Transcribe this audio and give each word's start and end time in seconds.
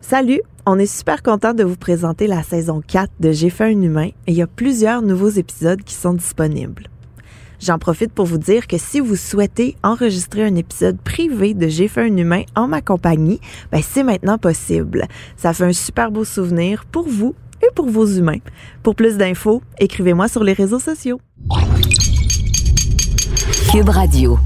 Salut, 0.00 0.40
on 0.66 0.78
est 0.78 0.86
super 0.86 1.22
content 1.22 1.52
de 1.52 1.62
vous 1.62 1.76
présenter 1.76 2.26
la 2.26 2.42
saison 2.42 2.82
4 2.84 3.12
de 3.20 3.32
J'ai 3.32 3.50
fait 3.50 3.64
un 3.64 3.82
humain 3.82 4.08
et 4.26 4.32
il 4.32 4.34
y 4.34 4.42
a 4.42 4.46
plusieurs 4.46 5.02
nouveaux 5.02 5.28
épisodes 5.28 5.82
qui 5.82 5.94
sont 5.94 6.14
disponibles. 6.14 6.88
J'en 7.60 7.78
profite 7.78 8.12
pour 8.12 8.24
vous 8.24 8.38
dire 8.38 8.66
que 8.66 8.78
si 8.78 8.98
vous 8.98 9.14
souhaitez 9.14 9.76
enregistrer 9.82 10.44
un 10.44 10.54
épisode 10.56 10.98
privé 10.98 11.52
de 11.52 11.68
J'ai 11.68 11.86
fait 11.86 12.00
un 12.00 12.16
humain 12.16 12.42
en 12.56 12.66
ma 12.66 12.80
compagnie, 12.80 13.40
ben 13.70 13.82
c'est 13.86 14.02
maintenant 14.02 14.38
possible. 14.38 15.06
Ça 15.36 15.52
fait 15.52 15.64
un 15.64 15.72
super 15.72 16.10
beau 16.10 16.24
souvenir 16.24 16.86
pour 16.86 17.06
vous 17.06 17.34
et 17.62 17.68
pour 17.74 17.88
vos 17.88 18.06
humains. 18.06 18.40
Pour 18.82 18.94
plus 18.94 19.18
d'infos, 19.18 19.62
écrivez-moi 19.78 20.28
sur 20.28 20.42
les 20.42 20.54
réseaux 20.54 20.80
sociaux. 20.80 21.20
Cube 23.70 23.90
Radio. 23.90 24.38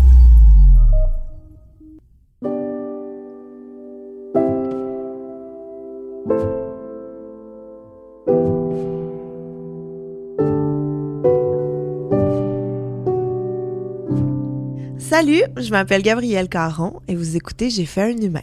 Salut, 15.17 15.45
je 15.57 15.71
m'appelle 15.71 16.03
Gabrielle 16.03 16.49
Caron 16.49 17.00
et 17.07 17.14
vous 17.14 17.36
écoutez 17.36 17.71
J'ai 17.71 17.86
fait 17.86 18.03
un 18.03 18.17
humain. 18.21 18.43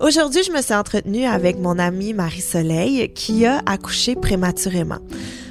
Aujourd'hui, 0.00 0.42
je 0.42 0.50
me 0.50 0.60
suis 0.60 0.74
entretenue 0.74 1.26
avec 1.26 1.60
mon 1.60 1.78
amie 1.78 2.12
Marie-Soleil 2.12 3.12
qui 3.14 3.46
a 3.46 3.62
accouché 3.66 4.16
prématurément. 4.16 4.98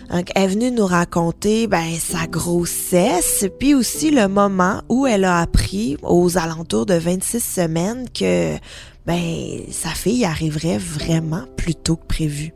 Elle 0.09 0.25
est 0.35 0.47
venue 0.47 0.71
nous 0.71 0.85
raconter 0.85 1.67
ben, 1.67 1.93
sa 1.97 2.27
grossesse, 2.27 3.45
puis 3.61 3.73
aussi 3.73 4.11
le 4.11 4.27
moment 4.27 4.81
où 4.89 5.07
elle 5.07 5.23
a 5.23 5.39
appris, 5.39 5.95
aux 6.03 6.37
alentours 6.37 6.85
de 6.85 6.95
26 6.95 7.39
semaines, 7.39 8.09
que 8.09 8.57
ben, 9.05 9.61
sa 9.71 9.91
fille 9.91 10.25
arriverait 10.25 10.79
vraiment 10.79 11.45
plus 11.55 11.75
tôt 11.75 11.95
que 11.95 12.07
prévu. 12.07 12.51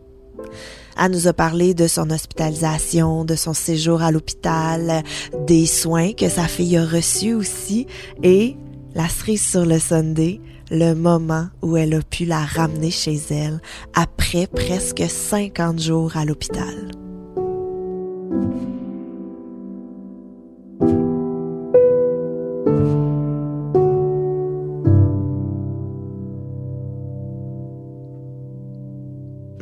Elle 0.98 1.12
nous 1.12 1.28
a 1.28 1.34
parlé 1.34 1.74
de 1.74 1.88
son 1.88 2.10
hospitalisation, 2.10 3.26
de 3.26 3.36
son 3.36 3.54
séjour 3.54 4.02
à 4.02 4.12
l'hôpital, 4.12 5.04
des 5.48 5.66
soins 5.66 6.14
que 6.14 6.30
sa 6.30 6.48
fille 6.48 6.78
a 6.78 6.86
reçus 6.86 7.34
aussi 7.34 7.88
et 8.24 8.56
la 8.94 9.10
cerise 9.10 9.46
sur 9.46 9.66
le 9.66 9.80
Sunday, 9.80 10.40
le 10.72 10.94
moment 10.94 11.48
où 11.62 11.78
elle 11.78 11.94
a 11.94 12.02
pu 12.02 12.26
la 12.26 12.40
ramener 12.40 12.92
chez 12.92 13.20
elle 13.30 13.62
après 13.94 14.48
presque 14.48 15.04
50 15.08 15.80
jours 15.80 16.16
à 16.16 16.26
l'hôpital. 16.26 17.05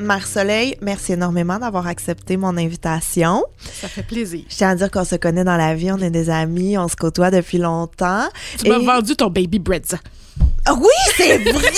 Marc-Soleil, 0.04 0.78
merci 0.82 1.14
énormément 1.14 1.58
d'avoir 1.58 1.88
accepté 1.88 2.38
mon 2.38 2.58
invitation. 2.58 3.44
Ça 3.82 3.88
fait 3.88 4.04
plaisir. 4.04 4.42
Je 4.50 4.56
tiens 4.56 4.70
à 4.70 4.76
dire 4.76 4.92
qu'on 4.92 5.06
se 5.06 5.16
connaît 5.16 5.44
dans 5.44 5.58
la 5.58 5.76
vie, 5.76 5.92
on 5.92 5.98
est 5.98 6.12
des 6.12 6.30
amis, 6.30 6.78
on 6.78 6.88
se 6.88 6.96
côtoie 6.96 7.32
depuis 7.32 7.58
longtemps. 7.58 8.28
Tu 8.58 8.70
m'as 8.70 8.80
vendu 8.80 9.16
ton 9.16 9.30
baby 9.30 9.60
breads. 9.60 9.96
Ah 10.66 10.74
oui, 10.74 10.88
c'est 11.18 11.38
vrai! 11.38 11.72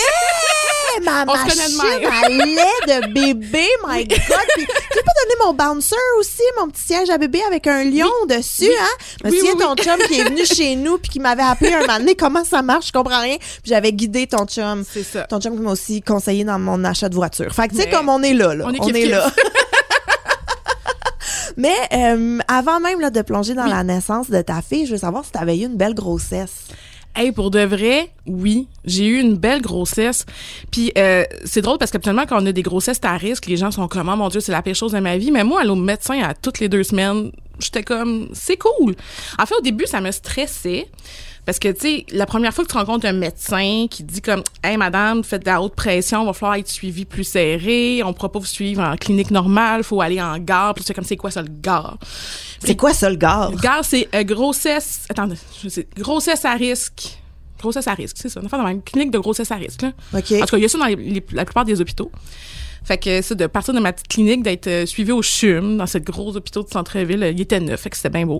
Ma 1.03 1.25
de 1.25 1.99
même. 2.01 2.11
à 2.11 2.29
lait 2.45 2.99
de 3.01 3.13
bébé, 3.13 3.67
my 3.87 4.05
God! 4.05 4.17
Puis, 4.55 4.65
tu 4.65 5.03
pas 5.03 5.11
donner 5.23 5.35
mon 5.45 5.53
bouncer 5.53 5.95
aussi, 6.19 6.41
mon 6.59 6.67
petit 6.69 6.83
siège 6.83 7.09
à 7.09 7.17
bébé 7.17 7.41
avec 7.47 7.67
un 7.67 7.83
lion 7.83 8.09
dessus, 8.27 8.69
hein? 8.79 9.05
Oui, 9.23 9.37
souviens 9.37 9.53
oui, 9.53 9.59
ton 9.59 9.75
chum 9.75 9.97
qui 10.07 10.19
est 10.19 10.23
venu 10.23 10.45
chez 10.45 10.75
nous 10.75 10.97
puis 10.97 11.09
qui 11.09 11.19
m'avait 11.19 11.43
appelé 11.43 11.73
un 11.73 11.81
moment 11.81 11.97
donné, 11.99 12.15
comment 12.15 12.43
ça 12.43 12.61
marche, 12.61 12.87
je 12.87 12.91
comprends 12.91 13.21
rien. 13.21 13.37
Puis 13.37 13.71
j'avais 13.71 13.91
guidé 13.91 14.27
ton 14.27 14.45
chum. 14.45 14.83
C'est 14.89 15.03
ça. 15.03 15.23
Ton 15.23 15.39
chum 15.39 15.55
qui 15.55 15.61
m'a 15.61 15.71
aussi 15.71 16.01
conseillé 16.01 16.43
dans 16.43 16.59
mon 16.59 16.83
achat 16.83 17.09
de 17.09 17.15
voiture. 17.15 17.53
Fait 17.53 17.67
que 17.67 17.73
tu 17.75 17.81
sais, 17.81 17.89
comme 17.89 18.09
on 18.09 18.21
est 18.23 18.33
là, 18.33 18.53
là. 18.55 18.65
on 18.67 18.87
est 18.93 19.05
là. 19.05 19.31
Mais 21.57 21.75
euh, 21.93 22.39
avant 22.47 22.79
même 22.79 22.99
là, 22.99 23.09
de 23.09 23.21
plonger 23.21 23.53
dans 23.53 23.63
Oui. 23.63 23.69
la 23.69 23.83
naissance 23.83 24.29
de 24.29 24.41
ta 24.41 24.61
fille, 24.61 24.85
je 24.85 24.91
veux 24.93 24.97
savoir 24.99 25.23
si 25.23 25.31
tu 25.31 25.37
avais 25.37 25.57
eu 25.57 25.65
une 25.65 25.77
belle 25.77 25.93
grossesse. 25.93 26.51
Hey, 27.17 27.31
pour 27.31 27.49
de 27.49 27.61
vrai, 27.61 28.11
oui, 28.25 28.67
j'ai 28.83 29.05
eu 29.05 29.21
une 29.21 29.35
belle 29.37 29.61
grossesse. 29.61 30.25
Puis 30.69 30.91
euh, 30.97 31.23
c'est 31.45 31.61
drôle 31.61 31.77
parce 31.77 31.89
qu'habituellement 31.89 32.25
quand 32.27 32.41
on 32.41 32.45
a 32.45 32.51
des 32.51 32.61
grossesses 32.61 32.99
à 33.03 33.15
risque, 33.15 33.45
les 33.45 33.55
gens 33.55 33.71
sont 33.71 33.87
comme 33.87 34.09
oh 34.09 34.17
mon 34.17 34.27
dieu, 34.27 34.41
c'est 34.41 34.51
la 34.51 34.61
pire 34.61 34.75
chose 34.75 34.91
de 34.91 34.99
ma 34.99 35.17
vie. 35.17 35.31
Mais 35.31 35.45
moi, 35.45 35.61
aller 35.61 35.69
au 35.69 35.75
médecin 35.75 36.21
à 36.21 36.33
toutes 36.33 36.59
les 36.59 36.67
deux 36.67 36.83
semaines, 36.83 37.31
j'étais 37.59 37.83
comme 37.83 38.27
c'est 38.33 38.57
cool. 38.57 38.95
En 39.39 39.45
fait, 39.45 39.55
au 39.55 39.61
début, 39.61 39.85
ça 39.85 40.01
me 40.01 40.11
stressait. 40.11 40.87
Parce 41.45 41.59
que, 41.59 41.67
tu 41.71 41.79
sais, 41.79 42.05
la 42.11 42.25
première 42.25 42.53
fois 42.53 42.65
que 42.65 42.71
tu 42.71 42.77
rencontres 42.77 43.05
un 43.05 43.13
médecin 43.13 43.85
qui 43.89 44.03
dit 44.03 44.21
comme, 44.21 44.41
hey, 44.63 44.77
madame, 44.77 45.23
faites 45.23 45.41
de 45.43 45.47
la 45.49 45.61
haute 45.61 45.75
pression, 45.75 46.25
va 46.25 46.33
falloir 46.33 46.55
être 46.57 46.67
suivi 46.69 47.05
plus 47.05 47.23
serré, 47.23 48.01
on 48.03 48.13
pourra 48.13 48.31
pas 48.31 48.39
vous 48.39 48.45
suivre 48.47 48.81
en 48.81 48.95
clinique 48.95 49.29
normale, 49.29 49.83
faut 49.83 50.01
aller 50.01 50.19
en 50.21 50.39
gare. 50.39 50.73
Puis 50.73 50.83
c'est 50.87 50.93
comme, 50.95 51.03
c'est 51.03 51.17
quoi 51.17 51.29
ça, 51.29 51.41
le 51.43 51.49
gare? 51.49 51.97
C'est 52.63 52.75
quoi 52.75 52.93
ça, 52.93 53.09
le 53.09 53.15
gars? 53.15 53.49
Le 53.51 53.57
gare, 53.59 53.85
c'est 53.85 54.07
euh, 54.15 54.23
grossesse. 54.23 55.05
Attendez, 55.09 55.35
je 55.63 55.69
sais. 55.69 55.87
Grossesse 55.95 56.45
à 56.45 56.53
risque. 56.55 57.19
Grossesse 57.59 57.87
à 57.87 57.93
risque, 57.93 58.17
c'est 58.19 58.29
ça. 58.29 58.39
Une 58.39 58.47
affaire 58.47 58.59
de 58.59 58.65
même. 58.65 58.81
Clinique 58.81 59.11
de 59.11 59.19
grossesse 59.19 59.51
à 59.51 59.55
risque, 59.55 59.83
là. 59.83 59.91
OK. 60.13 60.31
En 60.31 60.39
tout 60.41 60.45
cas, 60.47 60.57
il 60.57 60.61
y 60.61 60.65
a 60.65 60.69
ça 60.69 60.77
dans 60.79 60.85
les- 60.85 60.95
les- 60.95 61.25
la 61.31 61.45
plupart 61.45 61.63
des 61.65 61.79
hôpitaux. 61.79 62.11
Fait 62.83 62.97
que 62.97 63.21
ça, 63.21 63.33
de 63.33 63.47
partir 63.47 63.73
de 63.73 63.79
ma 63.79 63.93
petite 63.93 64.07
clinique, 64.07 64.43
d'être 64.43 64.67
euh, 64.67 64.85
suivi 64.85 65.11
au 65.11 65.21
CHUM, 65.21 65.77
dans 65.77 65.87
cette 65.87 66.03
grosse 66.03 66.35
hôpital 66.35 66.63
de 66.63 66.69
centre-ville, 66.69 67.23
euh, 67.23 67.31
il 67.31 67.41
était 67.41 67.59
neuf, 67.59 67.81
fait 67.81 67.89
que 67.89 67.97
c'était 67.97 68.09
bien 68.09 68.25
beau. 68.27 68.39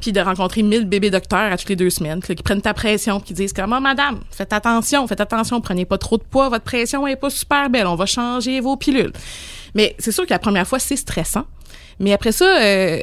Puis 0.00 0.12
de 0.12 0.20
rencontrer 0.20 0.62
1000 0.62 0.86
bébés 0.86 1.10
docteurs 1.10 1.52
à 1.52 1.56
toutes 1.56 1.68
les 1.68 1.76
deux 1.76 1.90
semaines, 1.90 2.20
qui 2.20 2.34
prennent 2.36 2.62
ta 2.62 2.74
pression, 2.74 3.20
qui 3.20 3.34
disent 3.34 3.52
comme, 3.52 3.74
oh, 3.76 3.80
madame, 3.80 4.20
faites 4.30 4.52
attention, 4.52 5.06
faites 5.06 5.20
attention, 5.20 5.60
prenez 5.60 5.84
pas 5.84 5.98
trop 5.98 6.16
de 6.16 6.22
poids, 6.22 6.48
votre 6.48 6.64
pression 6.64 7.06
est 7.06 7.16
pas 7.16 7.30
super 7.30 7.68
belle, 7.70 7.86
on 7.86 7.96
va 7.96 8.06
changer 8.06 8.60
vos 8.60 8.76
pilules. 8.76 9.12
Mais 9.74 9.94
c'est 9.98 10.12
sûr 10.12 10.24
que 10.24 10.30
la 10.30 10.38
première 10.38 10.66
fois, 10.66 10.78
c'est 10.78 10.96
stressant. 10.96 11.44
Mais 11.98 12.14
après 12.14 12.32
ça, 12.32 12.46
euh, 12.46 13.02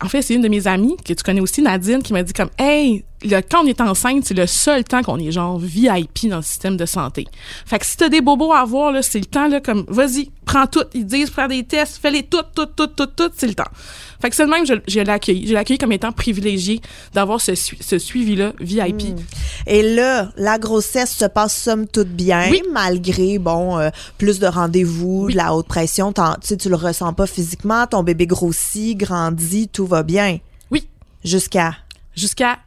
en 0.00 0.08
fait, 0.08 0.22
c'est 0.22 0.34
une 0.34 0.42
de 0.42 0.48
mes 0.48 0.66
amies 0.68 0.96
que 1.04 1.12
tu 1.12 1.22
connais 1.22 1.40
aussi, 1.40 1.62
Nadine, 1.62 2.02
qui 2.02 2.12
m'a 2.12 2.22
dit 2.22 2.32
comme, 2.32 2.50
hey, 2.58 3.04
le, 3.24 3.40
quand 3.40 3.62
on 3.64 3.66
est 3.66 3.80
enceinte, 3.80 4.24
c'est 4.26 4.34
le 4.34 4.46
seul 4.46 4.84
temps 4.84 5.02
qu'on 5.02 5.18
est 5.18 5.32
genre 5.32 5.58
VIP 5.58 6.28
dans 6.28 6.36
le 6.36 6.42
système 6.42 6.76
de 6.76 6.86
santé. 6.86 7.26
Fait 7.64 7.78
que 7.78 7.86
si 7.86 7.96
t'as 7.96 8.08
des 8.08 8.20
bobos 8.20 8.52
à 8.52 8.60
avoir, 8.60 8.92
là, 8.92 9.02
c'est 9.02 9.18
le 9.18 9.24
temps, 9.24 9.48
là, 9.48 9.60
comme, 9.60 9.84
vas-y, 9.88 10.30
prends 10.44 10.66
tout. 10.66 10.84
Ils 10.94 11.06
disent, 11.06 11.30
prends 11.30 11.48
des 11.48 11.64
tests, 11.64 11.98
fais-les 12.00 12.24
toutes, 12.24 12.48
toutes, 12.54 12.76
toutes, 12.76 12.94
toutes, 12.96 13.16
toutes, 13.16 13.32
c'est 13.36 13.46
le 13.46 13.54
temps. 13.54 13.64
Fait 14.20 14.30
que 14.30 14.36
c'est 14.36 14.44
le 14.44 14.50
même, 14.50 14.66
je, 14.66 14.74
je 14.88 15.00
l'ai 15.00 15.10
accueilli. 15.10 15.46
Je 15.46 15.52
l'ai 15.52 15.58
accueilli 15.58 15.78
comme 15.78 15.92
étant 15.92 16.12
privilégié 16.12 16.80
d'avoir 17.14 17.40
ce, 17.40 17.54
ce 17.54 17.98
suivi-là 17.98 18.52
VIP. 18.60 19.02
Et 19.66 19.82
là, 19.82 20.30
la 20.36 20.58
grossesse 20.58 21.14
se 21.14 21.24
passe 21.26 21.56
somme 21.56 21.86
toute 21.86 22.08
bien, 22.08 22.48
Oui. 22.50 22.62
malgré, 22.72 23.38
bon, 23.38 23.78
euh, 23.78 23.90
plus 24.18 24.38
de 24.38 24.46
rendez-vous, 24.46 25.24
Oui. 25.26 25.32
de 25.32 25.38
la 25.38 25.54
haute 25.54 25.66
pression. 25.68 26.12
Tu 26.12 26.22
sais, 26.42 26.56
tu 26.56 26.68
le 26.68 26.76
ressens 26.76 27.12
pas 27.12 27.26
physiquement, 27.26 27.86
ton 27.86 28.02
bébé 28.02 28.26
grossit, 28.26 28.96
grandit, 28.96 29.68
tout 29.68 29.86
va 29.86 30.02
bien. 30.02 30.38
Oui. 30.70 30.86
Jusqu'à... 31.24 31.74
jusqu'à 32.14 32.58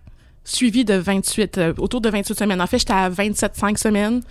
suivi 0.49 0.85
de 0.85 0.95
28, 0.95 1.57
euh, 1.57 1.73
autour 1.77 2.01
de 2.01 2.09
28 2.09 2.37
semaines. 2.37 2.61
En 2.61 2.67
fait, 2.67 2.79
j'étais 2.79 2.93
à 2.93 3.09
27,5 3.09 3.77
semaines. 3.77 4.21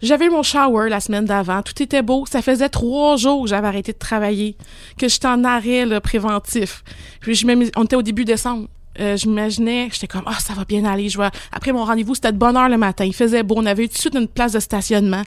J'avais 0.00 0.28
mon 0.28 0.42
shower 0.42 0.88
la 0.88 1.00
semaine 1.00 1.24
d'avant. 1.24 1.62
Tout 1.62 1.80
était 1.80 2.02
beau. 2.02 2.26
Ça 2.26 2.42
faisait 2.42 2.68
trois 2.68 3.16
jours 3.16 3.44
que 3.44 3.50
j'avais 3.50 3.68
arrêté 3.68 3.92
de 3.92 3.98
travailler, 3.98 4.56
que 4.98 5.06
j'étais 5.06 5.28
en 5.28 5.44
arrêt 5.44 6.00
préventif. 6.00 6.82
Puis 7.20 7.36
je 7.36 7.46
me, 7.46 7.70
on 7.76 7.84
était 7.84 7.96
au 7.96 8.02
début 8.02 8.24
décembre. 8.24 8.68
Euh, 9.00 9.16
je 9.16 9.26
m'imaginais, 9.26 9.88
j'étais 9.90 10.06
comme, 10.06 10.24
ah, 10.26 10.38
ça 10.38 10.52
va 10.54 10.64
bien 10.64 10.84
aller. 10.84 11.08
Je 11.08 11.18
vais... 11.18 11.28
Après 11.50 11.72
mon 11.72 11.84
rendez-vous, 11.84 12.14
c'était 12.14 12.32
de 12.32 12.36
bonne 12.36 12.56
heure 12.56 12.68
le 12.68 12.76
matin. 12.76 13.04
Il 13.04 13.14
faisait 13.14 13.42
beau. 13.42 13.54
On 13.58 13.66
avait 13.66 13.84
eu 13.84 13.88
tout 13.88 13.94
de 13.94 14.00
suite 14.00 14.14
une 14.14 14.28
place 14.28 14.52
de 14.52 14.60
stationnement. 14.60 15.22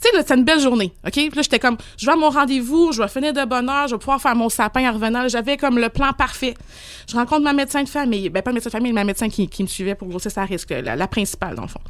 Tu 0.00 0.08
sais, 0.08 0.16
c'était 0.16 0.34
une 0.34 0.44
belle 0.44 0.60
journée. 0.60 0.92
OK? 1.04 1.12
Puis 1.12 1.30
là, 1.34 1.42
j'étais 1.42 1.58
comme, 1.58 1.76
je 1.98 2.06
vais 2.06 2.16
mon 2.16 2.30
rendez-vous, 2.30 2.92
je 2.92 3.02
vais 3.02 3.08
finir 3.08 3.34
de 3.34 3.44
bonne 3.44 3.68
heure, 3.68 3.86
je 3.88 3.94
vais 3.94 3.98
pouvoir 3.98 4.20
faire 4.20 4.34
mon 4.34 4.48
sapin 4.48 4.88
en 4.88 4.94
revenant. 4.94 5.28
J'avais 5.28 5.58
comme 5.58 5.78
le 5.78 5.90
plan 5.90 6.12
parfait. 6.14 6.54
Je 7.06 7.14
rencontre 7.14 7.42
ma 7.42 7.52
médecin 7.52 7.82
de 7.82 7.88
famille. 7.88 8.30
Ben, 8.30 8.42
pas 8.42 8.52
médecin 8.52 8.70
de 8.70 8.72
famille, 8.72 8.92
mais 8.92 9.00
ma 9.00 9.04
médecin 9.04 9.28
qui, 9.28 9.48
qui 9.48 9.62
me 9.62 9.68
suivait 9.68 9.94
pour 9.94 10.08
grossesse 10.08 10.38
à 10.38 10.44
risque, 10.44 10.70
la, 10.70 11.06
principale, 11.06 11.54
dans 11.56 11.62
le 11.62 11.68
fond. 11.68 11.80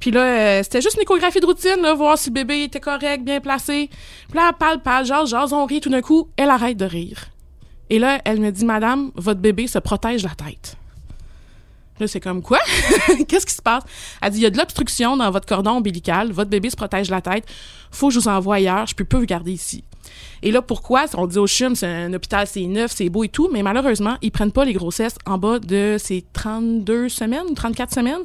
Puis 0.00 0.10
là, 0.10 0.20
euh, 0.20 0.62
c'était 0.64 0.80
juste 0.80 0.96
une 0.96 1.02
échographie 1.02 1.38
de 1.38 1.46
routine, 1.46 1.80
là, 1.80 1.94
voir 1.94 2.18
si 2.18 2.30
le 2.30 2.34
bébé 2.34 2.64
était 2.64 2.80
correct, 2.80 3.22
bien 3.24 3.40
placé. 3.40 3.88
Puis 4.28 4.36
là, 4.36 4.48
elle 4.48 4.56
parle, 4.56 4.82
parle, 4.82 5.06
genre, 5.06 5.26
genre, 5.26 5.52
on 5.52 5.66
rit. 5.66 5.80
Tout 5.80 5.90
d'un 5.90 6.02
coup, 6.02 6.28
elle 6.36 6.50
arrête 6.50 6.76
de 6.76 6.84
rire. 6.84 7.26
Et 7.90 7.98
là, 7.98 8.20
elle 8.24 8.40
me 8.40 8.50
dit, 8.50 8.64
Madame, 8.64 9.10
votre 9.14 9.40
bébé 9.40 9.66
se 9.66 9.78
protège 9.78 10.22
la 10.22 10.30
tête. 10.30 10.76
Là, 12.00 12.08
c'est 12.08 12.20
comme 12.20 12.42
quoi? 12.42 12.58
Qu'est-ce 13.28 13.46
qui 13.46 13.54
se 13.54 13.62
passe? 13.62 13.84
Elle 14.20 14.32
dit, 14.32 14.38
il 14.38 14.42
y 14.42 14.46
a 14.46 14.50
de 14.50 14.58
l'obstruction 14.58 15.16
dans 15.16 15.30
votre 15.30 15.46
cordon 15.46 15.72
ombilical, 15.72 16.32
votre 16.32 16.50
bébé 16.50 16.70
se 16.70 16.76
protège 16.76 17.08
la 17.08 17.20
tête, 17.20 17.44
faut 17.90 18.08
que 18.08 18.14
je 18.14 18.18
vous 18.18 18.28
envoie 18.28 18.56
ailleurs, 18.56 18.86
je 18.86 18.94
peux 18.94 19.04
pas 19.04 19.18
vous 19.18 19.26
garder 19.26 19.52
ici. 19.52 19.84
Et 20.42 20.50
là, 20.50 20.60
pourquoi? 20.60 21.06
On 21.14 21.26
dit 21.26 21.38
au 21.38 21.46
CHUM, 21.46 21.76
c'est 21.76 21.86
un 21.86 22.12
hôpital, 22.12 22.46
c'est 22.46 22.66
neuf, 22.66 22.92
c'est 22.94 23.08
beau 23.08 23.24
et 23.24 23.28
tout, 23.28 23.48
mais 23.52 23.62
malheureusement, 23.62 24.16
ils 24.22 24.32
prennent 24.32 24.52
pas 24.52 24.64
les 24.64 24.72
grossesses 24.72 25.16
en 25.24 25.38
bas 25.38 25.58
de 25.60 25.96
ces 25.98 26.24
32 26.32 27.08
semaines, 27.08 27.54
34 27.54 27.94
semaines. 27.94 28.22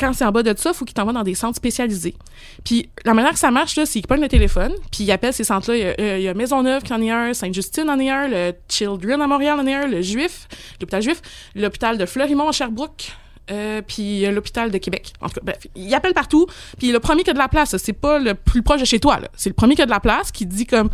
Quand 0.00 0.12
c'est 0.12 0.24
en 0.24 0.32
bas 0.32 0.42
de 0.42 0.52
ça, 0.58 0.70
il 0.70 0.74
faut 0.74 0.84
qu'ils 0.84 0.94
t'envoient 0.94 1.12
dans 1.12 1.22
des 1.22 1.34
centres 1.34 1.56
spécialisés. 1.56 2.16
Puis 2.64 2.88
la 3.04 3.14
manière 3.14 3.32
que 3.32 3.38
ça 3.38 3.50
marche, 3.50 3.76
là, 3.76 3.86
c'est 3.86 4.00
qu'ils 4.00 4.06
prennent 4.08 4.20
le 4.20 4.28
téléphone, 4.28 4.72
puis 4.90 5.04
ils 5.04 5.12
appellent 5.12 5.32
ces 5.32 5.44
centres-là. 5.44 5.76
Il 5.76 5.80
y 5.80 5.84
a, 5.84 5.94
euh, 6.00 6.18
il 6.18 6.34
Maisonneuve 6.34 6.82
qui 6.82 6.92
en 6.92 7.00
est 7.00 7.10
un, 7.10 7.32
Sainte-Justine 7.32 7.88
en 7.88 7.98
est 8.00 8.10
un, 8.10 8.26
le 8.26 8.52
Children 8.68 9.22
à 9.22 9.26
Montréal 9.26 9.60
en 9.60 9.66
est 9.66 9.74
un, 9.74 9.86
le 9.86 10.02
Juif, 10.02 10.48
l'hôpital 10.80 11.02
Juif, 11.02 11.22
l'hôpital 11.54 11.96
de 11.96 12.06
Fleurimont 12.06 12.48
à 12.48 12.52
Sherbrooke, 12.52 13.12
euh, 13.50 13.82
puis 13.86 14.26
euh, 14.26 14.32
l'hôpital 14.32 14.70
de 14.70 14.78
Québec. 14.78 15.12
En 15.20 15.28
tout 15.28 15.34
cas, 15.34 15.40
bref, 15.44 15.66
il 15.76 15.94
appelle 15.94 16.14
partout. 16.14 16.46
Puis 16.78 16.90
le 16.90 16.98
premier 16.98 17.22
qui 17.22 17.30
a 17.30 17.34
de 17.34 17.38
la 17.38 17.48
place, 17.48 17.76
c'est 17.76 17.92
pas 17.92 18.18
le 18.18 18.34
plus 18.34 18.62
proche 18.62 18.80
de 18.80 18.86
chez 18.86 18.98
toi, 18.98 19.20
là. 19.20 19.28
C'est 19.36 19.50
le 19.50 19.54
premier 19.54 19.76
qui 19.76 19.82
a 19.82 19.86
de 19.86 19.90
la 19.90 20.00
place 20.00 20.32
qui 20.32 20.46
dit 20.46 20.66
comme, 20.66 20.88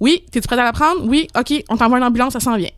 oui, 0.00 0.24
t'es-tu 0.30 0.46
prêt 0.46 0.58
à 0.58 0.64
la 0.64 0.72
prendre? 0.72 1.04
Oui, 1.06 1.28
OK, 1.36 1.52
on 1.68 1.76
t'envoie 1.76 1.98
une 1.98 2.04
ambulance, 2.04 2.32
ça 2.32 2.40
s'en 2.40 2.56
vient. 2.56 2.70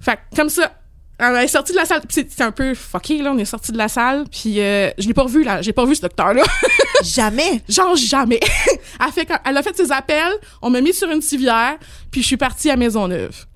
Fait 0.00 0.18
comme 0.34 0.48
ça, 0.48 0.72
on 1.20 1.36
est 1.36 1.48
sorti 1.48 1.72
de 1.72 1.76
la 1.78 1.84
salle. 1.84 2.02
C'est 2.08 2.40
un 2.40 2.50
peu 2.50 2.74
fucké, 2.74 3.18
là. 3.22 3.32
On 3.32 3.38
est 3.38 3.44
sorti 3.44 3.72
de 3.72 3.78
la 3.78 3.88
salle, 3.88 4.24
puis 4.30 4.60
euh, 4.60 4.90
je 4.98 5.06
l'ai 5.06 5.14
pas 5.14 5.22
revu, 5.22 5.44
là. 5.44 5.62
J'ai 5.62 5.72
pas 5.72 5.82
revu 5.82 5.94
ce 5.94 6.02
docteur-là. 6.02 6.42
Jamais? 7.04 7.62
Genre 7.68 7.96
jamais. 7.96 8.40
elle, 9.00 9.12
fait, 9.12 9.28
elle 9.44 9.56
a 9.56 9.62
fait 9.62 9.76
ses 9.76 9.92
appels, 9.92 10.32
on 10.62 10.70
m'a 10.70 10.80
mis 10.80 10.92
sur 10.94 11.10
une 11.10 11.22
civière, 11.22 11.76
puis 12.10 12.22
je 12.22 12.26
suis 12.26 12.36
partie 12.36 12.70
à 12.70 12.76
Maisonneuve. 12.76 13.46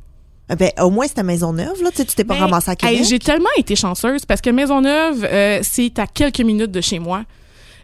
Ah 0.50 0.56
Ben, 0.56 0.70
au 0.80 0.90
moins, 0.90 1.06
c'était 1.06 1.22
Maisonneuve, 1.22 1.82
là. 1.82 1.90
Tu 1.94 2.04
t'es 2.06 2.24
pas 2.24 2.34
Ben, 2.34 2.40
ramassé 2.40 2.70
à 2.70 2.76
Québec? 2.76 2.98
hey, 2.98 3.04
J'ai 3.04 3.18
tellement 3.18 3.48
été 3.56 3.76
chanceuse 3.76 4.24
parce 4.24 4.40
que 4.40 4.50
Maisonneuve, 4.50 5.26
euh, 5.30 5.60
c'est 5.62 5.98
à 5.98 6.06
quelques 6.06 6.40
minutes 6.40 6.70
de 6.72 6.80
chez 6.80 6.98
moi. 6.98 7.24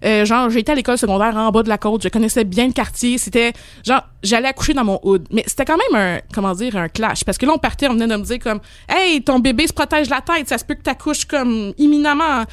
Euh, 0.04 0.24
genre, 0.26 0.50
j'étais 0.50 0.72
à 0.72 0.74
l'école 0.74 0.98
secondaire 0.98 1.34
en 1.36 1.50
bas 1.50 1.62
de 1.62 1.68
la 1.68 1.78
côte, 1.78 2.02
je 2.02 2.08
connaissais 2.08 2.44
bien 2.44 2.66
le 2.66 2.72
quartier, 2.72 3.16
c'était 3.16 3.52
genre 3.86 4.02
j'allais 4.22 4.48
accoucher 4.48 4.74
dans 4.74 4.84
mon 4.84 5.00
hood, 5.02 5.26
mais 5.30 5.44
c'était 5.46 5.64
quand 5.64 5.78
même 5.78 6.00
un 6.00 6.20
comment 6.34 6.52
dire 6.54 6.76
un 6.76 6.88
clash 6.88 7.24
parce 7.24 7.38
que 7.38 7.46
là 7.46 7.52
on 7.54 7.58
partait, 7.58 7.88
on 7.88 7.94
venait 7.94 8.06
de 8.06 8.16
me 8.16 8.22
dire 8.24 8.38
comme 8.38 8.60
"Hey, 8.88 9.22
ton 9.22 9.38
bébé 9.38 9.66
se 9.66 9.72
protège 9.72 10.10
la 10.10 10.20
tête, 10.20 10.48
ça 10.48 10.58
se 10.58 10.64
peut 10.64 10.74
que 10.74 10.82
t'accouches 10.82 11.24
comme 11.24 11.72
imminemment." 11.78 12.44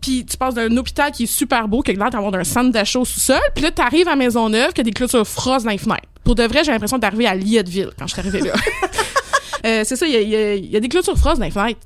Puis 0.00 0.24
tu 0.24 0.36
passes 0.36 0.54
d'un 0.54 0.76
hôpital 0.76 1.10
qui 1.12 1.24
est 1.24 1.26
super 1.26 1.68
beau, 1.68 1.80
qui 1.82 1.90
a 1.92 1.94
l'air 1.94 2.10
d'avoir 2.10 2.34
un 2.34 2.44
centre 2.44 2.70
d'achat 2.72 2.98
au 3.00 3.04
sous-sol, 3.04 3.40
puis 3.54 3.64
là 3.64 3.70
t'arrives 3.70 4.08
à 4.08 4.14
Maisonneuve, 4.16 4.72
qui 4.72 4.80
a 4.80 4.84
des 4.84 4.90
clôtures 4.92 5.26
froides 5.26 5.62
dans 5.64 5.70
les 5.70 5.78
fenêtres. 5.78 6.08
Pour 6.24 6.34
de 6.36 6.44
vrai, 6.44 6.62
j'ai 6.64 6.70
l'impression 6.72 6.98
d'arriver 6.98 7.26
à 7.26 7.34
Lietteville 7.34 7.90
quand 7.98 8.06
je 8.06 8.12
suis 8.12 8.20
arrivée 8.20 8.40
là. 8.42 8.52
Euh, 9.64 9.82
c'est 9.84 9.94
ça, 9.94 10.06
il 10.08 10.12
y 10.12 10.28
y 10.30 10.34
a- 10.34 10.54
il 10.56 10.70
y 10.72 10.76
a 10.76 10.80
des 10.80 10.88
clôtures 10.88 11.16
froides 11.16 11.38
dans 11.38 11.44
les 11.44 11.52
fenêtres. 11.52 11.78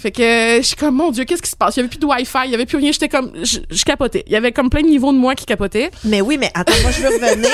Fait 0.00 0.10
que 0.10 0.22
je 0.58 0.62
suis 0.66 0.76
comme 0.76 0.96
mon 0.96 1.10
dieu, 1.10 1.24
qu'est-ce 1.24 1.42
qui 1.42 1.50
se 1.50 1.56
passe? 1.56 1.76
Il 1.76 1.80
y 1.80 1.82
avait 1.82 1.88
plus 1.90 1.98
de 1.98 2.06
Wi-Fi, 2.06 2.38
il 2.46 2.50
y 2.50 2.54
avait 2.54 2.66
plus 2.66 2.78
rien, 2.78 2.90
j'étais 2.92 3.08
comme 3.08 3.32
je, 3.42 3.58
je 3.70 3.84
capotais. 3.84 4.24
Il 4.26 4.32
y 4.32 4.36
avait 4.36 4.52
comme 4.52 4.70
plein 4.70 4.82
de 4.82 4.88
niveaux 4.88 5.12
de 5.12 5.18
moi 5.18 5.34
qui 5.34 5.44
capotaient. 5.46 5.90
Mais 6.04 6.20
oui, 6.20 6.38
mais 6.38 6.50
attends, 6.54 6.72
moi, 6.82 6.90
je 6.90 7.00
veux 7.02 7.08
revenir 7.08 7.50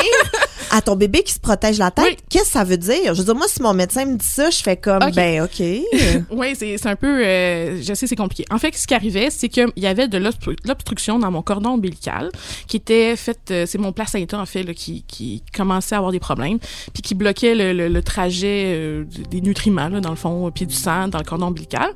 à 0.71 0.81
ton 0.81 0.97
bébé 0.97 1.23
qui 1.23 1.33
se 1.33 1.39
protège 1.41 1.79
la 1.79 1.91
tête. 1.91 2.05
Oui. 2.07 2.17
Qu'est-ce 2.29 2.45
que 2.47 2.51
ça 2.51 2.65
veut 2.65 2.77
dire? 2.77 3.15
Je 3.15 3.19
veux 3.21 3.25
dire, 3.25 3.35
moi, 3.35 3.47
si 3.49 3.63
mon 3.63 3.73
médecin 3.75 4.05
me 4.05 4.17
dit 4.17 4.27
ça, 4.27 4.51
je 4.51 4.59
fais 4.63 4.77
comme, 4.77 5.01
ben, 5.15 5.43
OK. 5.43 5.61
Oui, 6.31 6.55
c'est 6.57 6.87
un 6.87 6.97
peu 6.97 7.25
euh, 7.25 7.81
je 7.83 7.95
sais 7.95 8.07
c'est 8.07 8.17
compliqué. 8.17 8.45
En 8.51 8.59
fait, 8.59 8.75
ce 8.77 8.87
qui 8.87 8.95
arrivait, 8.95 9.29
c'est 9.31 9.49
que 9.49 9.63
il 9.77 9.83
y 9.83 9.87
avait 9.87 10.09
de 10.09 10.19
l'obstru- 10.19 10.57
l'obstruction 10.65 11.19
dans 11.19 11.31
mon 11.31 11.43
cordon 11.43 11.71
ombilical 11.71 12.31
qui 12.67 12.77
était 12.77 13.17
faite 13.17 13.41
euh, 13.51 13.65
c'est 13.67 13.79
mon 13.79 13.93
placenta 13.93 14.39
en 14.39 14.47
fait 14.47 14.63
là, 14.63 14.75
qui 14.75 15.05
qui 15.07 15.43
commençait 15.55 15.95
à 15.95 15.99
avoir 15.99 16.13
des 16.13 16.21
problèmes 16.21 16.59
puis 16.93 17.03
qui 17.03 17.15
bloquait 17.15 17.55
le, 17.55 17.73
le- 17.73 17.89
le 17.89 18.03
trajet 18.03 18.65
euh, 18.75 19.05
des 19.31 19.41
nutriments 19.41 19.89
là, 19.89 20.01
dans 20.01 20.11
le 20.11 20.17
fond 20.17 20.51
puis 20.55 20.67
du 20.67 20.75
sang 20.75 21.09
dans 21.09 21.19
le 21.19 21.25
cordon 21.25 21.47
ombilical. 21.47 21.91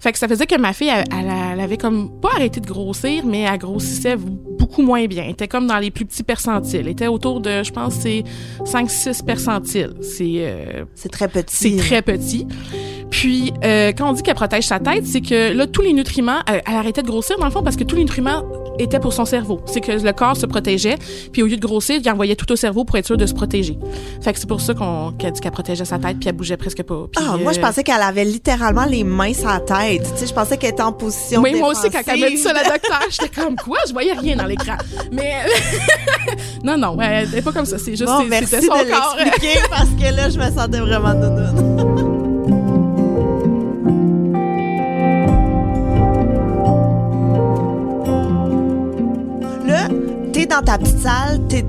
Fait 0.00 0.12
que 0.12 0.18
ça 0.18 0.28
faisait 0.28 0.46
que 0.46 0.58
ma 0.58 0.72
fille 0.72 0.88
elle, 0.88 1.04
elle, 1.12 1.32
elle 1.52 1.60
avait 1.60 1.76
comme 1.76 2.20
pas 2.20 2.30
arrêté 2.34 2.60
de 2.60 2.66
grossir 2.66 3.24
mais 3.26 3.40
elle 3.42 3.58
grossissait 3.58 4.16
beaucoup 4.16 4.82
moins 4.82 5.04
bien. 5.06 5.24
Elle 5.24 5.30
était 5.30 5.48
comme 5.48 5.66
dans 5.66 5.78
les 5.78 5.90
plus 5.90 6.04
petits 6.04 6.22
percentiles. 6.22 6.80
Elle 6.80 6.88
était 6.88 7.06
autour 7.06 7.40
de 7.40 7.62
je 7.62 7.72
pense 7.72 7.94
c'est 7.94 8.24
5 8.64 8.90
6 8.90 9.22
percentiles. 9.22 9.94
C'est 10.02 10.34
euh, 10.38 10.84
C'est 10.94 11.10
très 11.10 11.28
petit. 11.28 11.54
c'est 11.56 11.76
très 11.76 12.02
petit. 12.02 12.46
Puis, 13.10 13.52
euh, 13.64 13.92
quand 13.96 14.10
on 14.10 14.12
dit 14.12 14.22
qu'elle 14.22 14.34
protège 14.34 14.64
sa 14.64 14.78
tête, 14.78 15.06
c'est 15.06 15.20
que 15.20 15.52
là, 15.52 15.66
tous 15.66 15.80
les 15.82 15.92
nutriments, 15.92 16.40
elle, 16.46 16.62
elle 16.66 16.74
arrêtait 16.74 17.02
de 17.02 17.06
grossir, 17.06 17.38
dans 17.38 17.46
le 17.46 17.50
fond, 17.50 17.62
parce 17.62 17.76
que 17.76 17.84
tous 17.84 17.96
les 17.96 18.02
nutriments 18.02 18.42
étaient 18.78 18.98
pour 19.00 19.12
son 19.14 19.24
cerveau. 19.24 19.60
C'est 19.66 19.80
que 19.80 19.92
le 19.92 20.12
corps 20.12 20.36
se 20.36 20.44
protégeait, 20.44 20.96
puis 21.32 21.42
au 21.42 21.46
lieu 21.46 21.56
de 21.56 21.60
grossir, 21.66 21.98
il 22.02 22.10
envoyait 22.10 22.36
tout 22.36 22.50
au 22.52 22.56
cerveau 22.56 22.84
pour 22.84 22.96
être 22.98 23.06
sûr 23.06 23.16
de 23.16 23.24
se 23.24 23.32
protéger. 23.32 23.78
Fait 24.20 24.32
que 24.34 24.38
c'est 24.38 24.48
pour 24.48 24.60
ça 24.60 24.74
qu'on 24.74 25.12
qu'elle 25.12 25.32
dit 25.32 25.40
qu'elle 25.40 25.52
protégeait 25.52 25.84
sa 25.86 25.98
tête, 25.98 26.18
puis 26.18 26.28
elle 26.28 26.34
bougeait 26.34 26.56
presque 26.58 26.82
pas. 26.82 27.06
Puis, 27.10 27.24
Ah, 27.26 27.36
moi, 27.38 27.52
je 27.52 27.58
euh, 27.58 27.62
pensais 27.62 27.82
qu'elle 27.84 28.02
avait 28.02 28.24
littéralement 28.24 28.84
les 28.84 29.02
mains 29.04 29.32
sur 29.32 29.48
la 29.48 29.60
tête. 29.60 30.02
Tu 30.14 30.20
sais, 30.20 30.26
je 30.26 30.34
pensais 30.34 30.58
qu'elle 30.58 30.72
était 30.72 30.82
en 30.82 30.92
position 30.92 31.40
Oui, 31.40 31.54
moi 31.54 31.70
aussi, 31.70 31.88
quand 31.90 32.02
elle 32.06 32.20
m'a 32.20 32.28
dit 32.28 32.36
ça, 32.38 32.52
la 32.52 32.64
docteur, 32.64 33.00
j'étais 33.08 33.28
comme 33.40 33.56
quoi? 33.56 33.78
Je 33.86 33.92
voyais 33.92 34.12
rien 34.12 34.36
dans 34.36 34.44
l'écran. 34.46 34.76
Mais 35.12 35.32
non, 36.64 36.76
non, 36.76 37.00
elle 37.00 37.30
n'est 37.30 37.42
pas 37.42 37.52
comme 37.52 37.66
ça. 37.66 37.78
C'est 37.78 37.92
juste, 37.96 38.04
Bon, 38.04 38.20
c'est- 38.20 38.28
merci 38.28 38.46
c'était 38.56 38.66
son 38.66 38.74
de 38.84 38.90
corps. 38.90 39.16
l'expliquer 39.18 39.58
parce 39.70 39.88
que 39.90 40.14
là, 40.14 40.28
je 40.28 40.38
me 40.38 40.50
sentais 40.54 40.80
vraiment 40.80 41.14
nounoune. 41.14 41.95
T'es 50.46 50.54
dans 50.54 50.62
ta 50.62 50.78
petite 50.78 51.00
salle, 51.00 51.40
t'es 51.48 51.64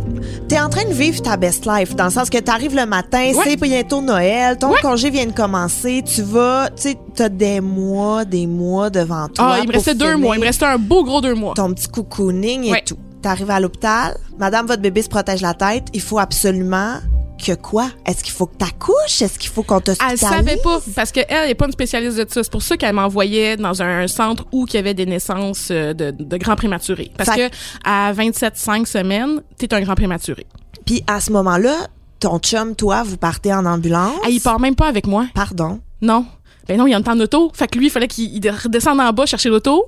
es 0.52 0.60
en 0.60 0.70
train 0.70 0.86
de 0.86 0.94
vivre 0.94 1.22
ta 1.22 1.36
best 1.38 1.66
life, 1.66 1.96
dans 1.96 2.06
le 2.06 2.10
sens 2.12 2.30
que 2.30 2.38
t'arrives 2.38 2.76
le 2.76 2.86
matin, 2.86 3.32
Ouais. 3.36 3.44
c'est 3.44 3.56
bientôt 3.58 4.02
Noël, 4.02 4.58
ton 4.58 4.70
Ouais. 4.72 4.80
congé 4.82 5.10
vient 5.10 5.26
de 5.26 5.32
commencer, 5.32 6.04
tu 6.06 6.22
vas, 6.22 6.70
tu 6.76 6.84
sais, 6.84 6.98
t'as 7.16 7.30
des 7.30 7.60
mois, 7.62 8.24
des 8.26 8.48
mois 8.48 8.90
devant 8.90 9.28
toi. 9.30 9.56
Ah, 9.56 9.60
il 9.62 9.68
me 9.68 9.74
restait 9.74 9.96
deux 9.96 10.16
mois. 10.16 10.36
Il 10.36 10.40
me 10.42 10.46
restait 10.46 10.66
un 10.66 10.78
beau 10.78 11.04
gros 11.04 11.22
deux 11.22 11.34
mois. 11.36 11.54
ton 11.56 11.74
petit 11.74 11.88
cocooning 11.88 12.64
et 12.66 12.72
Ouais. 12.72 12.84
tout. 12.86 12.98
T'arrives 13.22 13.50
à 13.50 13.60
l'hôpital, 13.60 14.16
madame, 14.38 14.68
votre 14.68 14.82
bébé 14.82 15.02
se 15.02 15.10
protège 15.10 15.42
la 15.42 15.54
tête, 15.54 15.88
il 15.94 16.02
faut 16.02 16.20
absolument 16.20 16.96
que 17.38 17.54
quoi? 17.56 17.90
Est-ce 18.06 18.24
qu'il 18.24 18.34
faut 18.34 18.46
que 18.48 18.56
t'accouches? 18.58 19.22
Est-ce 19.22 19.38
qu'il 19.40 19.50
faut 19.50 19.64
qu'on 19.64 19.78
Elle 19.78 19.84
t'hospitalise? 19.84 20.20
savait 20.20 20.58
pas 20.58 20.80
parce 20.96 21.12
qu'elle 21.12 21.48
n'est 21.48 21.56
pas 21.56 21.66
une 21.68 21.72
spécialiste 21.72 22.18
de 22.18 22.26
ça. 22.30 22.44
C'est 22.44 22.52
pour 22.52 22.62
ça 22.62 22.76
qu'elle 22.78 22.94
m'envoyait 22.96 23.56
dans 23.58 23.82
un 23.82 24.08
centre 24.08 24.46
où 24.52 24.66
il 24.68 24.74
y 24.74 24.78
avait 24.78 24.94
des 24.94 25.06
naissances 25.06 25.70
euh, 25.72 25.94
de, 25.94 26.12
de 26.12 26.38
grands 26.38 26.56
prématurés. 26.56 27.12
Parce 27.18 27.30
Fait- 27.32 27.50
que 27.50 27.56
à 27.86 28.12
27-5 28.14 28.86
semaines, 28.86 29.42
t'es 29.58 29.74
un 29.74 29.82
grand 29.82 29.96
prématuré. 29.96 30.46
Puis 30.86 31.04
à 31.08 31.20
ce 31.22 31.32
moment-là, 31.32 31.88
ton 32.20 32.40
chum, 32.40 32.76
toi, 32.76 33.04
vous 33.04 33.18
partez 33.18 33.54
en 33.54 33.66
ambulance? 33.66 34.16
Elle, 34.26 34.34
il 34.34 34.42
part 34.42 34.60
même 34.60 34.76
pas 34.76 34.88
avec 34.88 35.06
moi. 35.08 35.28
Pardon? 35.34 35.80
Non. 36.02 36.26
Ben 36.68 36.78
non, 36.78 36.86
il 36.88 36.92
y 36.92 36.94
a 36.94 36.98
un 36.98 37.02
temps 37.02 37.16
d'auto. 37.16 37.50
Fait 37.54 37.68
que 37.68 37.78
lui, 37.78 37.88
il 37.88 37.90
fallait 37.90 38.08
qu'il 38.10 38.26
il 38.44 38.50
redescende 38.50 39.00
en 39.00 39.14
bas 39.14 39.26
chercher 39.26 39.48
l'auto, 39.50 39.88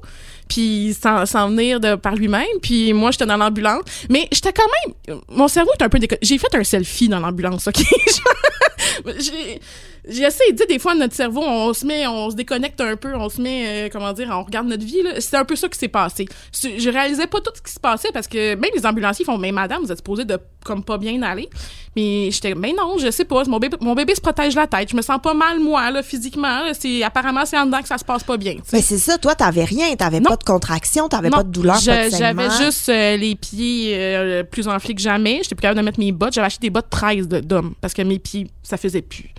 puis 0.50 0.98
s'en 1.02 1.50
venir 1.50 1.80
de, 1.80 1.96
par 1.96 2.16
lui-même. 2.16 2.48
Puis 2.62 2.92
moi, 2.92 3.12
j'étais 3.12 3.26
dans 3.26 3.38
l'ambulance. 3.38 3.84
Mais 4.10 4.28
j'étais 4.32 4.52
quand 4.52 4.68
même... 5.08 5.20
Mon 5.30 5.48
cerveau 5.48 5.72
est 5.80 5.84
un 5.84 5.90
peu 5.90 6.00
déco... 6.00 6.16
J'ai 6.22 6.38
fait 6.38 6.54
un 6.54 6.64
selfie 6.64 7.08
dans 7.08 7.20
l'ambulance, 7.20 7.68
OK? 7.68 7.78
J'ai... 9.20 9.62
Essayé, 10.08 10.30
tu 10.52 10.58
sais, 10.58 10.66
des 10.68 10.80
fois, 10.80 10.96
notre 10.96 11.14
cerveau, 11.16 11.42
on 11.44 11.74
se 11.74 11.86
met, 11.86 12.08
on 12.08 12.30
se 12.30 12.36
déconnecte 12.36 12.80
un 12.82 12.96
peu, 12.96 13.16
on 13.16 13.30
se 13.30 13.42
met, 13.42 13.64
euh, 13.66 13.90
comment 13.92 14.14
dire, 14.14 14.30
on 14.32 14.44
regarde 14.44 14.68
notre 14.68 14.86
vie. 14.86 15.02
C'était 15.20 15.38
un 15.38 15.46
peu 15.46 15.56
ça 15.56 15.68
qui 15.70 15.78
s'est 15.78 15.88
passé. 15.88 16.26
Je 16.54 16.90
réalisais 16.90 17.28
pas 17.28 17.40
tout 17.42 17.52
ce 17.56 17.62
qui 17.62 17.72
se 17.72 17.80
passait 17.80 18.10
parce 18.14 18.28
que 18.28 18.56
même 18.56 18.72
les 18.76 18.86
ambulanciers 18.86 19.26
font, 19.26 19.38
mais 19.38 19.52
madame, 19.52 19.82
vous 19.84 19.92
êtes 19.92 19.98
supposée 20.00 20.26
de, 20.26 20.38
comme, 20.64 20.84
pas 20.84 20.98
bien 20.98 21.22
aller. 21.24 21.50
Mais 21.96 22.30
j'étais, 22.32 22.56
mais 22.56 22.74
non, 22.78 22.98
je 23.00 23.10
sais 23.12 23.26
pas, 23.26 23.44
mon 23.46 23.58
bébé, 23.60 23.78
mon 23.82 23.94
bébé 23.96 24.16
se 24.16 24.22
protège 24.22 24.56
la 24.56 24.68
tête. 24.68 24.90
Je 24.92 24.96
me 24.96 25.02
sens 25.02 25.20
pas 25.22 25.34
mal, 25.34 25.60
moi, 25.60 25.90
là, 25.92 26.04
physiquement. 26.04 26.62
C'est, 26.74 27.04
apparemment, 27.04 27.46
c'est 27.46 27.58
en 27.58 27.66
dedans 27.66 27.82
que 27.82 27.88
ça 27.88 27.98
se 27.98 28.06
passe 28.06 28.24
pas 28.24 28.38
bien. 28.38 28.56
Mais 28.74 28.82
c'est 28.82 28.98
ça, 29.00 29.18
toi, 29.18 29.36
t'avais 29.36 29.64
rien, 29.64 29.94
t'avais 29.96 30.22
pas 30.22 30.38
de 30.38 30.44
contraction, 30.44 31.10
t'avais 31.10 31.30
pas 31.30 31.44
de 31.44 31.50
douleur, 31.50 31.76
de 31.76 31.82
J'avais 32.18 32.34
juste 32.64 32.90
euh, 32.90 33.18
les 33.18 33.36
pieds 33.36 33.92
euh, 33.96 34.44
plus 34.44 34.68
enflés 34.68 34.96
que 34.96 35.02
jamais. 35.02 35.40
J'étais 35.44 35.56
plus 35.56 35.62
capable 35.64 35.80
de 35.80 35.86
mettre 35.86 36.00
mes 36.00 36.12
bottes. 36.12 36.34
J'avais 36.34 36.48
acheté 36.48 36.68
des 36.68 36.70
bottes 36.70 36.90
13 36.90 37.28
de- 37.28 37.40
d'hommes 37.40 37.74
parce 37.82 37.94
que 37.94 38.02
mes 38.02 38.20
pieds, 38.20 38.48
ça 38.64 38.78
faisait 38.78 39.02
plus. 39.02 39.30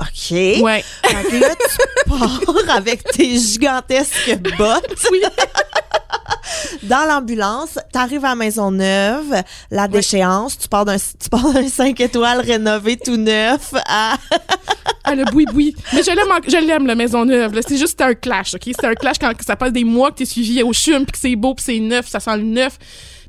OK. 0.00 0.62
Ouais. 0.62 0.84
Là, 1.02 1.54
tu 1.54 2.08
pars 2.08 2.76
avec 2.76 3.04
tes 3.04 3.38
gigantesques 3.38 4.38
bottes. 4.56 5.06
Oui. 5.10 5.22
Dans 6.82 7.06
l'ambulance, 7.06 7.78
t'arrives 7.92 8.24
à 8.24 8.34
Maisonneuve, 8.34 9.42
la 9.70 9.88
déchéance, 9.88 10.58
tu 10.58 10.68
pars 10.68 10.84
d'un 10.84 10.96
tu 10.96 11.28
pars 11.30 11.52
d'un 11.52 11.68
5 11.68 12.00
étoiles 12.00 12.40
rénové 12.40 12.96
tout 12.96 13.16
neuf 13.16 13.72
à 13.86 14.16
Ah, 15.04 15.14
le 15.14 15.24
boui-boui. 15.24 15.74
Mais 15.94 16.02
je 16.02 16.10
l'aime, 16.10 16.28
je 16.46 16.66
l'aime, 16.66 16.86
la 16.86 16.94
Maisonneuve. 16.94 17.58
C'est 17.66 17.78
juste 17.78 17.98
un 18.02 18.14
clash, 18.14 18.54
OK? 18.54 18.62
C'était 18.64 18.88
un 18.88 18.94
clash 18.94 19.16
quand 19.18 19.32
ça 19.44 19.56
passe 19.56 19.72
des 19.72 19.84
mois 19.84 20.10
que 20.10 20.16
t'es 20.16 20.24
suivi 20.26 20.62
au 20.62 20.74
chum, 20.74 21.04
puis 21.04 21.12
que 21.12 21.18
c'est 21.18 21.34
beau, 21.34 21.54
puis 21.54 21.64
c'est 21.64 21.78
neuf, 21.78 22.08
ça 22.08 22.20
sent 22.20 22.36
le 22.36 22.42
neuf, 22.42 22.78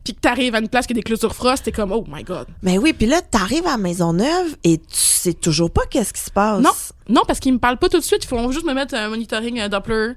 puis 0.04 0.14
que 0.14 0.20
t'arrives 0.20 0.56
à 0.56 0.60
une 0.60 0.70
place 0.70 0.88
qui 0.88 0.94
a 0.94 0.96
des 0.96 1.04
clôtures 1.04 1.36
frost, 1.36 1.64
t'es 1.64 1.72
comme, 1.72 1.92
oh 1.92 2.06
my 2.08 2.24
God. 2.24 2.48
Mais 2.62 2.78
oui, 2.78 2.94
puis 2.94 3.08
là, 3.08 3.22
t'arrives 3.22 3.68
à 3.68 3.78
Maisonneuve 3.78 4.56
et 4.64 4.78
tu 4.78 4.86
sais 4.90 5.34
toujours 5.34 5.72
pas 5.72 5.84
qu'est-ce 5.90 6.14
qui 6.14 6.22
se 6.22 6.32
passe. 6.32 6.62
Non, 6.62 6.72
non, 7.10 7.22
parce 7.28 7.40
qu'ils 7.40 7.54
me 7.54 7.60
parlent 7.60 7.78
pas 7.78 7.90
tout 7.90 8.00
de 8.00 8.04
suite. 8.04 8.24
Ils 8.24 8.28
font 8.28 8.52
juste 8.52 8.66
me 8.66 8.74
mettre 8.74 8.96
un 8.96 9.10
monitoring, 9.10 9.60
un 9.60 9.70
Doppler. 9.70 10.14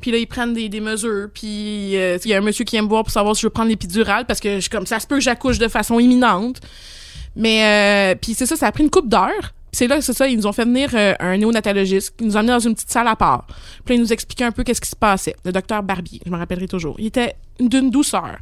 Puis 0.00 0.10
là, 0.10 0.18
ils 0.18 0.26
prennent 0.26 0.54
des, 0.54 0.68
des 0.68 0.80
mesures. 0.80 1.28
Puis 1.32 1.96
euh, 1.96 2.18
il 2.24 2.30
y 2.30 2.34
a 2.34 2.38
un 2.38 2.40
monsieur 2.40 2.64
qui 2.64 2.76
aime 2.76 2.84
me 2.84 2.88
voir 2.88 3.02
pour 3.02 3.12
savoir 3.12 3.36
si 3.36 3.42
je 3.42 3.46
veux 3.46 3.50
prendre 3.50 3.68
l'épidurale 3.68 4.24
parce 4.26 4.40
que 4.40 4.60
je, 4.60 4.70
comme 4.70 4.86
ça 4.86 5.00
se 5.00 5.06
peut 5.06 5.16
que 5.16 5.22
j'accouche 5.22 5.58
de 5.58 5.68
façon 5.68 5.98
imminente. 5.98 6.60
Mais 7.34 8.14
euh, 8.14 8.18
puis 8.20 8.34
c'est 8.34 8.46
ça, 8.46 8.56
ça 8.56 8.66
a 8.66 8.72
pris 8.72 8.82
une 8.82 8.90
coupe 8.90 9.08
d'heures. 9.08 9.52
Puis 9.70 9.78
c'est 9.78 9.86
là, 9.88 10.00
c'est 10.00 10.14
ça, 10.14 10.26
ils 10.26 10.36
nous 10.36 10.46
ont 10.46 10.52
fait 10.52 10.64
venir 10.64 10.90
euh, 10.94 11.14
un 11.20 11.36
néonatologiste 11.36 12.16
qui 12.16 12.24
nous 12.24 12.36
a 12.36 12.40
amené 12.40 12.52
dans 12.52 12.60
une 12.60 12.74
petite 12.74 12.90
salle 12.90 13.08
à 13.08 13.16
part. 13.16 13.46
Puis 13.84 13.94
là, 13.94 13.96
il 13.96 14.00
nous 14.00 14.12
expliquait 14.12 14.44
un 14.44 14.52
peu 14.52 14.64
qu'est-ce 14.64 14.80
qui 14.80 14.88
se 14.88 14.96
passait. 14.96 15.36
Le 15.44 15.52
docteur 15.52 15.82
Barbier, 15.82 16.20
je 16.24 16.30
me 16.30 16.36
rappellerai 16.36 16.68
toujours. 16.68 16.96
Il 16.98 17.06
était 17.06 17.34
d'une 17.60 17.90
douceur. 17.90 18.38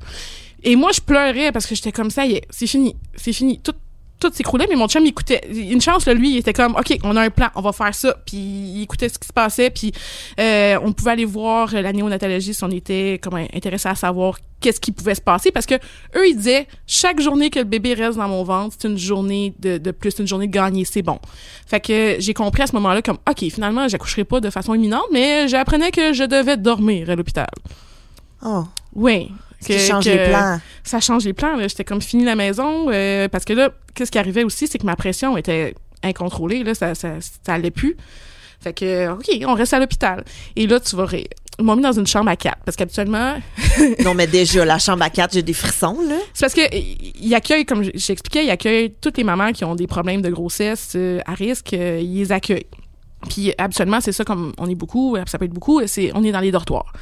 Et 0.64 0.76
moi, 0.76 0.90
je 0.92 1.00
pleurais 1.00 1.52
parce 1.52 1.66
que 1.66 1.74
j'étais 1.74 1.92
comme 1.92 2.10
ça, 2.10 2.22
c'est 2.50 2.66
fini, 2.66 2.96
c'est 3.14 3.34
fini. 3.34 3.60
Tout, 3.60 3.74
tout 4.18 4.30
s'écroulait, 4.32 4.66
mais 4.68 4.76
mon 4.76 4.88
chum, 4.88 5.04
il 5.04 5.08
écoutait. 5.08 5.42
Une 5.52 5.82
chance, 5.82 6.06
là, 6.06 6.14
lui, 6.14 6.30
il 6.30 6.36
était 6.38 6.54
comme, 6.54 6.74
OK, 6.74 6.98
on 7.04 7.14
a 7.16 7.22
un 7.22 7.30
plan, 7.30 7.48
on 7.54 7.60
va 7.60 7.72
faire 7.72 7.94
ça. 7.94 8.16
Puis 8.24 8.36
il 8.36 8.82
écoutait 8.82 9.10
ce 9.10 9.18
qui 9.18 9.28
se 9.28 9.32
passait, 9.32 9.68
puis 9.68 9.92
euh, 10.40 10.78
on 10.82 10.92
pouvait 10.92 11.10
aller 11.10 11.26
voir 11.26 11.72
la 11.74 11.92
néonatologie 11.92 12.54
si 12.54 12.64
on 12.64 12.70
était 12.70 13.20
comme 13.22 13.34
intéressé 13.34 13.90
à 13.90 13.94
savoir 13.94 14.38
qu'est-ce 14.60 14.80
qui 14.80 14.92
pouvait 14.92 15.14
se 15.14 15.20
passer. 15.20 15.50
Parce 15.50 15.66
que 15.66 15.74
eux, 15.74 16.26
ils 16.26 16.36
disaient, 16.36 16.66
chaque 16.86 17.20
journée 17.20 17.50
que 17.50 17.58
le 17.58 17.66
bébé 17.66 17.92
reste 17.92 18.16
dans 18.16 18.28
mon 18.28 18.42
ventre, 18.42 18.74
c'est 18.78 18.88
une 18.88 18.96
journée 18.96 19.52
de, 19.58 19.76
de 19.76 19.90
plus, 19.90 20.18
une 20.18 20.26
journée 20.26 20.46
de 20.46 20.52
gagner, 20.52 20.86
c'est 20.86 21.02
bon. 21.02 21.18
Fait 21.66 21.80
que 21.80 22.16
j'ai 22.18 22.32
compris 22.32 22.62
à 22.62 22.66
ce 22.66 22.74
moment-là 22.76 23.02
comme, 23.02 23.18
OK, 23.28 23.40
finalement, 23.50 23.86
j'accoucherai 23.88 24.24
pas 24.24 24.40
de 24.40 24.48
façon 24.48 24.72
imminente, 24.72 25.04
mais 25.12 25.46
j'apprenais 25.48 25.90
que 25.90 26.14
je 26.14 26.24
devais 26.24 26.56
dormir 26.56 27.10
à 27.10 27.16
l'hôpital. 27.16 27.50
Oh. 28.42 28.64
Oui. 28.94 29.30
Que, 29.66 29.78
ça 29.78 29.86
change 29.86 30.06
les 30.06 30.28
plans. 30.28 30.60
Ça 30.82 31.00
change 31.00 31.24
les 31.24 31.32
plans. 31.32 31.58
J'étais 31.60 31.84
comme 31.84 32.02
fini 32.02 32.24
la 32.24 32.36
maison 32.36 32.86
euh, 32.90 33.28
parce 33.28 33.44
que 33.44 33.52
là, 33.52 33.70
qu'est-ce 33.94 34.10
qui 34.10 34.18
arrivait 34.18 34.44
aussi, 34.44 34.66
c'est 34.66 34.78
que 34.78 34.86
ma 34.86 34.96
pression 34.96 35.36
était 35.36 35.74
incontrôlée. 36.02 36.64
Là, 36.64 36.74
ça, 36.74 36.94
ça, 36.94 37.14
ça 37.20 37.54
allait 37.54 37.70
plus. 37.70 37.96
Fait 38.60 38.72
que, 38.72 39.10
OK, 39.10 39.28
on 39.46 39.54
reste 39.54 39.74
à 39.74 39.78
l'hôpital. 39.78 40.24
Et 40.56 40.66
là, 40.66 40.80
tu 40.80 40.96
vas 40.96 41.04
rire. 41.04 41.26
Ils 41.58 41.64
m'ont 41.64 41.76
mis 41.76 41.82
dans 41.82 41.92
une 41.92 42.06
chambre 42.06 42.30
à 42.30 42.36
quatre 42.36 42.58
parce 42.64 42.76
qu'habituellement. 42.76 43.36
non, 44.04 44.14
mais 44.14 44.26
déjà, 44.26 44.64
la 44.64 44.78
chambre 44.78 45.04
à 45.04 45.10
quatre, 45.10 45.34
j'ai 45.34 45.42
des 45.42 45.52
frissons, 45.52 45.98
là. 46.08 46.16
C'est 46.32 46.40
parce 46.40 46.54
que 46.54 46.62
il 46.74 47.34
accueille, 47.34 47.64
comme 47.64 47.84
j'expliquais, 47.84 48.44
il 48.44 48.50
accueille 48.50 48.92
toutes 49.00 49.18
les 49.18 49.24
mamans 49.24 49.52
qui 49.52 49.64
ont 49.64 49.74
des 49.74 49.86
problèmes 49.86 50.22
de 50.22 50.30
grossesse 50.30 50.92
euh, 50.96 51.20
à 51.26 51.34
risque, 51.34 51.74
euh, 51.74 52.00
ils 52.02 52.18
les 52.18 52.32
accueillent. 52.32 52.66
Puis 53.28 53.52
habituellement, 53.58 54.00
c'est 54.00 54.12
ça 54.12 54.24
comme 54.24 54.52
on 54.58 54.68
est 54.68 54.74
beaucoup, 54.74 55.16
ça 55.26 55.38
peut 55.38 55.44
être 55.44 55.52
beaucoup, 55.52 55.80
c'est 55.86 56.12
on 56.14 56.22
est 56.22 56.32
dans 56.32 56.40
les 56.40 56.52
dortoirs. 56.52 56.92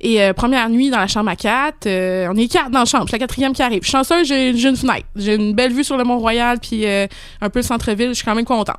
Et 0.00 0.22
euh, 0.22 0.32
première 0.32 0.68
nuit 0.70 0.90
dans 0.90 0.98
la 0.98 1.06
chambre 1.06 1.30
à 1.30 1.36
quatre, 1.36 1.86
euh, 1.86 2.26
on 2.30 2.36
est 2.36 2.48
quatre 2.48 2.70
dans 2.70 2.80
la 2.80 2.84
chambre. 2.86 3.04
C'est 3.06 3.16
la 3.16 3.18
quatrième 3.18 3.52
qui 3.52 3.62
arrive. 3.62 3.84
Chanceuse, 3.84 4.26
j'ai, 4.26 4.56
j'ai 4.56 4.68
une 4.68 4.76
fenêtre. 4.76 5.06
J'ai 5.14 5.34
une 5.34 5.54
belle 5.54 5.72
vue 5.72 5.84
sur 5.84 5.98
le 5.98 6.04
Mont-Royal, 6.04 6.58
puis 6.58 6.86
euh, 6.86 7.06
un 7.40 7.50
peu 7.50 7.58
le 7.58 7.64
centre-ville. 7.64 8.08
Je 8.08 8.14
suis 8.14 8.24
quand 8.24 8.34
même 8.34 8.46
contente. 8.46 8.76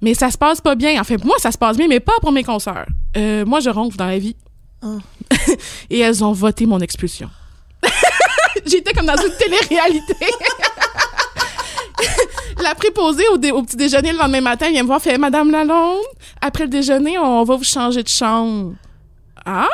Mais 0.00 0.14
ça 0.14 0.30
se 0.30 0.38
passe 0.38 0.62
pas 0.62 0.76
bien. 0.76 0.98
En 0.98 1.04
fait, 1.04 1.22
moi, 1.24 1.36
ça 1.38 1.52
se 1.52 1.58
passe 1.58 1.76
bien, 1.76 1.88
mais 1.88 2.00
pas 2.00 2.14
pour 2.22 2.32
mes 2.32 2.42
consoeurs. 2.42 2.86
moi, 3.46 3.60
je 3.60 3.68
ronfle 3.68 3.98
dans 3.98 4.06
la 4.06 4.18
vie. 4.18 4.36
Oh. 4.82 4.98
Et 5.90 5.98
elles 5.98 6.24
ont 6.24 6.32
voté 6.32 6.64
mon 6.64 6.80
expulsion. 6.80 7.28
J'étais 8.66 8.94
comme 8.94 9.06
dans 9.06 9.16
une 9.16 9.36
télé-réalité. 9.36 10.14
la 12.62 12.74
préposée 12.74 13.24
au, 13.28 13.34
au, 13.34 13.62
petit 13.62 13.76
déjeuner 13.76 14.12
le 14.12 14.18
lendemain 14.18 14.40
matin, 14.40 14.66
elle 14.66 14.72
vient 14.72 14.82
me 14.82 14.88
voir, 14.88 15.00
fait 15.00 15.18
Madame 15.18 15.50
Lalonde, 15.50 15.98
après 16.40 16.64
le 16.64 16.70
déjeuner, 16.70 17.18
on 17.18 17.44
va 17.44 17.56
vous 17.56 17.64
changer 17.64 18.02
de 18.02 18.08
chambre. 18.08 18.74
Ah? 19.44 19.68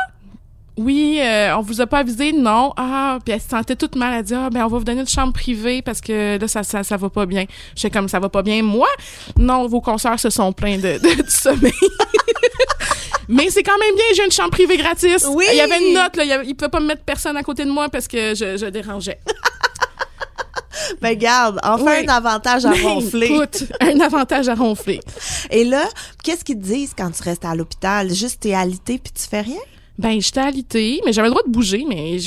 oui, 0.79 1.21
euh, 1.23 1.57
on 1.57 1.63
vous 1.63 1.81
a 1.81 1.87
pas 1.87 1.99
avisé, 1.99 2.33
non. 2.33 2.73
Ah, 2.77 3.19
puis 3.25 3.33
elle 3.33 3.41
se 3.41 3.49
sentait 3.49 3.77
toute 3.77 3.97
mal. 3.97 4.15
Elle 4.19 4.25
dit, 4.25 4.35
ah, 4.35 4.51
ben, 4.51 4.65
on 4.65 4.69
va 4.69 4.79
vous 4.79 4.85
donner 4.85 5.01
une 5.01 5.09
chambre 5.09 5.33
privée 5.33 5.81
parce 5.81 6.01
que 6.03 6.39
là, 6.39 6.49
ça, 6.49 6.63
ça, 6.63 6.83
ça 6.83 6.97
va 6.99 7.09
pas 7.09 7.25
bien. 7.25 7.47
Je 7.77 7.89
comme, 7.89 8.09
ça 8.09 8.21
va 8.21 8.29
pas 8.29 8.43
bien. 8.43 8.63
Moi, 8.63 8.89
non, 9.39 9.67
vos 9.67 9.81
concerts 9.81 10.21
se 10.21 10.29
sont 10.29 10.53
pleins 10.53 10.77
de, 10.77 10.99
de, 10.99 11.23
du 11.23 11.31
sommeil. 11.31 11.73
Mais 13.29 13.49
c'est 13.51 13.63
quand 13.63 13.79
même 13.79 13.95
bien, 13.95 14.05
j'ai 14.15 14.25
une 14.25 14.31
chambre 14.31 14.51
privée 14.51 14.77
gratis. 14.77 15.27
Oui. 15.31 15.47
Il 15.51 15.57
y 15.57 15.61
avait 15.61 15.79
une 15.85 15.95
note, 15.95 16.15
là. 16.17 16.43
Il, 16.43 16.51
y 16.51 16.55
pouvait 16.55 16.69
pas 16.69 16.81
me 16.81 16.87
mettre 16.87 17.03
personne 17.03 17.37
à 17.37 17.43
côté 17.43 17.65
de 17.65 17.71
moi 17.71 17.89
parce 17.89 18.07
que 18.07 18.35
je, 18.35 18.57
je 18.59 18.67
dérangeais. 18.67 19.19
ben 21.01 21.17
garde, 21.17 21.59
enfin 21.63 22.05
un 22.05 22.09
avantage 22.09 22.65
à 22.65 22.71
ben, 22.71 22.83
ronfler. 22.83 23.27
Écoute, 23.27 23.65
un 23.81 24.01
avantage 24.01 24.49
à 24.49 24.55
ronfler. 24.55 25.01
Et 25.51 25.65
là, 25.65 25.85
qu'est-ce 26.23 26.45
qu'ils 26.45 26.59
te 26.59 26.65
disent 26.65 26.95
quand 26.97 27.11
tu 27.11 27.23
restes 27.23 27.45
à 27.45 27.55
l'hôpital? 27.55 28.13
Juste 28.13 28.41
t'es 28.41 28.55
alité 28.55 28.99
puis 28.99 29.13
tu 29.13 29.29
fais 29.29 29.41
rien? 29.41 29.61
Ben, 29.99 30.21
j'étais 30.21 30.41
alitée, 30.41 31.01
mais 31.05 31.13
j'avais 31.13 31.29
le 31.29 31.33
droit 31.33 31.43
de 31.47 31.51
bouger, 31.51 31.85
mais 31.89 32.19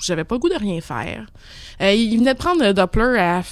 j'avais 0.00 0.24
pas 0.24 0.36
le 0.36 0.38
goût 0.38 0.48
de 0.48 0.54
rien 0.54 0.80
faire. 0.80 1.26
Euh, 1.80 1.92
il 1.92 2.18
venait 2.18 2.34
de 2.34 2.38
prendre 2.38 2.62
le 2.62 2.72
Doppler 2.72 3.18
à, 3.18 3.42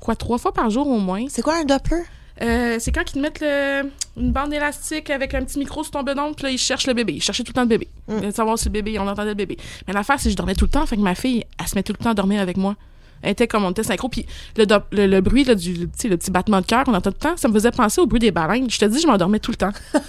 quoi, 0.00 0.14
trois 0.16 0.38
fois 0.38 0.52
par 0.52 0.68
jour 0.70 0.86
au 0.86 0.98
moins. 0.98 1.24
C'est 1.28 1.42
quoi 1.42 1.56
un 1.56 1.64
Doppler? 1.64 2.02
Euh, 2.42 2.76
c'est 2.78 2.92
quand 2.92 3.02
ils 3.08 3.14
te 3.14 3.18
mettent 3.18 3.40
le, 3.40 3.90
une 4.18 4.30
bande 4.30 4.52
élastique 4.52 5.08
avec 5.08 5.32
un 5.32 5.42
petit 5.42 5.58
micro 5.58 5.82
sur 5.82 5.92
ton 5.92 6.02
bedon, 6.02 6.34
puis 6.34 6.44
là, 6.44 6.50
ils 6.50 6.58
cherchent 6.58 6.86
le 6.86 6.92
bébé. 6.92 7.14
Ils 7.14 7.22
cherchaient 7.22 7.42
tout 7.42 7.52
le 7.52 7.54
temps 7.54 7.62
le 7.62 7.68
bébé. 7.68 7.88
Mm. 8.08 8.18
Ils 8.24 8.32
savoir 8.32 8.58
si 8.58 8.66
le 8.66 8.72
bébé, 8.72 8.98
on 8.98 9.08
entendait 9.08 9.30
le 9.30 9.34
bébé. 9.34 9.56
Mais 9.86 9.94
l'affaire, 9.94 10.16
c'est 10.18 10.24
que 10.24 10.32
je 10.32 10.36
dormais 10.36 10.54
tout 10.54 10.66
le 10.66 10.70
temps, 10.70 10.84
fait 10.84 10.96
que 10.96 11.00
ma 11.00 11.14
fille, 11.14 11.44
elle 11.58 11.66
se 11.66 11.74
met 11.74 11.82
tout 11.82 11.94
le 11.98 12.02
temps 12.02 12.10
à 12.10 12.14
dormir 12.14 12.42
avec 12.42 12.58
moi. 12.58 12.76
Elle 13.22 13.32
était 13.32 13.46
comme 13.46 13.64
on 13.64 13.70
était 13.70 13.82
synchro, 13.82 14.08
puis 14.08 14.26
le, 14.56 15.06
le, 15.06 15.20
bruit 15.20 15.44
là, 15.44 15.54
du 15.54 15.74
le 15.74 15.86
petit 15.88 16.30
battement 16.30 16.60
de 16.60 16.66
cœur 16.66 16.84
qu'on 16.84 16.94
entend 16.94 17.10
tout 17.10 17.18
le 17.22 17.30
temps, 17.30 17.36
ça 17.36 17.48
me 17.48 17.54
faisait 17.54 17.70
penser 17.70 18.00
au 18.00 18.06
bruit 18.06 18.20
des 18.20 18.30
baleines. 18.30 18.70
Je 18.70 18.78
te 18.78 18.84
dis, 18.84 19.00
je 19.00 19.06
m'endormais 19.06 19.40
tout 19.40 19.50
le 19.50 19.56
temps. 19.56 19.72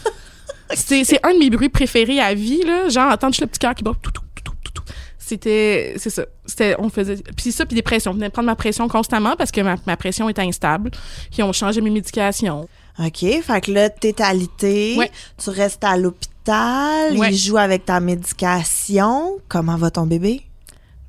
c'est 0.74 1.26
un 1.26 1.34
de 1.34 1.40
mes 1.40 1.50
bruits 1.50 1.70
préférés 1.70 2.20
à 2.20 2.34
vie, 2.34 2.64
là. 2.64 2.90
Genre, 2.90 3.12
entendre 3.12 3.36
le 3.40 3.48
petit 3.48 3.60
cœur 3.60 3.76
qui 3.76 3.84
bat 3.84 3.94
tout, 4.02 4.12
tout, 4.12 4.22
tout, 4.44 4.54
tout, 4.64 4.72
tout. 4.74 4.84
C'était, 5.18 5.96
c'est 5.98 6.10
ça. 6.10 6.26
C'était, 6.46 6.76
on 6.80 6.90
faisait, 6.90 7.18
puis 7.36 7.52
ça, 7.52 7.66
puis 7.66 7.76
des 7.76 7.82
pressions. 7.82 8.12
On 8.12 8.14
venait 8.14 8.30
prendre 8.30 8.46
ma 8.46 8.56
pression 8.56 8.88
constamment 8.88 9.36
parce 9.36 9.52
que 9.52 9.62
ma, 9.62 9.76
ma 9.86 9.98
pression 9.98 10.30
était 10.30 10.42
instable. 10.42 10.92
Puis 11.32 11.44
on 11.44 11.52
changeait 11.52 11.82
mes 11.82 11.90
médications. 11.90 12.68
OK. 13.00 13.20
Fait 13.20 13.62
que 13.62 13.72
là, 13.72 13.90
t'es 13.90 14.22
alité. 14.22 14.96
Ouais. 14.98 15.12
Tu 15.38 15.50
restes 15.50 15.84
à 15.84 15.98
l'hôpital. 15.98 17.18
Ouais. 17.18 17.32
Il 17.32 17.38
joue 17.38 17.58
avec 17.58 17.86
ta 17.86 18.00
médication. 18.00 19.38
Comment 19.50 19.76
va 19.76 19.92
ton 19.92 20.06
bébé? 20.06 20.44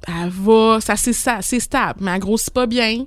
Elle 0.06 0.30
va, 0.30 0.80
ça, 0.80 0.96
c'est 0.96 1.12
ça, 1.12 1.38
c'est 1.42 1.60
stable, 1.60 2.00
mais 2.02 2.12
elle 2.12 2.20
grossit 2.20 2.52
pas 2.52 2.66
bien. 2.66 3.04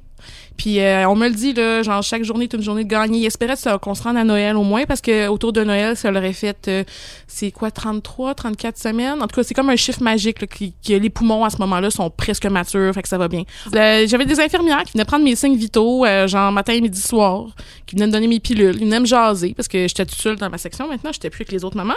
Puis 0.61 0.79
euh, 0.79 1.09
on 1.09 1.15
me 1.15 1.27
le 1.27 1.33
dit 1.33 1.53
là, 1.53 1.81
genre 1.81 2.03
chaque 2.03 2.23
journée 2.23 2.43
est 2.43 2.53
une 2.53 2.61
journée 2.61 2.83
de 2.83 2.87
gagner. 2.87 3.21
Il 3.21 3.25
espérait 3.25 3.55
qu'on 3.81 3.95
se 3.95 4.03
rende 4.03 4.15
à 4.15 4.23
Noël 4.23 4.55
au 4.55 4.61
moins 4.61 4.85
parce 4.85 5.01
que 5.01 5.27
autour 5.27 5.53
de 5.53 5.63
Noël, 5.63 5.97
ça 5.97 6.11
leur 6.11 6.21
aurait 6.21 6.33
fait 6.33 6.67
euh, 6.67 6.83
c'est 7.25 7.49
quoi 7.49 7.71
33, 7.71 8.35
34 8.35 8.77
semaines? 8.77 9.23
En 9.23 9.27
tout 9.27 9.37
cas, 9.37 9.41
c'est 9.41 9.55
comme 9.55 9.71
un 9.71 9.75
chiffre 9.75 10.03
magique 10.03 10.39
là, 10.39 10.45
qui, 10.45 10.75
les 10.87 11.09
poumons 11.09 11.43
à 11.43 11.49
ce 11.49 11.57
moment-là 11.57 11.89
sont 11.89 12.11
presque 12.11 12.45
matures, 12.45 12.93
fait 12.93 13.01
que 13.01 13.07
ça 13.07 13.17
va 13.17 13.27
bien. 13.27 13.41
Euh, 13.73 14.05
j'avais 14.07 14.27
des 14.27 14.39
infirmières 14.39 14.83
qui 14.83 14.91
venaient 14.93 15.05
prendre 15.05 15.25
mes 15.25 15.35
signes 15.35 15.57
vitaux 15.57 16.05
genre 16.27 16.51
matin, 16.51 16.79
midi, 16.79 17.01
soir, 17.01 17.47
qui 17.87 17.95
venaient 17.95 18.05
me 18.05 18.11
donner 18.11 18.27
mes 18.27 18.39
pilules, 18.39 18.75
ils 18.75 18.85
venaient 18.85 18.99
me 18.99 19.07
jaser 19.07 19.55
parce 19.55 19.67
que 19.67 19.87
j'étais 19.87 20.05
toute 20.05 20.21
seule 20.21 20.35
dans 20.35 20.51
ma 20.51 20.59
section 20.59 20.87
maintenant, 20.87 21.11
j'étais 21.11 21.31
plus 21.31 21.41
avec 21.41 21.53
les 21.53 21.65
autres 21.65 21.77
mamans. 21.77 21.95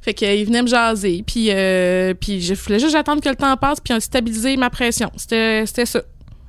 Fait 0.00 0.14
qu'ils 0.14 0.46
venaient 0.46 0.62
me 0.62 0.68
jaser, 0.68 1.22
puis 1.26 1.50
puis 2.20 2.40
je 2.40 2.54
voulais 2.54 2.78
juste 2.78 2.94
attendre 2.94 3.20
que 3.20 3.28
le 3.28 3.36
temps 3.36 3.54
passe 3.58 3.80
puis 3.80 3.92
stabiliser 4.00 4.56
ma 4.56 4.70
pression. 4.70 5.10
C'était 5.18 5.66
ça. 5.84 6.00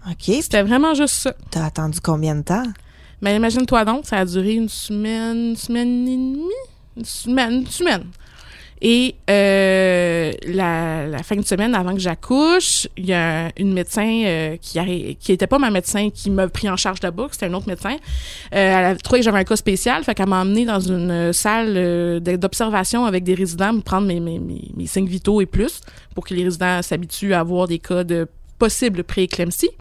OK. 0.07 0.35
C'était 0.41 0.63
vraiment 0.63 0.93
juste 0.93 1.15
ça. 1.15 1.33
T'as 1.51 1.65
attendu 1.65 1.99
combien 2.01 2.35
de 2.35 2.43
temps? 2.43 2.63
Mais 3.21 3.35
imagine-toi 3.35 3.85
donc, 3.85 4.05
ça 4.05 4.19
a 4.19 4.25
duré 4.25 4.53
une 4.53 4.69
semaine, 4.69 5.49
une 5.49 5.55
semaine 5.55 6.07
et 6.07 6.15
demie? 6.15 6.43
Une 6.95 7.05
semaine, 7.05 7.53
une 7.53 7.67
semaine. 7.67 8.03
Et 8.81 9.15
euh, 9.29 10.31
la, 10.47 11.05
la, 11.05 11.23
fin 11.23 11.35
de 11.35 11.41
semaine, 11.41 11.75
avant 11.75 11.93
que 11.93 11.99
j'accouche, 11.99 12.87
il 12.95 13.07
y 13.07 13.13
a 13.13 13.51
une 13.57 13.73
médecin 13.73 14.23
euh, 14.25 14.55
qui 14.55 14.79
n'était 14.79 15.15
qui 15.15 15.31
était 15.33 15.47
pas 15.47 15.59
ma 15.59 15.69
médecin 15.69 16.09
qui 16.09 16.29
m'a 16.29 16.47
pris 16.47 16.69
en 16.69 16.77
charge 16.77 17.01
là-bas, 17.03 17.27
c'était 17.31 17.47
un 17.47 17.53
autre 17.55 17.67
médecin. 17.67 17.95
Euh, 17.95 17.97
elle 18.51 18.85
a 18.85 18.95
trouvé 18.95 19.19
que 19.19 19.25
j'avais 19.25 19.39
un 19.39 19.43
cas 19.43 19.57
spécial, 19.57 20.05
fait 20.05 20.15
qu'elle 20.15 20.29
m'a 20.29 20.41
emmené 20.41 20.63
dans 20.63 20.79
une 20.79 21.33
salle 21.33 21.73
euh, 21.75 22.19
d'observation 22.21 23.03
avec 23.05 23.25
des 23.25 23.33
résidents 23.33 23.73
pour 23.73 23.83
prendre 23.83 24.07
mes, 24.07 24.21
mes, 24.21 24.39
mes, 24.39 24.71
mes 24.73 24.87
signes 24.87 25.07
vitaux 25.07 25.41
et 25.41 25.45
plus, 25.45 25.81
pour 26.15 26.25
que 26.25 26.33
les 26.33 26.45
résidents 26.45 26.81
s'habituent 26.81 27.33
à 27.33 27.41
avoir 27.41 27.67
des 27.67 27.79
cas 27.79 28.05
de 28.05 28.29
possible 28.59 29.03
pré-éclampsie. 29.03 29.71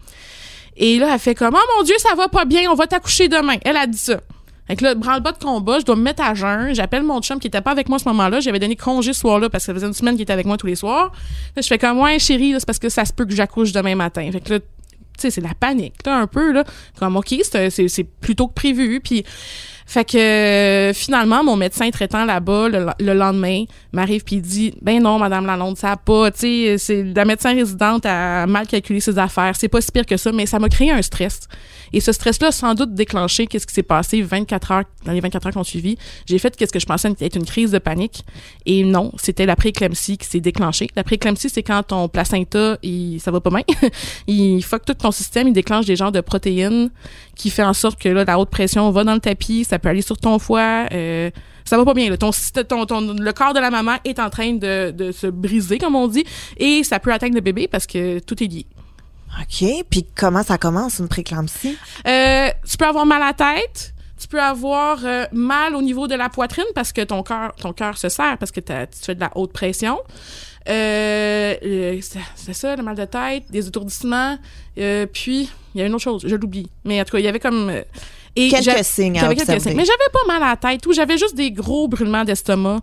Et 0.76 0.98
là, 0.98 1.10
elle 1.12 1.18
fait 1.18 1.34
comme, 1.34 1.54
oh 1.54 1.76
mon 1.76 1.82
Dieu, 1.82 1.96
ça 1.98 2.14
va 2.14 2.28
pas 2.28 2.44
bien, 2.44 2.70
on 2.70 2.74
va 2.74 2.86
t'accoucher 2.86 3.28
demain. 3.28 3.56
Elle 3.64 3.76
a 3.76 3.86
dit 3.86 3.98
ça. 3.98 4.20
Fait 4.68 4.80
là, 4.82 4.94
branle-bas 4.94 5.32
de 5.32 5.38
combat, 5.38 5.78
je 5.80 5.84
dois 5.84 5.96
me 5.96 6.02
mettre 6.02 6.22
à 6.22 6.34
jeun. 6.34 6.74
J'appelle 6.74 7.02
mon 7.02 7.20
chum 7.22 7.40
qui 7.40 7.46
était 7.46 7.62
pas 7.62 7.70
avec 7.70 7.88
moi 7.88 7.98
ce 7.98 8.06
moment-là. 8.08 8.40
J'avais 8.40 8.58
donné 8.58 8.76
congé 8.76 9.14
ce 9.14 9.20
soir-là 9.20 9.48
parce 9.48 9.64
que 9.64 9.66
ça 9.66 9.74
faisait 9.74 9.86
une 9.86 9.94
semaine 9.94 10.14
qu'il 10.14 10.22
était 10.22 10.32
avec 10.32 10.46
moi 10.46 10.58
tous 10.58 10.66
les 10.66 10.74
soirs. 10.74 11.10
Je 11.56 11.66
fais 11.66 11.78
comme, 11.78 11.98
ouais, 12.00 12.18
chérie, 12.18 12.54
c'est 12.58 12.66
parce 12.66 12.78
que 12.78 12.90
ça 12.90 13.06
se 13.06 13.12
peut 13.12 13.24
que 13.24 13.34
j'accouche 13.34 13.72
demain 13.72 13.94
matin. 13.94 14.30
Fait 14.30 14.40
que 14.40 14.54
là, 14.54 14.60
tu 14.60 14.66
sais, 15.18 15.30
c'est 15.30 15.40
la 15.40 15.54
panique, 15.58 15.94
un 16.04 16.26
peu, 16.26 16.52
là. 16.52 16.64
Comme, 16.98 17.16
OK, 17.16 17.34
c'est 17.42 18.04
plutôt 18.20 18.46
que 18.46 18.52
prévu. 18.52 19.00
Puis, 19.00 19.24
fait 19.88 20.04
que 20.04 20.18
euh, 20.18 20.92
finalement, 20.92 21.42
mon 21.42 21.56
médecin 21.56 21.88
traitant 21.88 22.26
là-bas 22.26 22.68
le, 22.68 23.14
lendemain 23.14 23.64
m'arrive 23.92 24.22
puis 24.22 24.36
dit 24.42 24.74
ben 24.82 25.02
non, 25.02 25.18
Madame 25.18 25.46
Lalonde, 25.46 25.78
ça 25.78 25.92
a 25.92 25.96
pas, 25.96 26.30
tu 26.30 26.40
sais, 26.40 26.76
c'est 26.76 27.02
la 27.02 27.24
médecin 27.24 27.54
résidente 27.54 28.04
a 28.04 28.46
mal 28.46 28.66
calculé 28.66 29.00
ses 29.00 29.18
affaires. 29.18 29.54
C'est 29.56 29.68
pas 29.68 29.80
si 29.80 29.90
pire 29.90 30.04
que 30.04 30.18
ça, 30.18 30.30
mais 30.30 30.44
ça 30.44 30.58
m'a 30.58 30.68
créé 30.68 30.90
un 30.90 31.00
stress. 31.00 31.48
Et 31.94 32.00
ce 32.00 32.12
stress-là 32.12 32.52
sans 32.52 32.74
doute 32.74 32.92
déclenché 32.92 33.46
qu'est-ce 33.46 33.66
qui 33.66 33.72
s'est 33.72 33.82
passé 33.82 34.20
24 34.20 34.72
heures 34.72 34.84
dans 35.06 35.12
les 35.12 35.20
24 35.20 35.46
heures 35.46 35.52
qui 35.52 35.58
ont 35.58 35.64
suivi. 35.64 35.96
J'ai 36.26 36.38
fait 36.38 36.54
qu'est-ce 36.54 36.72
que 36.72 36.80
je 36.80 36.84
pensais 36.84 37.10
être 37.18 37.36
une 37.36 37.46
crise 37.46 37.70
de 37.70 37.78
panique. 37.78 38.26
Et 38.66 38.84
non, 38.84 39.12
c'était 39.16 39.46
la 39.46 39.56
préclampsie 39.56 40.18
qui 40.18 40.26
s'est 40.26 40.40
déclenchée. 40.40 40.88
La 40.96 41.04
préclampsie, 41.04 41.48
c'est 41.48 41.62
quand 41.62 41.82
ton 41.82 42.08
placenta, 42.08 42.76
il, 42.82 43.20
ça 43.20 43.30
va 43.30 43.40
pas 43.40 43.48
bien. 43.48 43.62
il 44.26 44.62
fuck 44.62 44.84
tout 44.84 44.92
ton 44.92 45.12
système, 45.12 45.48
il 45.48 45.54
déclenche 45.54 45.86
des 45.86 45.96
genres 45.96 46.12
de 46.12 46.20
protéines 46.20 46.90
qui 47.38 47.50
fait 47.50 47.62
en 47.62 47.72
sorte 47.72 47.98
que 47.98 48.08
là, 48.10 48.24
la 48.24 48.38
haute 48.38 48.50
pression 48.50 48.90
va 48.90 49.04
dans 49.04 49.14
le 49.14 49.20
tapis, 49.20 49.64
ça 49.64 49.78
peut 49.78 49.88
aller 49.88 50.02
sur 50.02 50.18
ton 50.18 50.38
foie. 50.38 50.86
Euh, 50.92 51.30
ça 51.64 51.78
va 51.78 51.84
pas 51.84 51.94
bien. 51.94 52.10
Là. 52.10 52.16
Ton, 52.16 52.30
ton, 52.68 52.84
ton, 52.84 53.00
le 53.14 53.32
corps 53.32 53.54
de 53.54 53.60
la 53.60 53.70
maman 53.70 53.96
est 54.04 54.18
en 54.18 54.28
train 54.28 54.54
de, 54.54 54.90
de 54.90 55.12
se 55.12 55.28
briser, 55.28 55.78
comme 55.78 55.94
on 55.94 56.08
dit, 56.08 56.24
et 56.56 56.82
ça 56.82 56.98
peut 56.98 57.12
atteindre 57.12 57.36
le 57.36 57.40
bébé 57.40 57.68
parce 57.68 57.86
que 57.86 58.18
tout 58.18 58.42
est 58.42 58.46
lié. 58.46 58.66
OK. 59.40 59.84
Puis 59.88 60.06
comment 60.16 60.42
ça 60.42 60.58
commence, 60.58 60.98
une 60.98 61.08
préclampsie? 61.08 61.78
Euh, 62.06 62.48
tu 62.68 62.76
peux 62.76 62.86
avoir 62.86 63.06
mal 63.06 63.22
à 63.22 63.26
la 63.26 63.32
tête. 63.34 63.94
Tu 64.18 64.26
peux 64.26 64.42
avoir 64.42 64.98
euh, 65.04 65.26
mal 65.30 65.76
au 65.76 65.82
niveau 65.82 66.08
de 66.08 66.16
la 66.16 66.28
poitrine 66.28 66.64
parce 66.74 66.92
que 66.92 67.02
ton 67.02 67.22
cœur 67.22 67.54
ton 67.54 67.72
cœur 67.72 67.96
se 67.96 68.08
serre 68.08 68.36
parce 68.38 68.50
que 68.50 68.58
tu 68.58 68.72
fais 69.00 69.14
de 69.14 69.20
la 69.20 69.30
haute 69.36 69.52
pression. 69.52 70.00
Euh, 70.68 71.54
euh, 71.64 72.00
c'est 72.36 72.52
ça, 72.52 72.76
le 72.76 72.82
mal 72.82 72.94
de 72.96 73.04
tête, 73.04 73.44
des 73.50 73.66
étourdissements. 73.68 74.38
euh, 74.78 75.06
puis, 75.06 75.48
il 75.74 75.78
y 75.80 75.82
a 75.82 75.86
une 75.86 75.94
autre 75.94 76.04
chose, 76.04 76.22
je 76.26 76.36
l'oublie. 76.36 76.68
Mais 76.84 77.00
en 77.00 77.04
tout 77.04 77.12
cas, 77.12 77.18
il 77.18 77.24
y 77.24 77.28
avait 77.28 77.40
comme... 77.40 77.70
euh, 77.70 77.82
et 78.36 78.50
Quelques 78.50 78.84
signes 78.84 79.18
à 79.18 79.34
quelques 79.34 79.60
signes. 79.60 79.74
Mais 79.76 79.84
j'avais 79.84 80.10
pas 80.12 80.24
mal 80.28 80.42
à 80.42 80.50
la 80.50 80.56
tête 80.56 80.86
ou 80.86 80.92
j'avais 80.92 81.18
juste 81.18 81.34
des 81.34 81.50
gros 81.50 81.88
brûlements 81.88 82.24
d'estomac. 82.24 82.80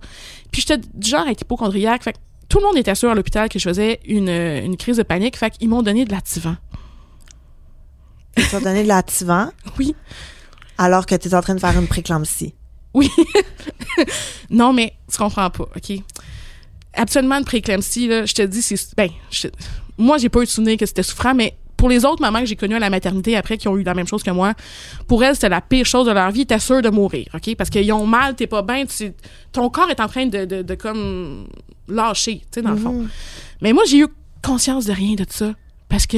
Puis 0.51 0.62
j'étais 0.68 0.82
du 0.94 1.08
genre 1.10 1.25
à 1.27 1.32
être 1.32 1.42
hypochondriaque. 1.42 2.04
Fait 2.04 2.13
que 2.13 2.18
tout 2.50 2.58
le 2.60 2.65
monde 2.65 2.77
était 2.77 2.96
sûr 2.96 3.10
à 3.12 3.15
l'hôpital 3.15 3.48
que 3.48 3.58
je 3.60 3.70
faisais 3.70 4.00
une, 4.06 4.27
une 4.30 4.75
crise 4.75 4.98
de 4.98 5.04
panique. 5.04 5.38
Fait 5.38 5.51
qu'ils 5.51 5.70
m'ont 5.70 5.82
donné 5.82 6.04
de 6.04 6.12
l'activant. 6.12 6.58
Tu 8.36 8.42
vas 8.48 8.60
donner 8.60 8.84
de 8.84 8.88
l'activant 8.89 9.50
Oui. 9.80 9.96
alors 10.77 11.06
que 11.06 11.15
tu 11.15 11.30
es 11.30 11.36
en 11.36 11.42
train 11.42 11.56
de 11.56 11.60
faire 11.62 11.80
une 11.80 11.88
préclampsie. 11.88 12.54
Oui. 12.94 13.10
non, 14.50 14.74
mais 14.74 14.94
tu 15.10 15.18
comprends 15.18 15.50
pas, 15.50 15.63
OK? 15.75 16.00
Absolument, 16.96 17.38
une 17.38 17.46
préclampsie, 17.46 18.08
là, 18.08 18.25
je 18.25 18.34
te 18.34 18.42
dis, 18.42 18.62
c'est. 18.62 18.96
Ben, 18.96 19.10
je- 19.32 19.48
moi, 19.98 20.18
j'ai 20.18 20.30
pas 20.30 20.42
eu 20.42 20.46
de 20.46 20.50
souvenir 20.50 20.78
que 20.78 20.86
c'était 20.86 21.04
souffrant, 21.04 21.34
mais 21.34 21.56
pour 21.78 21.90
les 21.90 22.06
autres 22.06 22.22
mamans 22.22 22.40
que 22.40 22.46
j'ai 22.46 22.56
connues 22.56 22.75
à 22.75 22.80
la 22.80 22.90
maternité 22.90 23.36
après 23.36 23.58
qui 23.58 23.68
ont 23.68 23.78
eu 23.78 23.84
la 23.84 23.94
même 23.94 24.08
chose 24.08 24.24
que 24.24 24.32
moi, 24.32 24.54
pour 25.08 25.24
elles, 25.24 25.36
c'était 25.36 25.50
la 25.50 25.62
pire 25.62 25.86
chose 25.86 26.08
de 26.08 26.12
leur 26.12 26.32
vie. 26.32 26.46
T'es 26.46 26.60
sûre 26.60 26.82
de 26.82 26.90
mourir, 26.90 27.28
OK? 27.34 27.56
Parce 27.56 27.70
qu'ils 27.70 27.92
ont 27.92 28.06
mal, 28.06 28.36
t'es 28.36 28.48
pas 28.48 28.62
bien, 28.62 28.86
ton 29.52 29.70
corps 29.70 29.90
est 29.90 30.00
en 30.00 30.08
train 30.08 30.25
de, 30.25 30.46
de, 30.46 30.62
de 30.62 30.75
comme 30.75 31.48
lâcher, 31.88 32.40
tu 32.40 32.46
sais, 32.56 32.62
dans 32.62 32.72
le 32.72 32.78
fond. 32.78 33.06
Mais 33.62 33.74
moi, 33.74 33.84
j'ai 33.88 34.00
eu 34.00 34.08
conscience 34.42 34.86
de 34.86 34.94
rien 34.94 35.16
de 35.16 35.25
ça. 35.30 35.54
Parce 35.90 36.08
que, 36.08 36.18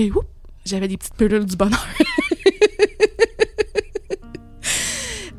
j'avais 0.65 0.87
des 0.87 0.97
petites 0.97 1.15
pilules 1.15 1.45
du 1.45 1.55
bonheur. 1.55 1.85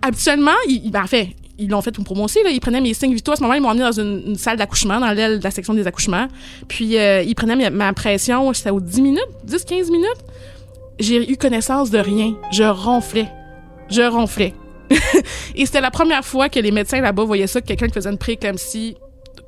Habituellement, 0.02 0.52
ils- 0.68 0.90
ben, 0.90 1.02
en 1.02 1.06
fait, 1.06 1.30
ils 1.58 1.68
l'ont 1.68 1.82
fait 1.82 1.92
pour 1.92 2.20
aussi. 2.20 2.42
Là. 2.42 2.50
Ils 2.50 2.60
prenaient 2.60 2.80
mes 2.80 2.94
signes 2.94 3.14
vitaux. 3.14 3.32
À 3.32 3.36
ce 3.36 3.42
moment, 3.42 3.54
ils 3.54 3.60
m'ont 3.60 3.68
emmené 3.68 3.82
dans 3.82 4.00
une, 4.00 4.36
salle 4.36 4.56
d'accouchement, 4.56 5.00
dans 5.00 5.10
l'aile 5.10 5.38
de 5.38 5.44
la 5.44 5.50
section 5.50 5.74
des 5.74 5.86
accouchements. 5.86 6.28
Puis, 6.68 6.96
euh, 6.96 7.22
ils 7.22 7.34
prenaient 7.34 7.56
ma, 7.56 7.70
ma 7.70 7.92
pression, 7.92 8.52
c'était 8.52 8.70
aux 8.70 8.80
10 8.80 9.02
minutes, 9.02 9.28
10-15 9.46 9.90
minutes. 9.90 10.24
J'ai 10.98 11.30
eu 11.30 11.36
connaissance 11.36 11.90
de 11.90 11.98
rien. 11.98 12.34
Je 12.52 12.64
ronflais. 12.64 13.28
Je 13.90 14.02
ronflais. 14.02 14.54
Et 15.54 15.66
c'était 15.66 15.80
la 15.80 15.90
première 15.90 16.24
fois 16.24 16.48
que 16.48 16.60
les 16.60 16.70
médecins 16.70 17.00
là-bas 17.00 17.24
voyaient 17.24 17.46
ça, 17.46 17.60
que 17.60 17.66
quelqu'un 17.66 17.86
qui 17.86 17.94
faisait 17.94 18.10
une 18.10 18.18
prééclampsie, 18.18 18.96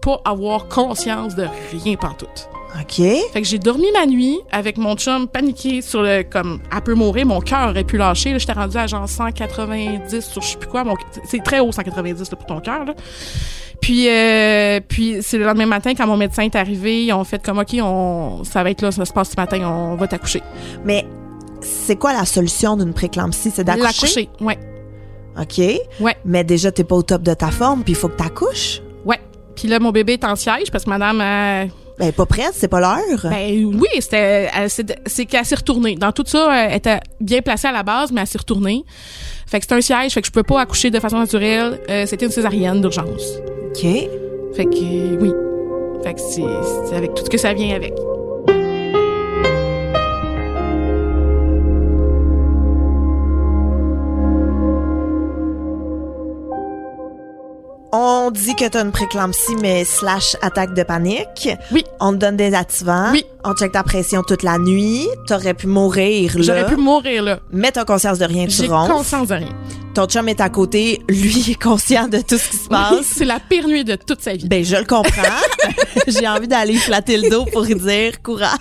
pas 0.02 0.20
avoir 0.24 0.68
conscience 0.68 1.34
de 1.34 1.46
rien 1.72 1.96
pantoute. 1.96 2.48
OK. 2.78 2.96
Fait 3.32 3.40
que 3.40 3.44
j'ai 3.44 3.58
dormi 3.58 3.86
ma 3.92 4.06
nuit 4.06 4.38
avec 4.52 4.78
mon 4.78 4.94
chum 4.96 5.26
paniqué 5.26 5.82
sur 5.82 6.02
le 6.02 6.22
comme 6.22 6.60
elle 6.74 6.80
peut 6.82 6.94
mourir, 6.94 7.26
mon 7.26 7.40
cœur 7.40 7.70
aurait 7.70 7.84
pu 7.84 7.96
lâcher. 7.96 8.38
J'étais 8.38 8.52
rendue 8.52 8.76
à 8.76 8.86
genre 8.86 9.08
190 9.08 10.20
sur 10.20 10.42
je 10.42 10.48
sais 10.48 10.56
plus 10.56 10.68
quoi. 10.68 10.84
C'est 11.24 11.42
très 11.42 11.60
haut 11.60 11.72
190 11.72 12.30
là, 12.30 12.36
pour 12.36 12.46
ton 12.46 12.60
cœur. 12.60 12.84
Puis 13.80 14.08
euh, 14.08 14.80
puis 14.86 15.18
c'est 15.22 15.38
le 15.38 15.44
lendemain 15.44 15.66
matin 15.66 15.94
quand 15.96 16.06
mon 16.06 16.16
médecin 16.16 16.42
est 16.42 16.54
arrivé, 16.56 17.04
ils 17.06 17.12
ont 17.12 17.24
fait 17.24 17.42
comme 17.44 17.58
ok, 17.58 17.76
on 17.82 18.42
ça 18.44 18.62
va 18.62 18.70
être 18.70 18.82
là, 18.82 18.92
ça 18.92 19.04
se 19.04 19.12
passe 19.12 19.30
ce 19.30 19.36
matin, 19.36 19.60
on 19.66 19.96
va 19.96 20.06
t'accoucher. 20.06 20.42
Mais 20.84 21.06
c'est 21.60 21.96
quoi 21.96 22.12
la 22.12 22.24
solution 22.24 22.76
d'une 22.76 22.92
préclampsie? 22.92 23.50
C'est 23.50 23.64
d'accoucher? 23.64 23.84
L'accoucher, 23.86 24.28
ouais, 24.40 24.58
OK. 25.38 25.58
Ouais. 26.00 26.16
Mais 26.24 26.44
déjà, 26.44 26.70
t'es 26.72 26.84
pas 26.84 26.96
au 26.96 27.02
top 27.02 27.22
de 27.22 27.34
ta 27.34 27.50
forme, 27.50 27.82
puis 27.82 27.92
il 27.92 27.96
faut 27.96 28.08
que 28.08 28.16
t'accouches? 28.16 28.80
ouais. 29.04 29.18
Puis 29.56 29.68
là 29.68 29.78
mon 29.78 29.90
bébé 29.90 30.14
est 30.14 30.24
en 30.24 30.36
siège 30.36 30.70
parce 30.70 30.84
que 30.84 30.90
madame 30.90 31.20
euh, 31.20 31.66
Ben, 32.00 32.12
pas 32.12 32.24
prête, 32.24 32.52
c'est 32.54 32.68
pas 32.68 32.80
l'heure. 32.80 33.20
Ben 33.24 33.64
oui, 33.66 33.88
c'était 34.00 34.48
c'est 35.06 35.26
qu'elle 35.26 35.44
s'est 35.44 35.54
retournée. 35.54 35.96
Dans 35.96 36.12
tout 36.12 36.24
ça, 36.26 36.66
elle 36.66 36.76
était 36.76 36.98
bien 37.20 37.42
placée 37.42 37.68
à 37.68 37.72
la 37.72 37.82
base, 37.82 38.10
mais 38.10 38.22
elle 38.22 38.26
s'est 38.26 38.38
retournée. 38.38 38.84
Fait 39.46 39.60
que 39.60 39.66
c'est 39.68 39.74
un 39.74 39.80
siège, 39.82 40.12
fait 40.12 40.22
que 40.22 40.26
je 40.26 40.32
peux 40.32 40.42
pas 40.42 40.62
accoucher 40.62 40.90
de 40.90 40.98
façon 40.98 41.18
naturelle. 41.18 41.78
Euh, 41.90 42.06
c'était 42.06 42.24
une 42.24 42.32
césarienne 42.32 42.80
d'urgence. 42.80 43.36
OK. 43.68 43.82
Fait 43.82 44.64
que 44.64 45.20
oui. 45.20 45.32
Fait 46.02 46.14
que 46.14 46.20
c'est 46.20 46.42
c'est 46.88 46.96
avec 46.96 47.12
tout 47.14 47.24
ce 47.24 47.30
que 47.30 47.38
ça 47.38 47.52
vient 47.52 47.76
avec. 47.76 47.92
On 57.92 58.30
dit 58.30 58.54
que 58.54 58.68
t'as 58.68 58.84
une 58.84 58.92
préclampsie, 58.92 59.56
mais 59.60 59.84
slash 59.84 60.36
attaque 60.42 60.74
de 60.74 60.82
panique. 60.84 61.48
Oui. 61.72 61.84
On 61.98 62.12
te 62.12 62.18
donne 62.18 62.36
des 62.36 62.54
activants. 62.54 63.08
Oui. 63.12 63.24
On 63.44 63.52
check 63.54 63.72
ta 63.72 63.82
pression 63.82 64.22
toute 64.22 64.44
la 64.44 64.58
nuit. 64.58 65.08
T'aurais 65.26 65.54
pu 65.54 65.66
mourir 65.66 66.36
là. 66.36 66.42
J'aurais 66.42 66.66
pu 66.66 66.76
mourir 66.76 67.22
là. 67.24 67.40
Mais 67.50 67.72
t'as 67.72 67.84
conscience 67.84 68.18
de 68.18 68.24
rien, 68.26 68.44
tu 68.46 68.52
J'ai 68.52 68.68
ronfles. 68.68 68.92
conscience 68.92 69.28
de 69.28 69.34
rien. 69.34 69.48
Ton 69.94 70.06
chum 70.06 70.28
est 70.28 70.40
à 70.40 70.48
côté. 70.50 71.00
Lui 71.08 71.50
est 71.50 71.60
conscient 71.60 72.06
de 72.06 72.18
tout 72.18 72.38
ce 72.38 72.48
qui 72.50 72.56
se 72.58 72.68
passe. 72.68 73.06
c'est 73.16 73.24
la 73.24 73.40
pire 73.40 73.66
nuit 73.66 73.82
de 73.82 73.96
toute 73.96 74.20
sa 74.20 74.34
vie. 74.34 74.46
Ben, 74.46 74.64
je 74.64 74.76
le 74.76 74.84
comprends. 74.84 75.10
J'ai 76.06 76.28
envie 76.28 76.46
d'aller 76.46 76.76
flatter 76.76 77.16
le 77.16 77.28
dos 77.28 77.44
pour 77.46 77.64
dire 77.64 78.22
courage. 78.22 78.54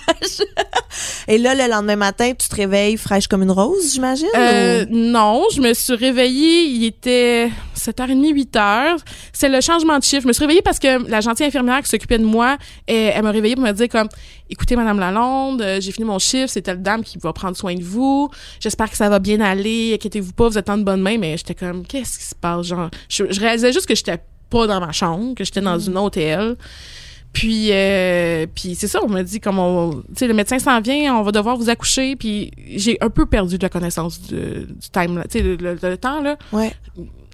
Et 1.28 1.38
là, 1.38 1.54
le 1.54 1.70
lendemain 1.72 1.98
matin, 1.98 2.32
tu 2.38 2.48
te 2.50 2.56
réveilles 2.56 2.98
fraîche 2.98 3.28
comme 3.28 3.44
une 3.44 3.52
rose, 3.52 3.94
j'imagine? 3.94 4.28
Euh, 4.36 4.86
ou- 4.86 4.96
non, 4.96 5.44
je 5.54 5.62
me 5.62 5.74
suis 5.76 5.94
réveillée, 5.94 6.64
il 6.64 6.86
était 6.86 7.50
7h30, 7.80 8.34
8h. 8.52 8.98
C'est 9.34 9.50
le 9.50 9.62
changement 9.62 9.98
de 9.98 10.04
chiffre. 10.04 10.24
Je 10.24 10.28
me 10.28 10.34
suis 10.34 10.44
réveillée 10.44 10.62
parce 10.62 10.80
que 10.80 11.08
la 11.10 11.22
gentille 11.22 11.46
infirmière 11.46 11.82
qui 11.82 11.90
s'occupait 11.90 12.18
de 12.20 12.26
moi, 12.26 12.58
elle, 12.88 13.14
elle 13.16 13.24
m'a 13.24 13.32
réveillée 13.32 13.56
pour 13.56 13.64
me 13.66 13.72
dire 13.72 13.88
comme, 13.90 14.08
écoutez, 14.50 14.76
Madame 14.76 15.00
Lalonde, 15.00 15.62
euh, 15.62 15.80
j'ai 15.82 15.92
fini 15.92 16.06
mon 16.06 16.20
chiffre, 16.20 16.50
c'est 16.50 16.62
telle 16.62 16.82
dame 16.82 17.04
qui 17.04 17.18
va 17.18 17.34
prendre 17.34 17.56
soin 17.58 17.74
de 17.76 17.84
vous. 17.84 18.30
J'espère 18.60 18.90
que 18.90 18.98
ça 18.98 19.10
va 19.10 19.20
bien 19.20 19.40
aller. 19.42 19.94
Inquiétez-vous 19.96 20.34
pas, 20.34 20.50
vous 20.50 20.58
êtes 20.58 20.70
en 20.70 20.78
de 20.78 20.84
bonne 20.84 21.02
main. 21.02 21.18
Mais 21.18 21.38
j'étais 21.38 21.56
comme, 21.56 21.86
qu'est-ce 21.86 22.20
qui 22.20 22.26
se 22.26 22.36
passe? 22.36 22.68
Genre, 22.68 22.90
je, 23.10 23.24
je 23.32 23.40
réalisais 23.40 23.72
juste 23.74 23.86
que 23.88 23.96
j'étais 23.96 24.20
pas 24.50 24.66
dans 24.68 24.80
ma 24.80 24.92
chambre, 24.92 25.36
que 25.36 25.44
j'étais 25.44 25.62
dans 25.62 25.78
une 25.80 25.98
hôtel. 25.98 26.56
Puis, 27.32 27.68
euh, 27.72 28.48
puis 28.56 28.74
c'est 28.74 28.88
ça, 28.88 29.00
on 29.04 29.08
m'a 29.08 29.22
dit 29.22 29.40
comme 29.40 29.60
on, 29.60 29.92
tu 29.92 30.02
sais, 30.16 30.28
le 30.28 30.34
médecin 30.34 30.58
s'en 30.58 30.82
vient, 30.82 31.16
on 31.16 31.22
va 31.22 31.32
devoir 31.32 31.58
vous 31.58 31.70
accoucher. 31.70 32.16
Puis 32.16 32.50
j'ai 32.76 32.98
un 33.02 33.12
peu 33.12 33.28
perdu 33.28 33.60
de 33.60 33.64
la 33.64 33.70
connaissance 33.70 34.20
du, 34.20 34.36
du 34.36 34.90
time, 34.92 35.16
là, 35.18 35.26
tu 35.30 35.38
sais, 35.38 35.44
le, 35.44 35.56
le- 35.56 35.78
le 35.80 35.98
temps 35.98 36.24
là. 36.24 36.38
Ouais. 36.52 36.72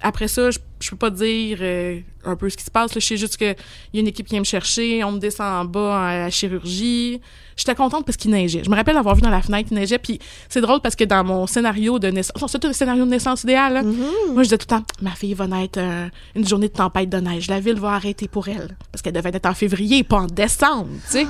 Après 0.02 0.28
ça, 0.28 0.52
je, 0.52 0.60
je 0.80 0.90
peux 0.90 0.98
pas 0.98 1.10
dire 1.10 1.58
euh, 1.62 2.00
un 2.26 2.36
peu 2.36 2.50
ce 2.50 2.58
qui 2.58 2.64
se 2.64 2.72
passe. 2.72 2.94
Là. 2.94 3.00
Je 3.00 3.06
sais 3.06 3.18
juste 3.18 3.38
que 3.38 3.46
y 3.94 3.98
a 3.98 4.00
une 4.00 4.08
équipe 4.08 4.26
qui 4.28 4.34
vient 4.34 4.42
me 4.42 4.46
chercher, 4.46 5.04
on 5.04 5.14
me 5.14 5.20
descend 5.20 5.48
en 5.48 5.66
bas 5.66 6.08
à 6.10 6.18
la 6.18 6.30
chirurgie. 6.30 7.22
J'étais 7.56 7.76
contente 7.76 8.06
parce 8.06 8.18
qu'il 8.18 8.32
neigeait. 8.32 8.64
Je 8.64 8.70
me 8.70 8.76
rappelle 8.76 8.98
avoir 8.98 9.16
vu 9.16 9.22
dans 9.22 9.30
la 9.30 9.42
fenêtre 9.42 9.70
il 9.72 9.76
neigeait. 9.76 9.98
Puis 9.98 10.20
c'est 10.50 10.62
drôle 10.62 10.82
parce 10.82 10.96
que 10.96 11.06
dans 11.06 11.24
mon 11.24 11.48
scénario 11.48 12.00
de 12.00 12.10
naissance, 12.10 12.52
c'est 12.52 12.66
un 12.66 12.74
scénario 12.74 13.06
de 13.06 13.10
naissance 13.10 13.44
idéal. 13.44 13.74
là. 13.74 13.84
Moi, 13.84 14.44
je 14.44 14.44
disais 14.44 14.58
tout 14.58 14.68
le 14.70 14.78
temps, 14.78 14.86
ma 15.02 15.12
fille 15.12 15.34
va 15.34 15.48
naître 15.48 15.80
euh, 15.82 16.08
une 16.36 16.48
journée 16.48 16.68
de 16.68 16.74
tempête 16.74 17.10
de 17.10 17.18
neige. 17.18 17.48
La 17.48 17.60
ville 17.60 17.80
va 17.80 17.94
arrêter 17.94 18.28
pour 18.28 18.48
elle 18.50 18.76
parce 18.92 19.02
qu'elle 19.02 19.14
devait 19.14 19.32
être 19.34 19.46
en 19.46 19.54
février, 19.54 20.04
pas 20.04 20.18
en 20.18 20.28
décembre. 20.28 20.90
Tu 21.10 21.20
sais. 21.20 21.28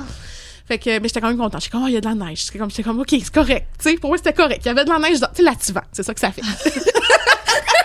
Fait 0.66 0.78
que, 0.78 0.98
mais 0.98 1.06
j'étais 1.06 1.20
quand 1.20 1.28
même 1.28 1.38
contente. 1.38 1.62
J'étais 1.62 1.70
comme, 1.70 1.84
oh, 1.84 1.88
il 1.88 1.94
y 1.94 1.96
a 1.96 2.00
de 2.00 2.06
la 2.06 2.14
neige. 2.16 2.46
J'étais 2.46 2.82
comme, 2.82 2.98
ok, 2.98 3.08
c'est 3.10 3.32
correct. 3.32 3.68
Tu 3.78 3.90
sais, 3.90 3.96
pour 3.98 4.10
moi, 4.10 4.16
c'était 4.18 4.32
correct. 4.32 4.62
Il 4.64 4.66
y 4.66 4.70
avait 4.70 4.84
de 4.84 4.90
la 4.90 4.98
neige 4.98 5.20
dans, 5.20 5.28
tu 5.28 5.44
sais. 5.44 5.72
C'est 5.92 6.02
ça 6.02 6.12
que 6.12 6.20
ça 6.20 6.32
fait. 6.32 6.42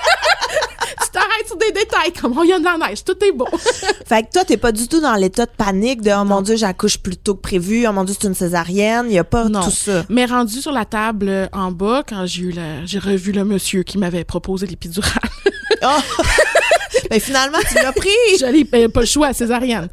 tu 1.12 1.20
t'arrêtes 1.20 1.48
sur 1.48 1.58
des 1.58 1.72
détails 1.72 2.14
comme, 2.14 2.38
oh, 2.38 2.44
il 2.44 2.50
y 2.50 2.54
a 2.54 2.60
de 2.60 2.64
la 2.64 2.78
neige. 2.78 3.04
Tout 3.04 3.18
est 3.24 3.32
beau. 3.32 3.48
Fait 4.06 4.24
que 4.24 4.32
toi, 4.32 4.46
t'es 4.46 4.58
pas 4.58 4.72
du 4.72 4.88
tout 4.88 5.02
dans 5.02 5.16
l'état 5.16 5.46
de 5.46 5.52
panique 5.52 6.02
de, 6.02 6.12
oh 6.12 6.24
mon 6.24 6.42
Dieu, 6.42 6.56
j'accouche 6.56 6.98
plus 6.98 7.18
tôt 7.18 7.36
que 7.36 7.42
prévu, 7.42 7.86
oh 7.88 7.92
mon 7.92 8.04
Dieu, 8.04 8.16
c'est 8.20 8.28
une 8.28 8.34
césarienne. 8.36 9.06
Il 9.10 9.14
y 9.14 9.20
a 9.20 9.24
pas 9.24 9.50
Non. 9.50 9.64
tout 9.64 9.72
ça. 9.72 10.04
mais 10.10 10.26
rendu 10.26 10.62
sur 10.62 10.72
la 10.72 10.86
table 10.86 11.28
euh, 11.30 11.48
en 11.52 11.72
bas, 11.72 12.04
quand 12.08 12.26
j'ai 12.26 12.44
eu 12.44 12.52
la, 12.52 12.86
j'ai 12.86 13.00
revu 13.00 13.32
le 13.32 13.44
monsieur 13.44 13.84
qui 13.84 13.98
m'avait 13.98 14.24
proposé 14.24 14.68
l'épidurale. 14.68 15.12
Oh! 15.84 15.88
ben, 17.10 17.20
finalement, 17.20 17.58
tu 17.68 17.74
l'as 17.74 17.92
pris. 17.92 18.10
J'allais 18.40 18.68
euh, 18.76 18.88
pas 18.88 19.00
le 19.00 19.06
choix 19.08 19.28
à 19.28 19.34
césarienne. 19.34 19.90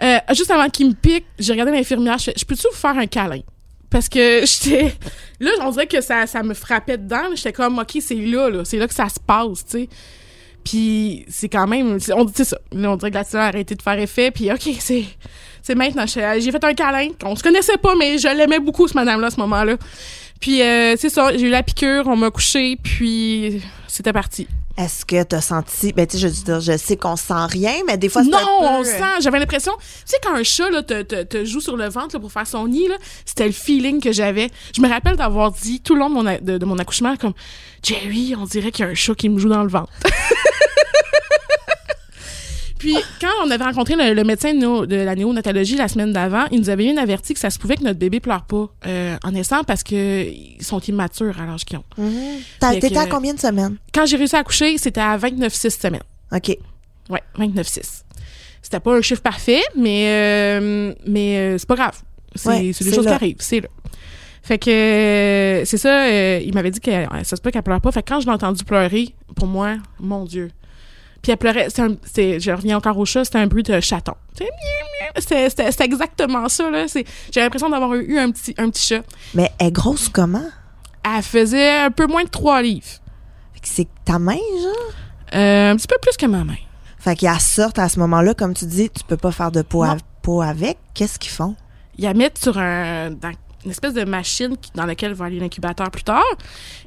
Euh, 0.00 0.18
juste 0.30 0.50
avant 0.50 0.70
qu'il 0.70 0.88
me 0.88 0.94
pique, 0.94 1.26
j'ai 1.38 1.52
regardé 1.52 1.72
l'infirmière, 1.72 2.16
je 2.16 2.24
fais, 2.24 2.34
je 2.34 2.46
peux-tu 2.46 2.66
vous 2.70 2.74
faire 2.76 2.96
un 2.96 3.06
câlin? 3.06 3.40
Parce 3.90 4.08
que 4.08 4.44
j'étais, 4.46 4.94
là, 5.40 5.50
on 5.62 5.70
dirait 5.70 5.86
que 5.86 6.00
ça, 6.00 6.26
ça 6.26 6.42
me 6.42 6.54
frappait 6.54 6.98
dedans. 6.98 7.34
J'étais 7.34 7.52
comme, 7.52 7.78
OK, 7.78 7.98
c'est 8.00 8.14
là, 8.14 8.48
là. 8.48 8.64
C'est 8.64 8.76
là 8.78 8.86
que 8.86 8.94
ça 8.94 9.08
se 9.08 9.18
passe, 9.18 9.64
tu 9.64 9.80
sais. 9.80 9.88
Puis 10.68 11.24
c'est 11.30 11.48
quand 11.48 11.66
même, 11.66 11.98
on 12.14 12.24
dit 12.24 12.44
ça. 12.44 12.58
On 12.74 12.96
dirait 12.96 13.10
que 13.10 13.16
la 13.16 13.40
a 13.40 13.46
arrêté 13.46 13.74
de 13.74 13.80
faire 13.80 13.98
effet. 13.98 14.30
Puis 14.30 14.52
OK, 14.52 14.68
c'est, 14.80 15.04
c'est 15.62 15.74
maintenant. 15.74 16.04
J'ai 16.06 16.40
j'ai 16.40 16.52
fait 16.52 16.62
un 16.62 16.74
câlin. 16.74 17.08
On 17.24 17.34
se 17.36 17.42
connaissait 17.42 17.78
pas, 17.78 17.94
mais 17.96 18.18
je 18.18 18.28
l'aimais 18.28 18.58
beaucoup, 18.58 18.86
ce 18.86 18.94
madame-là, 18.94 19.28
à 19.28 19.30
ce 19.30 19.40
moment-là. 19.40 19.76
Puis 20.40 20.60
euh, 20.62 20.94
c'est 20.96 21.08
ça, 21.08 21.34
j'ai 21.36 21.46
eu 21.46 21.50
la 21.50 21.62
piqûre, 21.62 22.06
on 22.06 22.16
m'a 22.16 22.30
couché, 22.30 22.76
puis 22.82 23.62
c'était 23.88 24.12
parti. 24.12 24.46
Est-ce 24.78 25.04
que 25.04 25.20
t'as 25.24 25.40
senti, 25.40 25.92
ben, 25.92 26.06
tu 26.06 26.16
sais, 26.16 26.22
je 26.22 26.28
veux 26.28 26.44
dire, 26.44 26.60
je 26.60 26.76
sais 26.78 26.96
qu'on 26.96 27.16
sent 27.16 27.34
rien, 27.48 27.72
mais 27.86 27.96
des 27.98 28.08
fois, 28.08 28.22
c'est 28.22 28.30
Non, 28.30 28.38
peu... 28.38 28.66
on 28.66 28.84
sent. 28.84 29.20
J'avais 29.22 29.40
l'impression, 29.40 29.72
tu 29.76 29.84
sais, 30.06 30.16
quand 30.22 30.32
un 30.34 30.44
chat 30.44 30.70
là, 30.70 30.84
te, 30.84 31.02
te, 31.02 31.24
te 31.24 31.44
joue 31.44 31.60
sur 31.60 31.76
le 31.76 31.88
ventre 31.88 32.14
là, 32.14 32.20
pour 32.20 32.30
faire 32.30 32.46
son 32.46 32.68
nid, 32.68 32.86
là, 32.86 32.94
c'était 33.24 33.46
le 33.46 33.52
feeling 33.52 34.00
que 34.00 34.12
j'avais. 34.12 34.48
Je 34.76 34.80
me 34.80 34.88
rappelle 34.88 35.16
d'avoir 35.16 35.50
dit 35.50 35.80
tout 35.80 35.94
le 35.94 36.00
long 36.00 36.08
de 36.10 36.14
mon, 36.14 36.26
a- 36.26 36.38
de, 36.38 36.58
de 36.58 36.64
mon 36.64 36.78
accouchement, 36.78 37.16
comme 37.16 37.32
Jerry, 37.82 38.34
on 38.40 38.44
dirait 38.44 38.70
qu'il 38.70 38.84
y 38.84 38.88
a 38.88 38.92
un 38.92 38.94
chat 38.94 39.16
qui 39.16 39.28
me 39.28 39.38
joue 39.40 39.48
dans 39.48 39.64
le 39.64 39.68
ventre. 39.68 39.90
Puis, 42.78 42.94
quand 43.20 43.28
on 43.44 43.50
avait 43.50 43.64
rencontré 43.64 43.94
le, 43.96 44.14
le 44.14 44.24
médecin 44.24 44.54
de, 44.54 44.58
néo- 44.58 44.86
de 44.86 44.96
la 44.96 45.14
néonatologie 45.14 45.76
la 45.76 45.88
semaine 45.88 46.12
d'avant, 46.12 46.44
il 46.52 46.60
nous 46.60 46.70
avait 46.70 46.84
bien 46.84 46.96
averti 46.96 47.34
que 47.34 47.40
ça 47.40 47.50
se 47.50 47.58
pouvait 47.58 47.76
que 47.76 47.82
notre 47.84 47.98
bébé 47.98 48.20
pleure 48.20 48.42
pas 48.44 48.68
euh, 48.86 49.16
en 49.24 49.32
naissant 49.32 49.64
parce 49.64 49.82
que 49.82 50.24
ils 50.28 50.62
sont 50.64 50.80
immatures 50.80 51.40
à 51.40 51.46
l'âge 51.46 51.64
qu'ils 51.64 51.78
ont. 51.78 51.84
Mhm. 51.96 52.38
T'étais 52.80 52.96
à 52.96 53.06
combien 53.06 53.34
de 53.34 53.40
semaines? 53.40 53.76
Quand 53.92 54.06
j'ai 54.06 54.16
réussi 54.16 54.36
à 54.36 54.40
accoucher, 54.40 54.78
c'était 54.78 55.00
à 55.00 55.16
29-6 55.18 55.70
semaines. 55.80 56.02
OK. 56.32 56.56
Ouais, 57.10 57.22
29-6. 57.38 58.02
C'était 58.62 58.80
pas 58.80 58.96
un 58.96 59.00
chiffre 59.00 59.22
parfait, 59.22 59.62
mais, 59.76 60.04
euh, 60.08 60.94
mais 61.06 61.36
euh, 61.38 61.58
c'est 61.58 61.68
pas 61.68 61.76
grave. 61.76 61.98
C'est 62.34 62.48
Ouais, 62.48 62.60
des 62.60 62.72
choses 62.72 63.04
là. 63.04 63.10
qui 63.12 63.14
arrivent. 63.24 63.36
C'est 63.38 63.60
là. 63.60 63.68
Fait 64.42 64.58
que 64.58 64.70
euh, 64.70 65.64
c'est 65.64 65.76
ça, 65.78 66.04
euh, 66.04 66.40
il 66.44 66.54
m'avait 66.54 66.70
dit 66.70 66.80
que 66.80 66.90
euh, 66.90 67.06
ça 67.24 67.36
se 67.36 67.40
peut 67.42 67.50
qu'elle 67.50 67.62
pleure 67.62 67.80
pas. 67.80 67.92
Fait 67.92 68.02
que 68.02 68.08
quand 68.12 68.20
je 68.20 68.26
l'ai 68.26 68.32
entendu 68.32 68.64
pleurer, 68.64 69.14
pour 69.36 69.46
moi, 69.46 69.76
mon 70.00 70.24
Dieu. 70.24 70.50
Puis 71.22 71.32
elle 71.32 71.38
pleurait, 71.38 71.68
un- 71.80 71.96
je 72.38 72.50
reviens 72.52 72.76
encore 72.76 72.96
au 72.98 73.04
chat, 73.04 73.24
c'était 73.24 73.38
un 73.38 73.46
bruit 73.46 73.62
de 73.62 73.80
chaton. 73.80 74.14
C'était 75.18 75.84
exactement 75.84 76.48
ça, 76.48 76.70
là. 76.70 76.86
C'est- 76.88 77.04
J'ai 77.32 77.40
l'impression 77.40 77.68
d'avoir 77.68 77.94
eu 77.94 78.18
un 78.18 78.30
petit, 78.30 78.54
un 78.58 78.70
petit 78.70 78.86
chat. 78.86 79.02
Mais 79.34 79.50
elle 79.58 79.68
est 79.68 79.72
grosse 79.72 80.08
comment? 80.08 80.46
Elle 81.04 81.22
faisait 81.22 81.80
un 81.80 81.90
peu 81.90 82.06
moins 82.06 82.24
de 82.24 82.28
3 82.28 82.62
livres. 82.62 82.86
Fait 83.54 83.60
que 83.60 83.68
c'est 83.68 83.88
ta 84.04 84.18
main, 84.18 84.34
genre? 84.34 84.94
Euh, 85.34 85.72
un 85.72 85.76
petit 85.76 85.86
peu 85.86 85.96
plus 86.00 86.16
que 86.16 86.26
ma 86.26 86.44
main. 86.44 86.54
Fait 86.98 87.16
qu'elle 87.16 87.38
sortent 87.40 87.78
à 87.78 87.88
ce 87.88 87.98
moment-là, 88.00 88.34
comme 88.34 88.54
tu 88.54 88.66
dis, 88.66 88.90
tu 88.90 89.04
peux 89.04 89.16
pas 89.16 89.32
faire 89.32 89.50
de 89.50 89.60
à- 89.60 89.96
peau 90.22 90.42
avec. 90.42 90.78
Qu'est-ce 90.94 91.18
qu'ils 91.18 91.30
font? 91.32 91.54
Ils 91.96 92.04
la 92.04 92.14
mettent 92.14 92.38
sur 92.38 92.58
un, 92.58 93.10
dans 93.10 93.32
une 93.64 93.70
espèce 93.70 93.94
de 93.94 94.04
machine 94.04 94.54
dans 94.74 94.86
laquelle 94.86 95.12
va 95.14 95.26
aller 95.26 95.40
l'incubateur 95.40 95.90
plus 95.90 96.04
tard. 96.04 96.24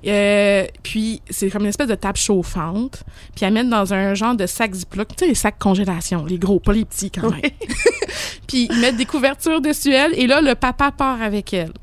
Euh, 0.05 0.65
puis 0.83 1.21
c'est 1.29 1.49
comme 1.49 1.63
une 1.63 1.69
espèce 1.69 1.87
de 1.87 1.95
table 1.95 2.17
chauffante. 2.17 3.03
Puis 3.35 3.45
la 3.45 3.51
mettent 3.51 3.69
dans 3.69 3.93
un 3.93 4.13
genre 4.13 4.35
de 4.35 4.45
sac 4.45 4.73
Ziploc. 4.73 5.09
Tu 5.09 5.15
sais, 5.19 5.27
les 5.27 5.35
sacs 5.35 5.59
congélation, 5.59 6.25
les 6.25 6.37
gros, 6.37 6.59
pas 6.59 6.73
les 6.73 6.85
petits 6.85 7.11
quand 7.11 7.29
même. 7.29 7.41
puis 8.47 8.67
ils 8.71 8.79
mettent 8.79 8.97
des 8.97 9.05
couvertures 9.05 9.61
dessus 9.61 9.93
elle. 9.93 10.17
Et 10.17 10.27
là, 10.27 10.41
le 10.41 10.55
papa 10.55 10.91
part 10.91 11.21
avec 11.21 11.53
elle. 11.53 11.73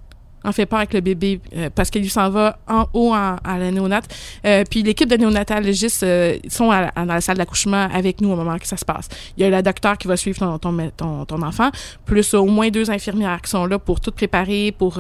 En 0.48 0.52
fait, 0.52 0.64
part 0.64 0.78
avec 0.78 0.94
le 0.94 1.00
bébé 1.00 1.40
euh, 1.56 1.68
parce 1.74 1.90
qu'il 1.90 2.08
s'en 2.11 2.30
va 2.30 2.58
en 2.66 2.87
haut 2.94 3.12
à 3.12 3.38
la 3.44 3.70
néonate. 3.70 4.14
Euh, 4.46 4.64
puis 4.68 4.82
l'équipe 4.82 5.08
de 5.08 5.16
néonatologistes 5.16 6.02
euh, 6.02 6.38
sont 6.48 6.70
à 6.70 6.90
dans 6.96 7.04
la 7.04 7.20
salle 7.20 7.37
d'accouchement 7.37 7.88
avec 7.92 8.22
nous 8.22 8.30
au 8.30 8.37
moment 8.37 8.56
que 8.58 8.66
ça 8.66 8.78
se 8.78 8.84
passe. 8.84 9.08
Il 9.37 9.42
y 9.42 9.46
a 9.46 9.50
la 9.50 9.61
docteur 9.61 9.98
qui 9.98 10.08
va 10.08 10.16
suivre 10.16 10.38
ton, 10.58 10.58
ton, 10.90 11.24
ton, 11.26 11.42
enfant, 11.42 11.70
plus 12.06 12.32
au 12.32 12.46
moins 12.46 12.70
deux 12.70 12.90
infirmières 12.90 13.42
qui 13.42 13.50
sont 13.50 13.66
là 13.66 13.78
pour 13.78 14.00
tout 14.00 14.11
préparer, 14.11 14.72
pour 14.72 14.98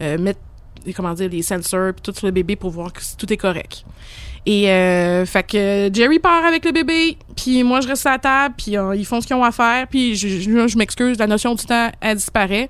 mettre 0.00 0.40
les- 0.86 0.92
comment 0.92 1.14
dire, 1.14 1.28
les 1.28 1.42
sensors 1.42 1.92
puis 1.92 2.02
tout 2.02 2.12
sur 2.16 2.26
le 2.26 2.32
bébé 2.32 2.56
pour 2.56 2.70
voir 2.70 2.92
que 2.92 3.00
tout 3.18 3.32
est 3.32 3.36
correct. 3.36 3.84
Et 4.44 4.68
euh, 4.70 5.24
fait 5.24 5.44
que 5.44 5.88
Jerry 5.92 6.18
part 6.18 6.44
avec 6.44 6.64
le 6.64 6.72
bébé, 6.72 7.16
puis 7.36 7.62
moi 7.62 7.80
je 7.80 7.86
reste 7.86 8.04
à 8.06 8.10
la 8.12 8.18
table, 8.18 8.54
puis 8.58 8.76
euh, 8.76 8.96
ils 8.96 9.06
font 9.06 9.20
ce 9.20 9.26
qu'ils 9.28 9.36
ont 9.36 9.44
à 9.44 9.52
faire, 9.52 9.86
puis 9.86 10.16
je 10.16 10.76
m'excuse, 10.76 11.16
la 11.18 11.28
notion 11.28 11.54
du 11.54 11.64
temps 11.64 11.90
elle 12.00 12.16
disparaît. 12.16 12.68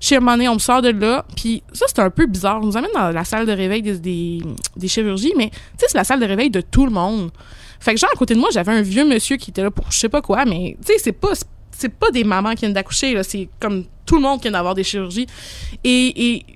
Chez 0.00 0.16
un 0.16 0.18
moment 0.20 0.32
donné, 0.32 0.48
on 0.48 0.54
me 0.54 0.58
sort 0.58 0.82
de 0.82 0.88
là, 0.88 1.24
puis 1.36 1.62
ça 1.72 1.86
c'est 1.86 2.00
un 2.00 2.10
peu 2.10 2.26
bizarre. 2.26 2.58
On 2.60 2.66
nous 2.66 2.76
amène 2.76 2.90
dans 2.92 3.10
la 3.10 3.24
salle 3.24 3.46
de 3.46 3.52
réveil 3.52 3.82
des, 3.82 3.98
des, 4.00 4.40
des 4.76 4.88
chirurgies, 4.88 5.32
mais 5.36 5.50
tu 5.50 5.56
sais 5.78 5.86
c'est 5.90 5.98
la 5.98 6.02
salle 6.02 6.18
de 6.18 6.26
réveil 6.26 6.50
de 6.50 6.60
tout 6.60 6.86
le 6.86 6.92
monde. 6.92 7.30
Fait 7.78 7.94
que 7.94 8.00
genre 8.00 8.10
à 8.12 8.16
côté 8.16 8.34
de 8.34 8.40
moi 8.40 8.48
j'avais 8.52 8.72
un 8.72 8.82
vieux 8.82 9.04
monsieur 9.04 9.36
qui 9.36 9.50
était 9.50 9.62
là 9.62 9.70
pour 9.70 9.92
je 9.92 9.98
sais 10.00 10.08
pas 10.08 10.22
quoi, 10.22 10.44
mais 10.44 10.76
tu 10.84 10.92
sais 10.92 10.98
c'est 10.98 11.12
pas 11.12 11.34
c'est 11.76 11.88
pas 11.88 12.10
des 12.10 12.24
mamans 12.24 12.50
qui 12.50 12.60
viennent 12.60 12.72
d'accoucher 12.72 13.14
là, 13.14 13.22
c'est 13.22 13.48
comme 13.60 13.84
tout 14.06 14.16
le 14.16 14.22
monde 14.22 14.38
qui 14.38 14.44
vient 14.44 14.52
d'avoir 14.52 14.74
des 14.74 14.84
chirurgies. 14.84 15.26
Et, 15.84 16.34
et 16.34 16.46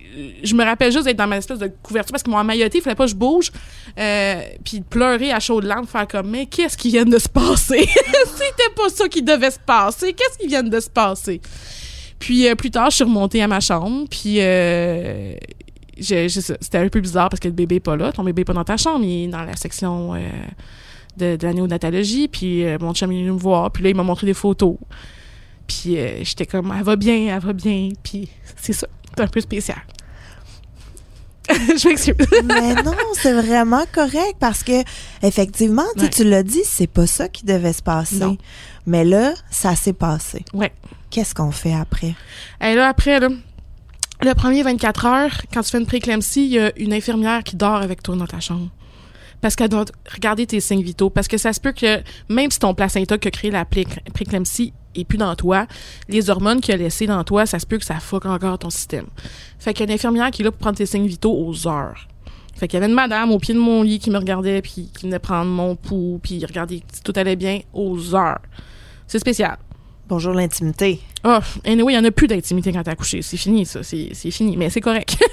je 0.42 0.55
me 0.55 0.64
rappelle 0.64 0.92
juste 0.92 1.05
d'être 1.05 1.16
dans 1.16 1.26
ma 1.26 1.37
espèce 1.37 1.59
de 1.59 1.70
couverture 1.83 2.12
parce 2.12 2.22
qu'ils 2.22 2.33
m'ont 2.33 2.38
emmailloté, 2.38 2.79
il 2.79 2.81
fallait 2.83 2.96
pas 2.96 3.05
que 3.05 3.11
je 3.11 3.16
bouge. 3.16 3.50
Euh, 3.98 4.42
puis 4.64 4.81
pleurer 4.81 5.33
à 5.33 5.40
chaudes 5.40 5.64
larmes, 5.64 5.87
faire 5.87 6.07
comme, 6.09 6.31
mais 6.31 6.46
qu'est-ce 6.46 6.76
qui 6.76 6.90
vient 6.90 7.05
de 7.05 7.18
se 7.18 7.29
passer? 7.29 7.87
C'était 8.35 8.74
pas 8.74 8.88
ça 8.88 9.09
qui 9.09 9.22
devait 9.22 9.50
se 9.50 9.59
passer. 9.59 10.12
Qu'est-ce 10.12 10.38
qui 10.38 10.48
vient 10.48 10.62
de 10.62 10.81
se 10.81 10.90
passer? 10.90 11.40
Puis 12.18 12.48
euh, 12.48 12.55
plus 12.55 12.70
tard, 12.70 12.90
je 12.90 12.96
suis 12.96 13.05
remontée 13.05 13.42
à 13.42 13.48
ma 13.48 13.61
chambre, 13.61 14.07
puis 14.11 14.37
euh, 14.40 15.35
c'était 15.98 16.79
un 16.79 16.88
peu 16.88 17.00
bizarre 17.00 17.29
parce 17.29 17.40
que 17.40 17.48
le 17.48 17.55
bébé 17.55 17.76
est 17.76 17.81
pas 17.81 17.96
là. 17.96 18.12
Ton 18.12 18.24
bébé 18.24 18.42
est 18.42 18.44
pas 18.44 18.52
dans 18.52 18.64
ta 18.64 18.76
chambre, 18.76 19.05
il 19.05 19.24
est 19.24 19.29
dans 19.29 19.42
la 19.42 19.57
section 19.57 20.14
euh, 20.14 20.18
de, 21.16 21.37
de 21.37 21.46
la 21.46 21.52
néonatologie. 21.52 22.29
Puis 22.29 22.64
euh, 22.64 22.79
mon 22.81 22.92
chum 22.94 23.11
est 23.12 23.16
venu 23.20 23.33
me 23.33 23.38
voir, 23.38 23.70
puis 23.70 23.83
là, 23.85 23.90
il 23.90 23.96
m'a 23.96 24.02
montré 24.02 24.26
des 24.26 24.35
photos. 24.35 24.76
Puis 25.66 25.98
euh, 25.98 26.22
j'étais 26.22 26.46
comme, 26.46 26.72
elle 26.76 26.85
va 26.85 26.96
bien, 26.96 27.35
elle 27.37 27.42
va 27.42 27.52
bien. 27.52 27.88
Puis 28.02 28.29
c'est 28.57 28.72
ça, 28.72 28.87
c'est 29.16 29.22
un 29.22 29.26
peu 29.29 29.40
spécial. 29.40 29.79
je 31.48 31.88
m'excuse. 31.88 32.16
Mais 32.44 32.74
non, 32.83 32.92
c'est 33.14 33.33
vraiment 33.33 33.85
correct 33.92 34.35
parce 34.40 34.64
que, 34.64 34.83
effectivement, 35.22 35.85
tu 35.94 36.00
sais, 36.00 36.05
Ouais. 36.07 36.11
tu 36.11 36.24
l'as 36.24 36.42
dit, 36.42 36.62
c'est 36.64 36.88
pas 36.88 37.07
ça 37.07 37.29
qui 37.29 37.44
devait 37.44 37.72
se 37.72 37.83
passer. 37.83 38.16
Non. 38.18 38.37
Mais 38.85 39.05
là, 39.05 39.33
ça 39.50 39.76
s'est 39.76 39.92
passé. 39.92 40.44
Ouais. 40.52 40.72
Qu'est-ce 41.11 41.35
qu'on 41.37 41.52
fait 41.52 41.72
après? 41.74 42.14
Et 42.61 42.74
là, 42.74 42.88
après, 42.88 43.20
là, 43.20 43.29
le 44.22 44.35
premier 44.35 44.64
24 44.64 45.07
heures, 45.07 45.40
quand 45.55 45.62
tu 45.62 45.70
fais 45.70 45.79
une 45.79 45.87
préclampsie, 45.87 46.46
il 46.46 46.52
y 46.52 46.59
a 46.59 46.76
une 46.79 46.92
infirmière 46.92 47.44
qui 47.44 47.55
dort 47.55 47.76
avec 47.76 48.02
toi 48.02 48.16
dans 48.16 48.26
ta 48.26 48.40
chambre. 48.40 48.68
Parce 49.40 49.55
qu'elle 49.57 49.68
doit 49.68 49.85
regarder 50.12 50.46
tes 50.46 50.61
signes 50.61 50.83
vitaux. 50.83 51.11
Parce 51.11 51.29
que 51.29 51.38
ça 51.38 51.53
se 51.53 51.61
peut 51.61 51.72
que, 51.72 52.01
même 52.29 52.51
si 52.51 52.59
ton 52.59 52.75
placenta 52.75 53.18
qui 53.18 53.29
a 53.29 53.31
créé 53.31 53.51
la 53.51 53.64
pré- 53.64 53.87
préclampsie 54.14 54.72
est 54.94 55.05
plus 55.05 55.18
dans 55.18 55.35
toi, 55.37 55.66
les 56.09 56.31
hormones 56.31 56.61
qu'il 56.61 56.72
a 56.75 56.77
laissées 56.79 57.07
dans 57.07 57.22
toi, 57.22 57.44
ça 57.46 57.59
se 57.59 57.66
peut 57.66 57.79
que 57.79 57.85
ça 57.85 58.01
fuck 58.01 58.25
encore 58.27 58.59
ton 58.59 58.70
système. 58.70 59.07
Fait 59.59 59.75
qu'il 59.75 59.85
y 59.87 59.88
a 59.88 59.92
une 59.92 59.94
infirmière 59.94 60.31
qui 60.31 60.42
est 60.42 60.44
là 60.44 60.51
pour 60.51 60.59
prendre 60.61 60.77
tes 60.79 60.87
signes 60.87 61.07
vitaux 61.07 61.35
aux 61.37 61.68
heures. 61.68 62.09
Fait 62.55 62.66
qu'il 62.68 62.79
y 62.79 62.83
avait 62.83 62.87
une 62.90 62.94
madame 62.94 63.31
au 63.33 63.38
pied 63.38 63.53
de 63.53 63.59
mon 63.59 63.83
lit 63.83 63.99
qui 63.99 64.11
me 64.11 64.16
regardait, 64.16 64.62
puis 64.62 64.90
qui 64.96 65.05
venait 65.05 65.18
prendre 65.18 65.51
mon 65.51 65.77
pouls, 65.77 66.18
puis 66.22 66.42
regardait 66.46 66.81
si 66.90 67.03
tout 67.03 67.12
allait 67.16 67.37
bien 67.37 67.61
aux 67.75 68.14
heures. 68.14 68.40
C'est 69.07 69.18
spécial. 69.18 69.59
Bonjour 70.09 70.33
l'intimité. 70.33 71.01
Oh, 71.25 71.38
anyway, 71.66 71.92
il 71.92 71.96
n'y 71.99 72.03
en 72.03 72.09
a 72.09 72.11
plus 72.11 72.29
d'intimité 72.29 72.72
quand 72.72 72.83
t'as 72.83 72.92
accouché. 72.92 73.20
C'est 73.20 73.37
fini, 73.37 73.66
ça. 73.66 73.83
C'est 73.83 74.14
fini, 74.31 74.57
mais 74.57 74.70
c'est 74.70 74.81
correct. 74.81 75.18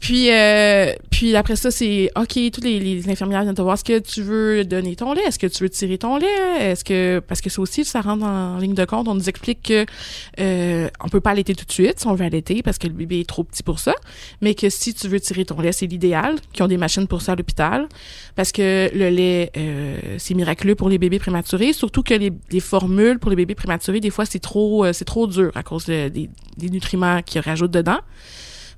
puis, 0.00 0.30
euh, 0.30 0.92
puis 1.10 1.34
après 1.36 1.56
ça, 1.56 1.70
c'est 1.70 2.10
OK, 2.16 2.38
toutes 2.52 2.64
les, 2.64 2.78
les 2.78 3.08
infirmières 3.10 3.42
viennent 3.42 3.54
te 3.54 3.62
voir. 3.62 3.74
Est-ce 3.74 3.84
que 3.84 3.98
tu 3.98 4.22
veux 4.22 4.64
donner 4.64 4.94
ton 4.96 5.12
lait? 5.12 5.22
Est-ce 5.26 5.38
que 5.38 5.46
tu 5.46 5.62
veux 5.64 5.68
tirer 5.70 5.98
ton 5.98 6.16
lait? 6.16 6.26
Est-ce 6.60 6.84
que. 6.84 7.20
Parce 7.26 7.40
que 7.40 7.50
ça 7.50 7.60
aussi, 7.60 7.84
ça 7.84 8.00
rentre 8.00 8.24
en 8.24 8.58
ligne 8.58 8.74
de 8.74 8.84
compte. 8.84 9.08
On 9.08 9.14
nous 9.14 9.28
explique 9.28 9.62
que 9.64 9.84
euh, 10.40 10.88
on 11.04 11.08
peut 11.08 11.20
pas 11.20 11.30
allaiter 11.30 11.54
tout 11.54 11.64
de 11.64 11.72
suite 11.72 11.98
si 12.00 12.06
on 12.06 12.14
veut 12.14 12.24
allaiter 12.24 12.62
parce 12.62 12.78
que 12.78 12.86
le 12.86 12.92
bébé 12.92 13.20
est 13.20 13.28
trop 13.28 13.42
petit 13.44 13.62
pour 13.62 13.78
ça. 13.80 13.94
Mais 14.40 14.54
que 14.54 14.70
si 14.70 14.94
tu 14.94 15.08
veux 15.08 15.18
tirer 15.20 15.44
ton 15.44 15.60
lait, 15.60 15.72
c'est 15.72 15.86
l'idéal. 15.86 16.36
Qu'ils 16.52 16.62
ont 16.62 16.68
des 16.68 16.76
machines 16.76 17.06
pour 17.06 17.20
ça 17.22 17.32
à 17.32 17.36
l'hôpital. 17.36 17.88
Parce 18.36 18.52
que 18.52 18.90
le 18.94 19.08
lait, 19.10 19.50
euh, 19.56 19.98
c'est 20.18 20.34
miraculeux 20.34 20.74
pour 20.76 20.88
les 20.88 20.98
bébés 20.98 21.18
prématurés. 21.18 21.72
Surtout 21.72 22.02
que 22.02 22.14
les, 22.14 22.30
les 22.50 22.60
formules 22.60 23.18
pour 23.18 23.30
les 23.30 23.36
bébés 23.36 23.54
prématurés, 23.56 24.00
des 24.00 24.10
fois, 24.10 24.24
c'est 24.26 24.38
trop, 24.38 24.84
euh, 24.84 24.92
c'est 24.92 25.04
trop 25.04 25.26
dur 25.26 25.50
à 25.56 25.62
cause 25.62 25.86
de- 25.86 26.08
des, 26.08 26.30
des 26.56 26.70
nutriments 26.70 27.20
qu'ils 27.22 27.40
rajoutent 27.40 27.70
dedans. 27.72 27.98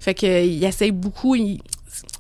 Fait 0.01 0.15
que 0.15 0.27
euh, 0.27 0.41
ils 0.41 0.65
essayent 0.65 0.91
beaucoup. 0.91 1.37
Tu 1.37 1.59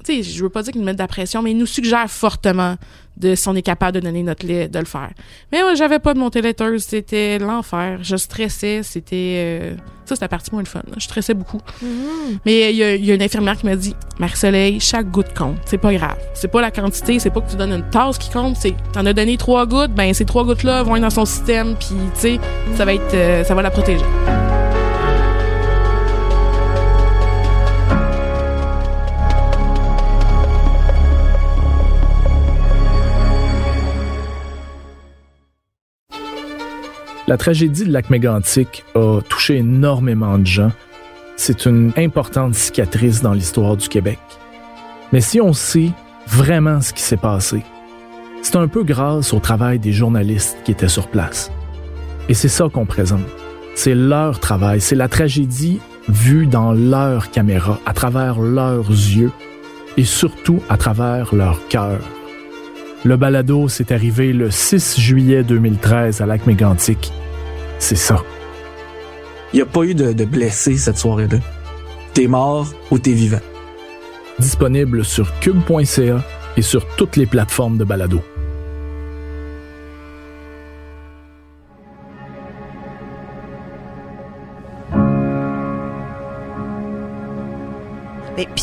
sais, 0.04 0.22
je 0.22 0.42
veux 0.42 0.48
pas 0.50 0.62
dire 0.62 0.72
qu'ils 0.72 0.80
nous 0.80 0.86
mettent 0.86 0.96
de 0.96 1.02
la 1.02 1.08
pression, 1.08 1.42
mais 1.42 1.50
ils 1.52 1.56
nous 1.58 1.66
suggèrent 1.66 2.10
fortement 2.10 2.76
de 3.16 3.34
si 3.34 3.48
on 3.48 3.54
est 3.54 3.62
capable 3.62 3.92
de 3.96 4.00
donner 4.00 4.22
notre 4.22 4.46
lait, 4.46 4.66
de 4.68 4.78
le 4.78 4.84
faire. 4.86 5.10
Mais 5.52 5.60
moi, 5.62 5.74
j'avais 5.74 5.98
pas 5.98 6.14
de 6.14 6.18
montée 6.18 6.40
laiteuse, 6.40 6.84
c'était 6.84 7.38
l'enfer. 7.38 7.98
Je 8.02 8.16
stressais, 8.16 8.80
c'était 8.82 9.34
euh, 9.36 9.74
ça, 10.06 10.14
c'était 10.14 10.24
la 10.24 10.28
partie 10.28 10.50
moins 10.52 10.62
le 10.62 10.66
fun. 10.68 10.80
là. 10.86 10.94
Je 10.96 11.04
stressais 11.04 11.34
beaucoup. 11.34 11.60
Mais 12.46 12.70
il 12.70 12.76
y, 12.76 12.82
a- 12.82 12.94
il 12.94 13.04
y 13.04 13.10
a 13.10 13.14
une 13.14 13.22
infirmière 13.22 13.58
qui 13.58 13.66
m'a 13.66 13.76
dit 13.76 13.94
Marie-Soleil, 14.18 14.80
chaque 14.80 15.10
goutte 15.10 15.34
compte. 15.36 15.58
C'est 15.66 15.78
pas 15.78 15.92
grave. 15.92 16.16
C'est 16.34 16.48
pas 16.48 16.62
la 16.62 16.70
quantité, 16.70 17.18
c'est 17.18 17.30
pas 17.30 17.42
que 17.42 17.50
tu 17.50 17.56
donnes 17.56 17.72
une 17.72 17.88
tasse 17.90 18.16
qui 18.16 18.30
compte. 18.30 18.56
C'est 18.56 18.74
t'en 18.92 19.04
as 19.04 19.12
donné 19.12 19.36
trois 19.36 19.66
gouttes, 19.66 19.92
ben 19.92 20.14
ces 20.14 20.24
trois 20.24 20.44
gouttes-là 20.44 20.82
vont 20.82 20.96
être 20.96 21.02
dans 21.02 21.10
son 21.10 21.26
système, 21.26 21.76
puis 21.78 21.88
tu 22.14 22.20
sais, 22.20 22.40
ça 22.76 22.84
va 22.86 22.94
être, 22.94 23.14
euh, 23.14 23.44
ça 23.44 23.54
va 23.54 23.60
la 23.62 23.70
protéger. 23.70 24.04
La 37.26 37.36
tragédie 37.36 37.84
de 37.84 37.92
lac 37.92 38.10
mégantic 38.10 38.84
a 38.94 39.20
touché 39.28 39.58
énormément 39.58 40.38
de 40.38 40.46
gens. 40.46 40.72
C'est 41.36 41.66
une 41.66 41.92
importante 41.96 42.54
cicatrice 42.54 43.22
dans 43.22 43.32
l'histoire 43.32 43.76
du 43.76 43.88
Québec. 43.88 44.18
Mais 45.12 45.20
si 45.20 45.40
on 45.40 45.52
sait 45.52 45.90
vraiment 46.26 46.80
ce 46.80 46.92
qui 46.92 47.02
s'est 47.02 47.16
passé, 47.16 47.62
c'est 48.42 48.56
un 48.56 48.68
peu 48.68 48.84
grâce 48.84 49.32
au 49.32 49.38
travail 49.38 49.78
des 49.78 49.92
journalistes 49.92 50.56
qui 50.64 50.72
étaient 50.72 50.88
sur 50.88 51.08
place. 51.08 51.50
Et 52.28 52.34
c'est 52.34 52.48
ça 52.48 52.68
qu'on 52.72 52.86
présente. 52.86 53.26
C'est 53.74 53.94
leur 53.94 54.40
travail, 54.40 54.80
c'est 54.80 54.96
la 54.96 55.08
tragédie 55.08 55.80
vue 56.08 56.46
dans 56.46 56.72
leur 56.72 57.30
caméra, 57.30 57.78
à 57.86 57.92
travers 57.92 58.40
leurs 58.40 58.88
yeux 58.90 59.30
et 59.96 60.04
surtout 60.04 60.60
à 60.68 60.76
travers 60.76 61.34
leur 61.34 61.66
cœur. 61.68 62.00
Le 63.02 63.16
balado 63.16 63.66
s'est 63.68 63.94
arrivé 63.94 64.34
le 64.34 64.50
6 64.50 65.00
juillet 65.00 65.42
2013 65.42 66.20
à 66.20 66.26
lac 66.26 66.46
mégantic. 66.46 67.12
C'est 67.78 67.96
ça. 67.96 68.22
Il 69.52 69.56
n'y 69.56 69.62
a 69.62 69.66
pas 69.66 69.84
eu 69.84 69.94
de, 69.94 70.12
de 70.12 70.24
blessés 70.26 70.76
cette 70.76 70.98
soirée-là. 70.98 71.38
T'es 72.12 72.26
mort 72.26 72.68
ou 72.90 72.98
t'es 72.98 73.12
vivant. 73.12 73.40
Disponible 74.38 75.04
sur 75.04 75.32
cube.ca 75.40 76.22
et 76.58 76.62
sur 76.62 76.86
toutes 76.96 77.16
les 77.16 77.26
plateformes 77.26 77.78
de 77.78 77.84
balado. 77.84 78.20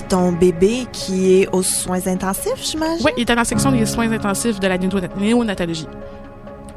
Ton 0.10 0.32
bébé 0.32 0.86
qui 0.91 1.41
est 1.41 1.48
aux 1.52 1.63
soins 1.63 2.06
intensifs, 2.08 2.54
j'imagine? 2.63 3.06
Oui, 3.06 3.12
il 3.17 3.24
était 3.24 3.34
dans 3.36 3.41
la 3.41 3.46
section 3.46 3.72
des 3.72 3.86
soins 3.86 4.12
intensifs 4.12 4.60
de 4.60 4.67
la 4.67 4.78
néo- 4.78 5.00
néonatologie. 5.20 5.88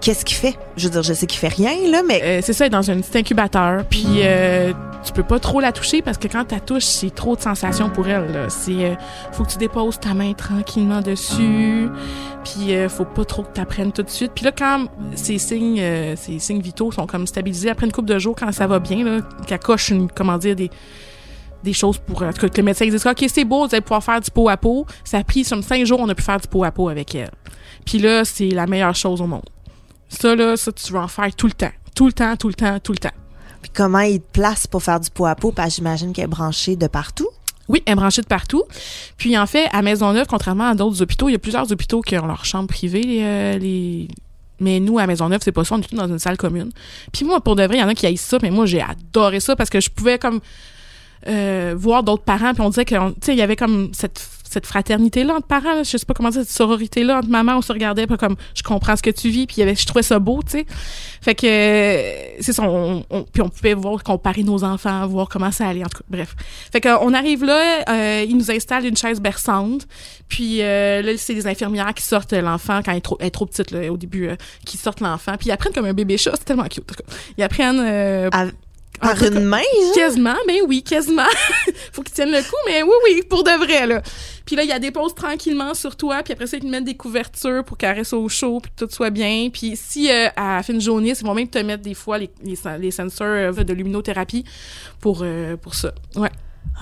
qu'est-ce 0.00 0.24
qu'il 0.24 0.36
fait? 0.38 0.56
Je 0.78 0.84
veux 0.86 0.90
dire, 0.92 1.02
je 1.02 1.12
sais 1.12 1.26
qu'il 1.26 1.38
fait 1.38 1.48
rien, 1.48 1.72
là, 1.90 2.02
mais 2.06 2.20
Euh, 2.22 2.40
c'est 2.42 2.52
ça, 2.54 2.64
elle 2.64 2.68
est 2.68 2.76
dans 2.76 2.90
un 2.90 3.00
petit 3.00 3.18
incubateur. 3.18 3.84
Puis 3.90 4.06
euh, 4.22 4.72
tu 5.04 5.12
peux 5.12 5.22
pas 5.22 5.38
trop 5.38 5.60
la 5.60 5.72
toucher 5.72 6.00
parce 6.00 6.16
que 6.16 6.26
quand 6.26 6.44
tu 6.46 6.54
la 6.54 6.60
touches, 6.60 6.84
c'est 6.84 7.14
trop 7.14 7.36
de 7.36 7.40
sensations 7.42 7.90
pour 7.90 8.08
elle. 8.08 8.32
là. 8.32 8.48
C'est 8.48 8.72
euh, 8.84 8.94
faut 9.32 9.44
que 9.44 9.50
tu 9.50 9.58
déposes 9.58 10.00
ta 10.00 10.14
main 10.14 10.32
tranquillement 10.32 11.02
dessus. 11.02 11.88
Puis 12.44 12.74
euh, 12.74 12.88
faut 12.88 13.04
pas 13.04 13.26
trop 13.26 13.42
que 13.42 13.52
tu 13.54 13.60
apprennes 13.60 13.92
tout 13.92 14.02
de 14.02 14.08
suite. 14.08 14.32
Puis 14.34 14.46
là, 14.46 14.52
quand 14.56 14.86
ces 15.16 15.36
signes, 15.38 15.78
euh, 15.80 16.14
ces 16.16 16.38
signes 16.38 16.62
vitaux 16.62 16.90
sont 16.90 17.06
comme 17.06 17.26
stabilisés 17.26 17.68
après 17.68 17.84
une 17.84 17.92
couple 17.92 18.08
de 18.08 18.18
jours, 18.18 18.34
quand 18.38 18.50
ça 18.52 18.66
va 18.66 18.78
bien, 18.78 19.04
là, 19.04 19.18
qu'elle 19.46 19.58
coche 19.58 19.90
une, 19.90 20.10
comment 20.10 20.38
dire, 20.38 20.56
des 20.56 20.70
des 21.62 21.72
choses 21.72 21.98
pour 21.98 22.22
en 22.22 22.32
tout 22.32 22.40
cas, 22.40 22.48
que 22.48 22.56
le 22.56 22.64
médecin 22.64 22.86
dise 22.86 23.06
ok 23.06 23.24
c'est 23.28 23.44
beau 23.44 23.66
vous 23.66 23.74
allez 23.74 23.80
pouvoir 23.80 24.02
faire 24.02 24.20
du 24.20 24.30
pot 24.30 24.48
à 24.48 24.56
pot 24.56 24.86
ça 25.04 25.18
a 25.18 25.24
pris 25.24 25.44
comme 25.44 25.62
cinq 25.62 25.84
jours 25.84 26.00
on 26.00 26.08
a 26.08 26.14
pu 26.14 26.22
faire 26.22 26.40
du 26.40 26.48
pot 26.48 26.64
à 26.64 26.70
pot 26.70 26.88
avec 26.88 27.14
elle 27.14 27.30
puis 27.84 27.98
là 27.98 28.24
c'est 28.24 28.48
la 28.48 28.66
meilleure 28.66 28.94
chose 28.94 29.20
au 29.20 29.26
monde 29.26 29.48
ça 30.08 30.34
là 30.34 30.56
ça 30.56 30.72
tu 30.72 30.92
vas 30.92 31.02
en 31.02 31.08
faire 31.08 31.34
tout 31.34 31.46
le 31.46 31.52
temps 31.52 31.72
tout 31.94 32.06
le 32.06 32.12
temps 32.12 32.36
tout 32.36 32.48
le 32.48 32.54
temps 32.54 32.78
tout 32.80 32.92
le 32.92 32.98
temps 32.98 33.10
puis 33.62 33.70
comment 33.74 34.00
il 34.00 34.20
te 34.20 34.32
place 34.32 34.66
pour 34.66 34.82
faire 34.82 35.00
du 35.00 35.10
pot 35.10 35.26
à 35.26 35.34
pot? 35.34 35.52
Parce 35.52 35.70
que 35.70 35.74
j'imagine 35.76 36.12
qu'elle 36.12 36.24
est 36.24 36.28
branchée 36.28 36.76
de 36.76 36.86
partout. 36.86 37.28
Oui, 37.68 37.82
elle 37.86 37.92
est 37.92 37.96
branchée 37.96 38.22
de 38.22 38.26
partout. 38.26 38.64
Puis 39.16 39.38
en 39.38 39.46
fait, 39.46 39.68
à 39.72 39.82
Maisonneuve, 39.82 40.26
contrairement 40.26 40.68
à 40.70 40.74
d'autres 40.74 41.02
hôpitaux, 41.02 41.28
il 41.28 41.32
y 41.32 41.36
a 41.36 41.38
plusieurs 41.38 41.70
hôpitaux 41.70 42.00
qui 42.00 42.18
ont 42.18 42.26
leur 42.26 42.44
chambre 42.44 42.68
privée, 42.68 43.02
les, 43.02 43.22
euh, 43.22 43.58
les... 43.58 44.08
Mais 44.58 44.80
nous, 44.80 44.98
à 44.98 45.06
Maisonneuve, 45.06 45.40
c'est 45.42 45.52
pas 45.52 45.64
ça, 45.64 45.76
on 45.76 45.78
est 45.78 45.88
tous 45.88 45.94
dans 45.94 46.08
une 46.08 46.18
salle 46.18 46.36
commune. 46.36 46.70
Puis 47.12 47.24
moi, 47.24 47.40
pour 47.40 47.56
de 47.56 47.62
vrai, 47.62 47.76
il 47.76 47.80
y 47.80 47.82
en 47.82 47.88
a 47.88 47.94
qui 47.94 48.06
haïssent 48.06 48.26
ça, 48.26 48.38
mais 48.42 48.50
moi, 48.50 48.66
j'ai 48.66 48.82
adoré 48.82 49.40
ça 49.40 49.56
parce 49.56 49.70
que 49.70 49.80
je 49.80 49.88
pouvais 49.88 50.18
comme 50.18 50.40
euh, 51.28 51.74
voir 51.76 52.02
d'autres 52.02 52.24
parents, 52.24 52.52
puis 52.54 52.62
on 52.62 52.70
disait 52.70 52.84
que, 52.84 52.94
tu 52.94 53.14
sais, 53.22 53.32
il 53.32 53.38
y 53.38 53.42
avait 53.42 53.56
comme 53.56 53.90
cette 53.92 54.20
cette 54.50 54.66
fraternité-là 54.66 55.34
entre 55.36 55.46
parents, 55.46 55.74
là, 55.76 55.84
je 55.84 55.96
sais 55.96 56.04
pas 56.04 56.12
comment 56.12 56.30
dire, 56.30 56.40
cette 56.40 56.50
sororité-là 56.50 57.18
entre 57.18 57.28
maman, 57.28 57.58
on 57.58 57.62
se 57.62 57.72
regardait, 57.72 58.08
pas 58.08 58.16
comme, 58.16 58.34
je 58.56 58.64
comprends 58.64 58.96
ce 58.96 59.02
que 59.02 59.10
tu 59.10 59.28
vis, 59.28 59.46
puis 59.46 59.58
il 59.58 59.60
y 59.60 59.62
avait, 59.62 59.76
je 59.76 59.86
trouvais 59.86 60.02
ça 60.02 60.18
beau, 60.18 60.40
tu 60.42 60.50
sais. 60.58 60.66
Fait 61.22 61.36
que, 61.36 61.46
euh, 61.46 62.36
c'est 62.40 62.52
ça, 62.52 62.64
on, 62.64 63.04
on- 63.10 63.22
puis 63.22 63.42
on 63.42 63.48
pouvait 63.48 63.74
voir, 63.74 64.02
comparer 64.02 64.42
nos 64.42 64.64
enfants, 64.64 65.06
voir 65.06 65.28
comment 65.28 65.52
ça 65.52 65.68
allait, 65.68 65.84
en 65.84 65.88
tout 65.88 65.98
cas, 65.98 66.04
bref. 66.10 66.34
Fait 66.72 66.80
qu'on 66.80 67.14
arrive 67.14 67.44
là, 67.44 67.84
euh, 67.88 68.24
ils 68.28 68.36
nous 68.36 68.50
installent 68.50 68.86
une 68.86 68.96
chaise 68.96 69.20
berçante, 69.20 69.86
puis 70.26 70.62
euh, 70.62 71.00
là, 71.02 71.12
c'est 71.16 71.34
les 71.34 71.46
infirmières 71.46 71.94
qui 71.94 72.02
sortent 72.02 72.32
l'enfant 72.32 72.80
quand 72.84 72.90
elle 72.90 72.98
est 72.98 73.02
trop, 73.02 73.18
est 73.20 73.30
trop 73.30 73.46
petite, 73.46 73.70
là, 73.70 73.88
au 73.92 73.96
début, 73.96 74.30
euh, 74.30 74.36
qui 74.66 74.78
sortent 74.78 75.00
l'enfant, 75.00 75.36
puis 75.38 75.50
ils 75.50 75.52
apprennent 75.52 75.72
comme 75.72 75.86
un 75.86 75.92
bébé 75.94 76.18
chat, 76.18 76.32
c'est 76.34 76.44
tellement 76.46 76.64
cute, 76.64 76.90
en 76.90 76.94
tout 76.94 77.04
cas. 77.04 77.14
Ils 77.38 77.44
apprennent... 77.44 77.78
euh, 77.78 78.28
À- 78.32 78.46
un 78.46 78.50
Par 78.98 79.22
une 79.22 79.44
main, 79.44 79.58
genre? 79.58 79.94
Quasiment, 79.94 80.34
ben 80.46 80.56
oui, 80.66 80.82
quasiment. 80.82 81.22
Faut 81.92 82.02
qu'ils 82.02 82.12
tiennent 82.14 82.32
le 82.32 82.42
coup, 82.42 82.56
mais 82.66 82.82
oui, 82.82 82.90
oui, 83.04 83.22
pour 83.28 83.44
de 83.44 83.50
vrai, 83.64 83.86
là. 83.86 84.02
Puis 84.44 84.56
là, 84.56 84.62
il 84.62 84.68
y 84.68 84.72
a 84.72 84.78
des 84.78 84.92
tranquillement 85.16 85.74
sur 85.74 85.96
toi, 85.96 86.22
puis 86.22 86.32
après 86.34 86.46
ça, 86.46 86.56
ils 86.56 86.62
te 86.62 86.66
mettent 86.66 86.84
des 86.84 86.96
couvertures 86.96 87.64
pour 87.64 87.78
qu'elle 87.78 87.96
reste 87.96 88.12
au 88.12 88.28
chaud, 88.28 88.60
puis 88.60 88.70
que 88.76 88.84
tout 88.84 88.92
soit 88.92 89.10
bien. 89.10 89.48
Puis 89.52 89.74
si 89.76 90.10
euh, 90.10 90.28
à 90.36 90.62
fin 90.62 90.74
de 90.74 90.80
journée, 90.80 91.14
c'est 91.14 91.24
vont 91.24 91.34
même 91.34 91.48
te 91.48 91.58
mettre 91.58 91.82
des 91.82 91.94
fois 91.94 92.18
les, 92.18 92.30
les, 92.42 92.56
les 92.78 92.90
sensors 92.90 93.26
euh, 93.26 93.52
de 93.52 93.72
luminothérapie 93.72 94.44
pour, 95.00 95.20
euh, 95.22 95.56
pour 95.56 95.74
ça. 95.74 95.92
Ouais. 96.16 96.30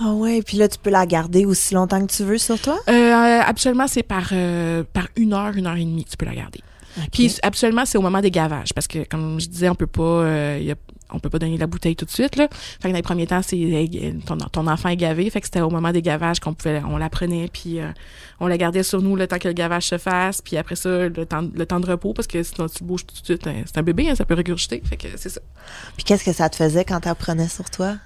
Ah 0.01 0.11
ouais, 0.13 0.41
puis 0.41 0.57
là, 0.57 0.67
tu 0.67 0.77
peux 0.77 0.89
la 0.89 1.05
garder 1.05 1.45
aussi 1.45 1.73
longtemps 1.73 2.05
que 2.05 2.11
tu 2.11 2.23
veux 2.23 2.37
sur 2.37 2.59
toi? 2.59 2.79
Euh, 2.89 3.39
absolument, 3.45 3.87
c'est 3.87 4.03
par, 4.03 4.29
euh, 4.33 4.83
par 4.91 5.07
une 5.15 5.33
heure, 5.33 5.55
une 5.55 5.67
heure 5.67 5.75
et 5.77 5.85
demie 5.85 6.03
que 6.05 6.09
tu 6.09 6.17
peux 6.17 6.25
la 6.25 6.35
garder. 6.35 6.59
Puis 7.13 7.35
absolument, 7.43 7.85
c'est 7.85 7.97
au 7.97 8.01
moment 8.01 8.19
des 8.19 8.31
gavages 8.31 8.73
parce 8.73 8.87
que 8.87 9.05
comme 9.07 9.39
je 9.39 9.47
disais, 9.47 9.69
on 9.69 9.75
peut 9.75 9.87
pas 9.87 10.01
euh, 10.01 10.57
il 10.59 10.65
y 10.67 10.71
a- 10.71 10.75
on 11.11 11.19
peut 11.19 11.29
pas 11.29 11.39
donner 11.39 11.57
la 11.57 11.67
bouteille 11.67 11.95
tout 11.95 12.05
de 12.05 12.11
suite 12.11 12.35
là. 12.35 12.47
Fait 12.51 12.87
que 12.87 12.87
dans 12.89 12.95
les 12.95 13.01
premiers 13.01 13.27
temps, 13.27 13.41
c'est 13.41 13.99
ton, 14.25 14.37
ton 14.37 14.67
enfant 14.67 14.89
est 14.89 14.97
gavé, 14.97 15.29
fait 15.29 15.41
que 15.41 15.47
c'était 15.47 15.61
au 15.61 15.69
moment 15.69 15.91
des 15.91 16.01
gavages 16.01 16.39
qu'on 16.39 16.53
pouvait 16.53 16.81
on 16.85 16.97
la 16.97 17.09
prenait 17.09 17.49
puis 17.51 17.79
euh, 17.79 17.91
on 18.39 18.47
la 18.47 18.57
gardait 18.57 18.83
sur 18.83 19.01
nous 19.01 19.15
le 19.15 19.27
temps 19.27 19.39
que 19.39 19.47
le 19.47 19.53
gavage 19.53 19.87
se 19.87 19.97
fasse, 19.97 20.41
puis 20.41 20.57
après 20.57 20.75
ça 20.75 21.09
le 21.09 21.25
temps 21.25 21.47
le 21.53 21.65
temps 21.65 21.79
de 21.79 21.87
repos 21.87 22.13
parce 22.13 22.27
que 22.27 22.41
sinon 22.43 22.67
tu 22.67 22.83
bouges 22.83 23.05
tout 23.05 23.19
de 23.19 23.25
suite, 23.25 23.47
hein, 23.47 23.63
c'est 23.65 23.77
un 23.77 23.83
bébé, 23.83 24.09
hein, 24.09 24.15
ça 24.15 24.25
peut 24.25 24.35
régurgiter, 24.35 24.81
fait 24.85 24.97
que 24.97 25.07
c'est 25.15 25.29
ça. 25.29 25.41
Puis 25.95 26.03
qu'est-ce 26.03 26.23
que 26.23 26.33
ça 26.33 26.49
te 26.49 26.55
faisait 26.55 26.85
quand 26.85 26.99
tu 26.99 27.09
prenais 27.15 27.47
sur 27.47 27.69
toi? 27.69 27.97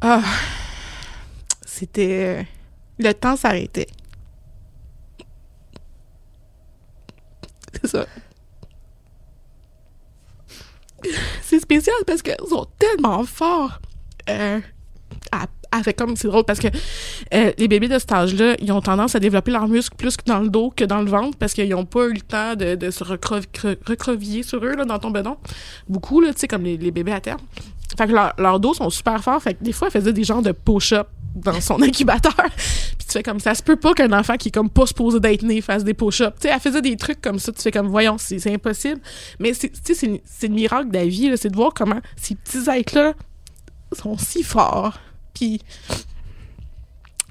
Ah, 0.00 0.22
c'était 1.64 2.46
le 2.98 3.12
temps 3.12 3.36
s'arrêtait. 3.36 3.86
C'est 7.72 7.88
ça. 7.88 8.06
C'est 11.42 11.60
spécial 11.60 11.94
parce 12.06 12.22
qu'ils 12.22 12.34
sont 12.48 12.66
tellement 12.78 13.24
forts. 13.24 13.80
Euh, 14.28 14.60
fait 15.82 15.92
comme 15.94 16.16
c'est 16.16 16.28
drôle 16.28 16.44
parce 16.44 16.60
que 16.60 16.68
euh, 17.34 17.52
les 17.58 17.68
bébés 17.68 17.88
de 17.88 17.98
cet 17.98 18.12
âge-là, 18.12 18.54
ils 18.60 18.70
ont 18.72 18.80
tendance 18.80 19.14
à 19.14 19.20
développer 19.20 19.50
leurs 19.50 19.68
muscles 19.68 19.96
plus 19.96 20.16
dans 20.26 20.38
le 20.40 20.48
dos 20.48 20.72
que 20.74 20.84
dans 20.84 21.00
le 21.00 21.10
ventre 21.10 21.36
parce 21.36 21.52
qu'ils 21.52 21.68
n'ont 21.68 21.84
pas 21.84 22.06
eu 22.06 22.12
le 22.14 22.20
temps 22.20 22.54
de, 22.54 22.90
se 22.90 23.02
recrev- 23.04 23.46
cre- 23.52 23.76
recreviller 23.86 24.42
sur 24.42 24.64
eux 24.64 24.74
là, 24.76 24.84
dans 24.84 24.98
ton 24.98 25.10
bedon. 25.10 25.36
Beaucoup, 25.88 26.24
tu 26.24 26.32
sais, 26.36 26.48
comme 26.48 26.62
les, 26.62 26.76
bébés 26.76 27.12
à 27.12 27.20
terme. 27.20 27.40
Fait 27.98 28.06
que 28.06 28.12
leur- 28.12 28.34
leurs 28.38 28.60
dos 28.60 28.74
sont 28.74 28.90
super 28.90 29.22
forts. 29.22 29.42
Fait 29.42 29.54
que 29.54 29.64
des 29.64 29.72
fois, 29.72 29.88
elle 29.88 30.00
faisait 30.00 30.12
des 30.12 30.24
genres 30.24 30.42
de 30.42 30.52
push-up 30.52 31.08
dans 31.34 31.60
son 31.60 31.82
incubateur. 31.82 32.34
Puis 32.96 33.06
tu 33.06 33.12
fais 33.12 33.22
comme 33.22 33.40
ça. 33.40 33.54
se 33.54 33.62
peut 33.62 33.76
pas 33.76 33.94
qu'un 33.94 34.12
enfant 34.12 34.36
qui 34.36 34.48
est 34.48 34.52
comme 34.52 34.70
pas 34.70 34.86
supposé 34.86 35.20
d'être 35.20 35.42
né 35.42 35.60
fasse 35.60 35.84
des 35.84 35.94
push-ups. 35.94 36.34
Tu 36.40 36.48
sais, 36.48 36.54
elle 36.54 36.60
faisait 36.60 36.82
des 36.82 36.96
trucs 36.96 37.20
comme 37.20 37.38
ça. 37.38 37.52
Tu 37.52 37.62
fais 37.62 37.70
comme, 37.70 37.88
voyons, 37.88 38.16
c'est 38.18 38.52
impossible. 38.52 39.00
Mais 39.38 39.52
tu 39.52 39.70
sais, 39.82 40.20
c'est 40.24 40.48
le 40.48 40.54
miracle 40.54 40.88
de 40.90 40.94
la 40.94 41.06
vie, 41.06 41.32
c'est 41.36 41.50
de 41.50 41.56
voir 41.56 41.72
comment 41.74 42.00
ces 42.16 42.34
petits 42.34 42.68
êtres-là 42.70 43.14
sont 43.92 44.16
si 44.18 44.42
forts. 44.42 44.98
Puis 45.34 45.60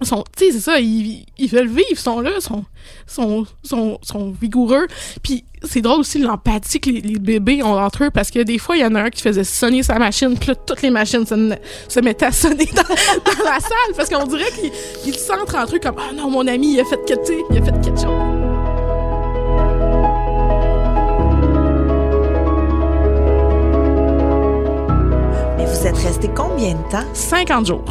sont 0.01 0.23
tu 0.35 0.45
sais 0.45 0.51
c'est 0.51 0.59
ça 0.59 0.79
ils, 0.79 1.25
ils 1.37 1.49
veulent 1.49 1.67
vivre 1.67 1.87
ils 1.91 1.97
sont 1.97 2.19
là 2.19 2.31
sont 2.39 2.65
sont 3.07 3.45
sont, 3.63 3.99
sont 4.01 4.31
vigoureux 4.31 4.87
puis 5.21 5.45
c'est 5.63 5.81
drôle 5.81 6.01
aussi 6.01 6.19
l'empathie 6.19 6.79
que 6.79 6.89
les, 6.89 7.01
les 7.01 7.19
bébés 7.19 7.63
ont 7.63 7.77
entre 7.79 8.05
eux 8.05 8.11
parce 8.11 8.31
que 8.31 8.39
des 8.39 8.57
fois 8.57 8.75
il 8.75 8.81
y 8.81 8.85
en 8.85 8.95
a 8.95 9.03
un 9.03 9.09
qui 9.09 9.21
faisait 9.21 9.43
sonner 9.43 9.81
sa 9.83 9.97
machine 9.97 10.37
puis 10.37 10.49
là 10.49 10.55
toutes 10.55 10.81
les 10.81 10.89
machines 10.89 11.25
se, 11.25 11.55
se 11.87 11.99
mettaient 11.99 12.25
à 12.25 12.31
sonner 12.31 12.67
dans, 12.75 12.83
dans 12.83 13.43
la 13.43 13.59
salle 13.59 13.93
parce 13.95 14.09
qu'on 14.09 14.25
dirait 14.25 14.51
qu'ils 14.51 14.71
ils 15.05 15.13
se 15.13 15.19
sentent 15.19 15.53
entre 15.55 15.75
eux 15.75 15.79
comme 15.79 15.95
ah 15.97 16.13
non 16.13 16.29
mon 16.29 16.47
ami 16.47 16.73
il 16.73 16.79
a 16.81 16.85
fait 16.85 16.97
que 16.97 17.13
tu 17.13 17.25
sais, 17.25 17.37
il 17.49 17.57
a 17.57 17.61
fait 17.61 17.71
quelque 17.81 17.99
chose 17.99 18.11
Mais 25.57 25.65
vous 25.65 25.87
êtes 25.87 25.97
resté 25.97 26.29
combien 26.35 26.73
de 26.73 26.91
temps? 26.91 27.05
50 27.13 27.67
jours 27.67 27.85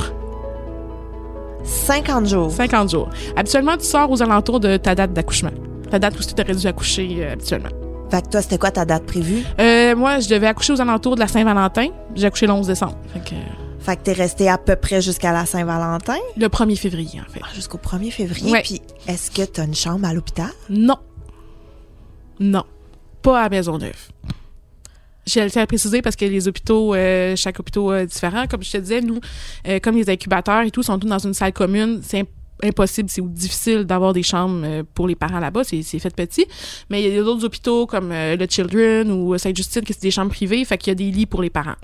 50 1.65 2.27
jours. 2.27 2.51
50 2.51 2.91
jours 2.91 3.09
habituellement 3.37 3.77
tu 3.77 3.87
sors 3.87 4.11
aux 4.11 4.23
alentours 4.23 4.61
de 4.61 4.77
ta 4.77 4.95
date 4.95 5.13
d'accouchement 5.13 5.51
ta 5.93 5.99
date 5.99 6.19
où 6.19 6.23
tu 6.23 6.41
aurais 6.41 6.55
dû 6.55 6.67
accoucher 6.67 7.19
euh, 7.19 7.33
habituellement 7.35 7.69
Fait 8.11 8.23
que 8.23 8.29
toi, 8.31 8.41
c'était 8.41 8.57
quoi 8.57 8.71
ta 8.71 8.87
date 8.87 9.05
prévue? 9.05 9.45
Euh, 9.61 9.95
moi, 9.95 10.21
je 10.21 10.29
devais 10.31 10.47
accoucher 10.47 10.73
aux 10.73 10.81
alentours 10.81 11.17
de 11.17 11.21
la 11.21 11.29
Saint-Valentin. 11.29 11.89
J'ai 12.15 12.27
accouché 12.27 12.47
le 12.47 12.53
11 12.53 12.67
décembre. 12.67 12.97
Fait 13.13 13.21
que, 13.21 13.35
euh, 13.35 13.39
Fait 13.79 13.97
que 13.97 14.03
t'es 14.03 14.13
resté 14.15 14.49
à 14.49 14.57
peu 14.57 14.75
près 14.75 15.03
jusqu'à 15.03 15.33
la 15.33 15.45
Saint-Valentin, 15.45 16.17
le 16.39 16.47
1er 16.49 16.77
février, 16.77 17.21
en 17.21 17.31
fait. 17.31 17.41
Ah, 17.43 17.49
jusqu'au 17.55 17.77
1er 17.77 18.11
février. 18.11 18.51
Ouais. 18.51 18.63
Puis 18.63 18.81
est-ce 19.07 19.31
que 19.31 19.43
t'as 19.43 19.67
une 19.67 19.75
chambre 19.75 20.07
à 20.07 20.15
l'hôpital? 20.15 20.51
Non. 20.71 20.97
Non. 22.41 22.65
Pas 23.21 23.43
à 23.43 23.49
Maisonneuve. 23.51 24.09
J'ai 25.27 25.45
le 25.45 25.59
à 25.59 25.67
préciser 25.67 26.01
parce 26.01 26.17
que 26.17 26.25
les 26.25 26.49
hôpitaux, 26.49 26.95
euh, 26.95 27.37
chaque 27.37 27.61
hôpital 27.61 28.01
est 28.01 28.07
différent. 28.07 28.47
Comme 28.49 28.63
je 28.63 28.73
te 28.73 28.79
disais, 28.79 29.03
nous, 29.03 29.21
euh, 29.69 29.79
comme 29.79 29.97
les 29.97 30.09
incubateurs 30.09 30.63
et 30.63 30.71
tout 30.71 30.83
sont 30.83 30.99
tous 30.99 31.07
dans 31.07 31.19
une 31.19 31.35
salle 31.35 31.53
commune, 31.53 32.01
c'est 32.03 32.25
impossible, 32.62 33.09
c'est 33.11 33.22
difficile 33.33 33.85
d'avoir 33.85 34.12
des 34.12 34.22
chambres 34.22 34.62
euh, 34.64 34.83
pour 34.94 35.07
les 35.09 35.14
parents 35.14 35.40
là-bas, 35.40 35.64
c'est 35.64 35.83
c'est 35.83 35.98
fait 35.98 36.14
petit. 36.14 36.46
Mais 36.90 37.03
il 37.03 37.14
y 37.14 37.18
a 37.18 37.22
d'autres 37.22 37.44
hôpitaux 37.44 37.87
comme 37.87 38.11
euh, 38.12 38.37
le 38.37 38.46
Children 38.48 39.11
ou 39.11 39.37
Sainte-Justine 39.38 39.83
qui 39.83 39.92
c'est 39.92 40.03
des 40.03 40.11
chambres 40.11 40.31
privées, 40.33 40.64
fait 40.64 40.79
qu'il 40.79 40.90
y 40.90 40.92
a 40.92 40.94
des 40.94 41.11
lits 41.11 41.27
pour 41.27 41.42
les 41.42 41.51
parents. 41.51 41.77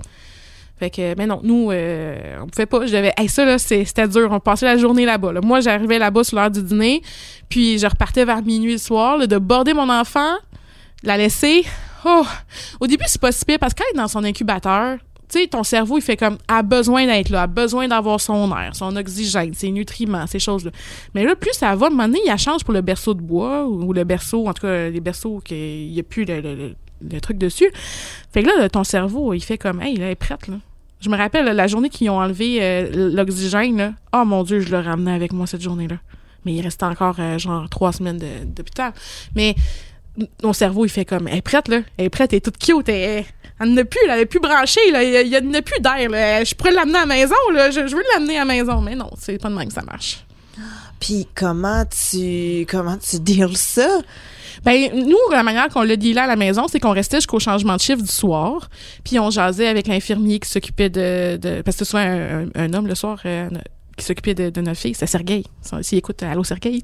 Fait 0.77 0.89
que, 0.89 1.13
mais 1.17 1.27
non, 1.27 1.41
nous, 1.43 1.71
euh, 1.71 2.37
on 2.41 2.47
pouvait 2.47 2.65
pas. 2.65 2.85
Je 2.85 2.93
devais, 2.95 3.13
ça, 3.27 3.43
là, 3.43 3.57
c'est- 3.57 3.83
c'était 3.83 4.07
dur. 4.07 4.29
On 4.31 4.39
passait 4.39 4.65
la 4.65 4.77
journée 4.77 5.05
là-bas. 5.05 5.33
là. 5.33 5.41
Moi, 5.41 5.59
j'arrivais 5.59 5.99
là-bas 5.99 6.23
sur 6.23 6.37
l'heure 6.37 6.49
du 6.49 6.63
dîner, 6.63 7.01
puis 7.49 7.77
je 7.77 7.85
repartais 7.85 8.23
vers 8.23 8.41
minuit 8.41 8.71
le 8.71 8.77
soir, 8.77 9.17
là, 9.17 9.27
de 9.27 9.37
border 9.37 9.73
mon 9.73 9.89
enfant, 9.89 10.35
la 11.03 11.17
laisser. 11.17 11.65
Oh! 12.05 12.23
Au 12.79 12.87
début, 12.87 13.03
c'est 13.07 13.19
pas 13.19 13.33
si 13.33 13.43
pire 13.43 13.59
parce 13.59 13.73
qu'elle 13.73 13.87
est 13.93 13.97
dans 13.97 14.07
son 14.07 14.23
incubateur, 14.23 14.99
tu 15.29 15.39
sais, 15.39 15.47
ton 15.47 15.63
cerveau, 15.63 15.97
il 15.99 16.01
fait 16.01 16.17
comme, 16.17 16.37
a 16.47 16.63
besoin 16.63 17.05
d'être 17.05 17.29
là, 17.29 17.43
a 17.43 17.47
besoin 17.47 17.87
d'avoir 17.87 18.19
son 18.19 18.51
air, 18.57 18.75
son 18.75 18.95
oxygène, 18.95 19.53
ses 19.53 19.69
nutriments, 19.69 20.25
ces 20.25 20.39
choses-là. 20.39 20.71
Mais 21.13 21.23
là, 21.23 21.35
plus 21.35 21.53
ça 21.53 21.75
va, 21.75 21.85
à 21.85 21.89
un 21.89 21.91
moment 21.91 22.07
donné, 22.07 22.19
il 22.25 22.37
change 22.37 22.63
pour 22.63 22.73
le 22.73 22.81
berceau 22.81 23.13
de 23.13 23.21
bois 23.21 23.67
ou 23.67 23.93
le 23.93 24.03
berceau, 24.03 24.47
en 24.47 24.53
tout 24.53 24.63
cas, 24.63 24.89
les 24.89 24.99
berceaux 24.99 25.39
qu'il 25.39 25.91
n'y 25.91 25.99
a 25.99 26.03
plus 26.03 26.25
le, 26.25 26.73
truc 27.21 27.37
dessus. 27.37 27.71
Fait 28.31 28.41
que 28.41 28.47
là, 28.47 28.69
ton 28.69 28.83
cerveau, 28.83 29.33
il 29.33 29.41
fait 29.41 29.59
comme, 29.59 29.81
hey, 29.81 29.95
là, 29.97 30.05
elle 30.05 30.11
est 30.11 30.15
prête, 30.15 30.47
là. 30.47 30.55
Je 30.99 31.09
me 31.09 31.15
rappelle, 31.15 31.45
la 31.45 31.67
journée 31.67 31.89
qu'ils 31.89 32.09
ont 32.09 32.19
enlevé 32.19 32.57
euh, 32.61 33.11
l'oxygène, 33.13 33.95
oh 34.11 34.25
mon 34.25 34.43
Dieu, 34.43 34.59
je 34.59 34.69
le 34.69 34.79
ramenais 34.79 35.13
avec 35.13 35.31
moi 35.31 35.47
cette 35.47 35.61
journée-là. 35.61 35.95
Mais 36.43 36.53
il 36.53 36.61
restait 36.61 36.85
encore, 36.85 37.15
euh, 37.19 37.37
genre, 37.37 37.69
trois 37.69 37.93
semaines 37.93 38.17
de- 38.17 38.45
d'hôpital. 38.45 38.91
Mais 39.33 39.55
mon 40.43 40.53
cerveau, 40.53 40.85
il 40.85 40.89
fait 40.89 41.05
comme, 41.05 41.27
elle 41.27 41.37
est 41.37 41.41
prête, 41.41 41.67
là. 41.67 41.81
Elle 41.97 42.05
est 42.05 42.09
prête, 42.09 42.33
elle 42.33 42.37
est 42.37 42.41
toute 42.41 42.57
cute. 42.57 42.89
Elle, 42.89 43.23
elle 43.59 43.73
n'a 43.73 43.85
plus, 43.85 43.99
elle 44.09 44.19
est 44.19 44.25
plus 44.25 44.39
branchée, 44.39 44.91
là. 44.91 45.03
Il 45.03 45.27
y 45.27 45.35
a, 45.35 45.61
plus 45.61 45.81
d'air, 45.81 46.09
là. 46.09 46.43
Je 46.43 46.55
pourrais 46.55 46.71
l'amener 46.71 46.97
à 46.97 47.01
la 47.01 47.05
maison, 47.07 47.35
là. 47.53 47.71
Je, 47.71 47.87
je 47.87 47.95
veux 47.95 48.03
l'amener 48.13 48.37
à 48.37 48.45
la 48.45 48.53
maison. 48.53 48.81
Mais 48.81 48.95
non, 48.95 49.09
c'est 49.17 49.37
pas 49.41 49.49
de 49.49 49.55
même 49.55 49.67
que 49.67 49.73
ça 49.73 49.81
marche. 49.83 50.23
Puis 50.99 51.27
comment 51.33 51.85
tu 51.85 52.65
comment 52.69 52.97
tu 52.97 53.19
deals 53.19 53.55
ça? 53.57 53.87
Ben, 54.65 54.89
nous, 54.93 55.15
la 55.31 55.41
manière 55.43 55.69
qu'on 55.69 55.83
l'a 55.83 55.95
dit 55.95 56.11
là 56.11 56.23
à 56.23 56.27
la 56.27 56.35
maison, 56.35 56.67
c'est 56.67 56.81
qu'on 56.81 56.91
restait 56.91 57.17
jusqu'au 57.17 57.39
changement 57.39 57.77
de 57.77 57.81
chiffre 57.81 58.01
du 58.01 58.11
soir, 58.11 58.69
puis 59.05 59.17
on 59.17 59.29
jasait 59.29 59.67
avec 59.69 59.87
l'infirmier 59.87 60.39
qui 60.39 60.49
s'occupait 60.49 60.89
de, 60.89 61.37
de... 61.37 61.61
Parce 61.61 61.77
que 61.77 61.85
c'est 61.85 61.91
souvent 61.91 62.03
un, 62.03 62.43
un- 62.43 62.49
un 62.55 62.73
homme 62.73 62.87
le 62.87 62.95
soir 62.95 63.21
euh, 63.25 63.47
qui 63.99 64.05
s'occupait 64.05 64.33
de, 64.33 64.61
notre 64.61 64.79
fille, 64.79 64.95
c'est 64.95 65.05
Sergueï. 65.05 65.43
S'il 65.81 65.97
écoute, 65.97 66.23
allô 66.23 66.43
Sergueï. 66.43 66.83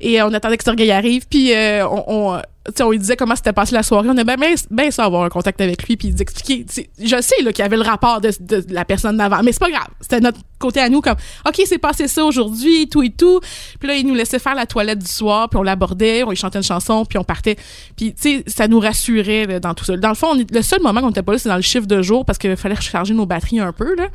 Et 0.00 0.20
euh, 0.20 0.26
on 0.26 0.32
attendait 0.32 0.56
que 0.56 0.64
Sergueï 0.64 0.90
arrive, 0.92 1.26
puis 1.28 1.52
euh, 1.54 1.86
on, 1.86 2.40
on, 2.80 2.90
lui 2.90 2.98
disait 2.98 3.16
comment 3.16 3.34
s'était 3.34 3.52
passé 3.52 3.74
la 3.74 3.82
soirée. 3.82 4.08
On 4.08 4.16
aimait 4.16 4.36
bien, 4.36 4.54
bien 4.70 4.90
ça 4.90 5.04
avoir 5.04 5.24
un 5.24 5.28
contact 5.28 5.60
avec 5.60 5.82
lui, 5.86 5.96
puis 5.96 6.12
d'expliquer. 6.12 6.66
Je 6.98 7.20
sais 7.20 7.36
qu'il 7.36 7.58
y 7.58 7.62
avait 7.62 7.76
le 7.76 7.82
rapport 7.82 8.20
de, 8.20 8.30
la 8.68 8.84
personne 8.84 9.16
d'avant, 9.16 9.42
mais 9.42 9.52
c'est 9.52 9.60
pas 9.60 9.70
grave. 9.70 9.88
C'était 10.00 10.20
notre 10.20 10.38
côté 10.58 10.80
à 10.80 10.88
nous, 10.88 11.00
comme 11.00 11.16
OK, 11.46 11.60
c'est 11.64 11.78
passé 11.78 12.06
ça 12.06 12.24
aujourd'hui, 12.24 12.88
tout 12.88 13.02
et 13.02 13.10
tout. 13.10 13.40
Puis 13.78 13.88
là, 13.88 13.96
il 13.96 14.06
nous 14.06 14.14
laissait 14.14 14.38
faire 14.38 14.54
la 14.54 14.66
toilette 14.66 14.98
du 14.98 15.10
soir, 15.10 15.48
puis 15.48 15.58
on 15.58 15.62
l'abordait, 15.62 16.22
on 16.22 16.30
lui 16.30 16.36
chantait 16.36 16.58
une 16.58 16.64
chanson, 16.64 17.04
puis 17.04 17.18
on 17.18 17.24
partait. 17.24 17.56
Puis, 17.96 18.14
tu 18.14 18.22
sais, 18.22 18.44
ça 18.46 18.68
nous 18.68 18.78
rassurait 18.78 19.58
dans 19.58 19.74
tout 19.74 19.84
ça. 19.84 19.96
Dans 19.96 20.10
le 20.10 20.14
fond, 20.14 20.28
on 20.34 20.44
le 20.52 20.62
seul 20.62 20.80
moment 20.82 21.00
qu'on 21.00 21.08
n'était 21.08 21.22
pas 21.22 21.32
là, 21.32 21.38
c'est 21.38 21.48
dans 21.48 21.56
le 21.56 21.62
chiffre 21.62 21.86
de 21.86 22.02
jour, 22.02 22.24
parce 22.24 22.38
qu'il 22.38 22.56
fallait 22.56 22.74
recharger 22.74 23.14
nos 23.14 23.26
batteries 23.26 23.60
un 23.60 23.72
peu, 23.72 23.96
là. 23.96 24.08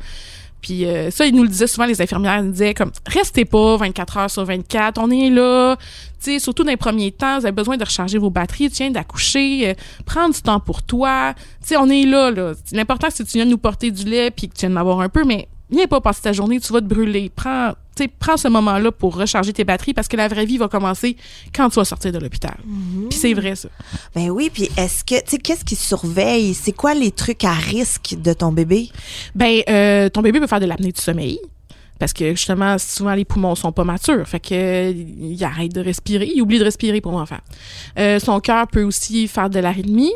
Puis 0.60 0.84
euh, 0.84 1.10
ça, 1.10 1.26
ils 1.26 1.34
nous 1.34 1.42
le 1.42 1.48
disaient 1.48 1.66
souvent, 1.66 1.86
les 1.86 2.00
infirmières 2.00 2.42
nous 2.42 2.52
disaient 2.52 2.74
comme 2.74 2.90
restez 3.06 3.44
pas 3.44 3.76
24 3.76 4.16
heures 4.16 4.30
sur 4.30 4.44
24, 4.44 4.98
on 5.00 5.10
est 5.10 5.30
là. 5.30 5.76
Sais, 6.18 6.38
surtout 6.38 6.64
dans 6.64 6.70
les 6.70 6.76
premiers 6.76 7.12
temps, 7.12 7.38
vous 7.38 7.46
avez 7.46 7.52
besoin 7.52 7.76
de 7.76 7.84
recharger 7.84 8.18
vos 8.18 8.30
batteries, 8.30 8.70
tu 8.70 8.78
viens 8.78 8.90
d'accoucher, 8.90 9.70
euh, 9.70 9.74
prendre 10.06 10.34
du 10.34 10.42
temps 10.42 10.60
pour 10.60 10.82
toi. 10.82 11.34
Sais, 11.60 11.76
on 11.76 11.88
est 11.88 12.04
là, 12.04 12.30
là. 12.30 12.52
L'important, 12.72 13.08
c'est 13.10 13.24
que 13.24 13.28
tu 13.28 13.38
viens 13.38 13.44
nous 13.44 13.58
porter 13.58 13.90
du 13.90 14.04
lait 14.04 14.30
puis 14.30 14.48
que 14.48 14.54
tu 14.54 14.60
viens 14.60 14.70
de 14.70 14.74
m'avoir 14.74 15.00
un 15.00 15.08
peu, 15.08 15.24
mais 15.24 15.48
viens 15.70 15.86
pas 15.86 16.00
passer 16.00 16.22
ta 16.22 16.32
journée, 16.32 16.60
tu 16.60 16.72
vas 16.72 16.80
te 16.80 16.86
brûler. 16.86 17.30
Prends, 17.34 17.72
tu 17.96 18.04
sais, 18.04 18.08
prends 18.08 18.36
ce 18.36 18.48
moment-là 18.48 18.92
pour 18.92 19.16
recharger 19.16 19.52
tes 19.52 19.64
batteries 19.64 19.94
parce 19.94 20.08
que 20.08 20.16
la 20.16 20.28
vraie 20.28 20.46
vie 20.46 20.58
va 20.58 20.68
commencer 20.68 21.16
quand 21.54 21.68
tu 21.68 21.76
vas 21.76 21.84
sortir 21.84 22.12
de 22.12 22.18
l'hôpital. 22.18 22.56
Puis 23.10 23.18
c'est 23.18 23.34
vrai, 23.34 23.56
ça. 23.56 23.68
Ben 24.14 24.30
oui, 24.30 24.50
puis 24.52 24.68
est-ce 24.76 25.04
que, 25.04 25.20
tu 25.22 25.30
sais, 25.30 25.38
qu'est-ce 25.38 25.64
qui 25.64 25.76
surveille? 25.76 26.54
C'est 26.54 26.72
quoi 26.72 26.94
les 26.94 27.10
trucs 27.10 27.44
à 27.44 27.52
risque 27.52 28.14
de 28.20 28.32
ton 28.32 28.52
bébé? 28.52 28.90
Ben, 29.34 29.62
euh, 29.68 30.08
ton 30.08 30.22
bébé 30.22 30.40
peut 30.40 30.46
faire 30.46 30.60
de 30.60 30.66
l'apnée 30.66 30.92
du 30.92 31.00
sommeil. 31.00 31.40
Parce 31.98 32.12
que 32.12 32.30
justement, 32.30 32.76
souvent 32.78 33.14
les 33.14 33.24
poumons 33.24 33.54
sont 33.54 33.72
pas 33.72 33.84
matures. 33.84 34.26
Fait 34.26 34.40
que 34.40 34.92
il 34.92 35.42
arrête 35.44 35.72
de 35.72 35.80
respirer, 35.80 36.30
il 36.34 36.42
oublie 36.42 36.58
de 36.58 36.64
respirer 36.64 37.00
pour 37.00 37.12
l'enfant. 37.12 37.38
Euh, 37.98 38.18
son 38.18 38.40
cœur 38.40 38.66
peut 38.68 38.82
aussi 38.82 39.28
faire 39.28 39.50
de 39.50 39.58
l'arythmie. 39.58 40.12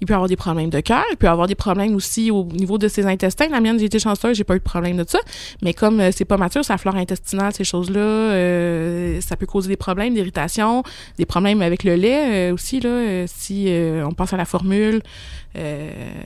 Il 0.00 0.06
peut 0.06 0.14
avoir 0.14 0.28
des 0.28 0.36
problèmes 0.36 0.70
de 0.70 0.80
cœur. 0.80 1.04
Il 1.10 1.16
peut 1.16 1.28
avoir 1.28 1.46
des 1.46 1.54
problèmes 1.54 1.94
aussi 1.94 2.30
au 2.30 2.44
niveau 2.44 2.78
de 2.78 2.88
ses 2.88 3.06
intestins. 3.06 3.48
La 3.48 3.60
mienne, 3.60 3.78
j'ai 3.78 3.86
été 3.86 3.98
chanceuse, 3.98 4.36
j'ai 4.36 4.44
pas 4.44 4.54
eu 4.54 4.58
de 4.58 4.64
problème 4.64 4.96
de 4.96 5.04
ça. 5.06 5.18
Mais 5.62 5.72
comme 5.74 6.00
euh, 6.00 6.10
c'est 6.14 6.24
pas 6.24 6.36
mature, 6.36 6.64
sa 6.64 6.78
flore 6.78 6.96
intestinale, 6.96 7.52
ces 7.54 7.64
choses-là, 7.64 8.00
euh, 8.00 9.20
ça 9.20 9.36
peut 9.36 9.46
causer 9.46 9.68
des 9.68 9.76
problèmes 9.76 10.14
d'irritation, 10.14 10.82
des 11.18 11.26
problèmes 11.26 11.62
avec 11.62 11.84
le 11.84 11.94
lait 11.94 12.50
euh, 12.50 12.54
aussi 12.54 12.80
là. 12.80 13.26
si 13.26 13.68
on 14.04 14.12
pense 14.12 14.32
à 14.32 14.36
la 14.36 14.44
formule, 14.44 15.00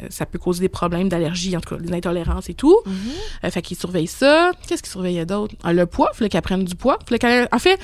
ça 0.08 0.26
peut 0.26 0.38
causer 0.38 0.60
des 0.60 0.68
problèmes 0.68 1.08
d'allergie, 1.08 1.56
en 1.56 1.60
tout 1.60 1.76
cas 1.76 1.80
des 1.80 1.92
intolérances 1.92 2.48
et 2.48 2.54
tout. 2.54 2.78
Euh, 3.44 3.50
fait 3.50 3.62
qu'il 3.62 3.76
surveille 3.76 4.06
ça. 4.06 4.52
Qu'est-ce 4.66 4.82
qu'il 4.82 4.90
surveillait? 5.02 5.26
Ah, 5.62 5.72
le 5.72 5.86
poids, 5.86 6.10
il 6.14 6.16
fallait 6.18 6.28
qu'elle 6.28 6.42
prenne 6.42 6.64
du 6.64 6.74
poids. 6.74 6.98
Fallait 7.06 7.18
qu'elle- 7.18 7.48
En 7.52 7.58
fait, 7.58 7.78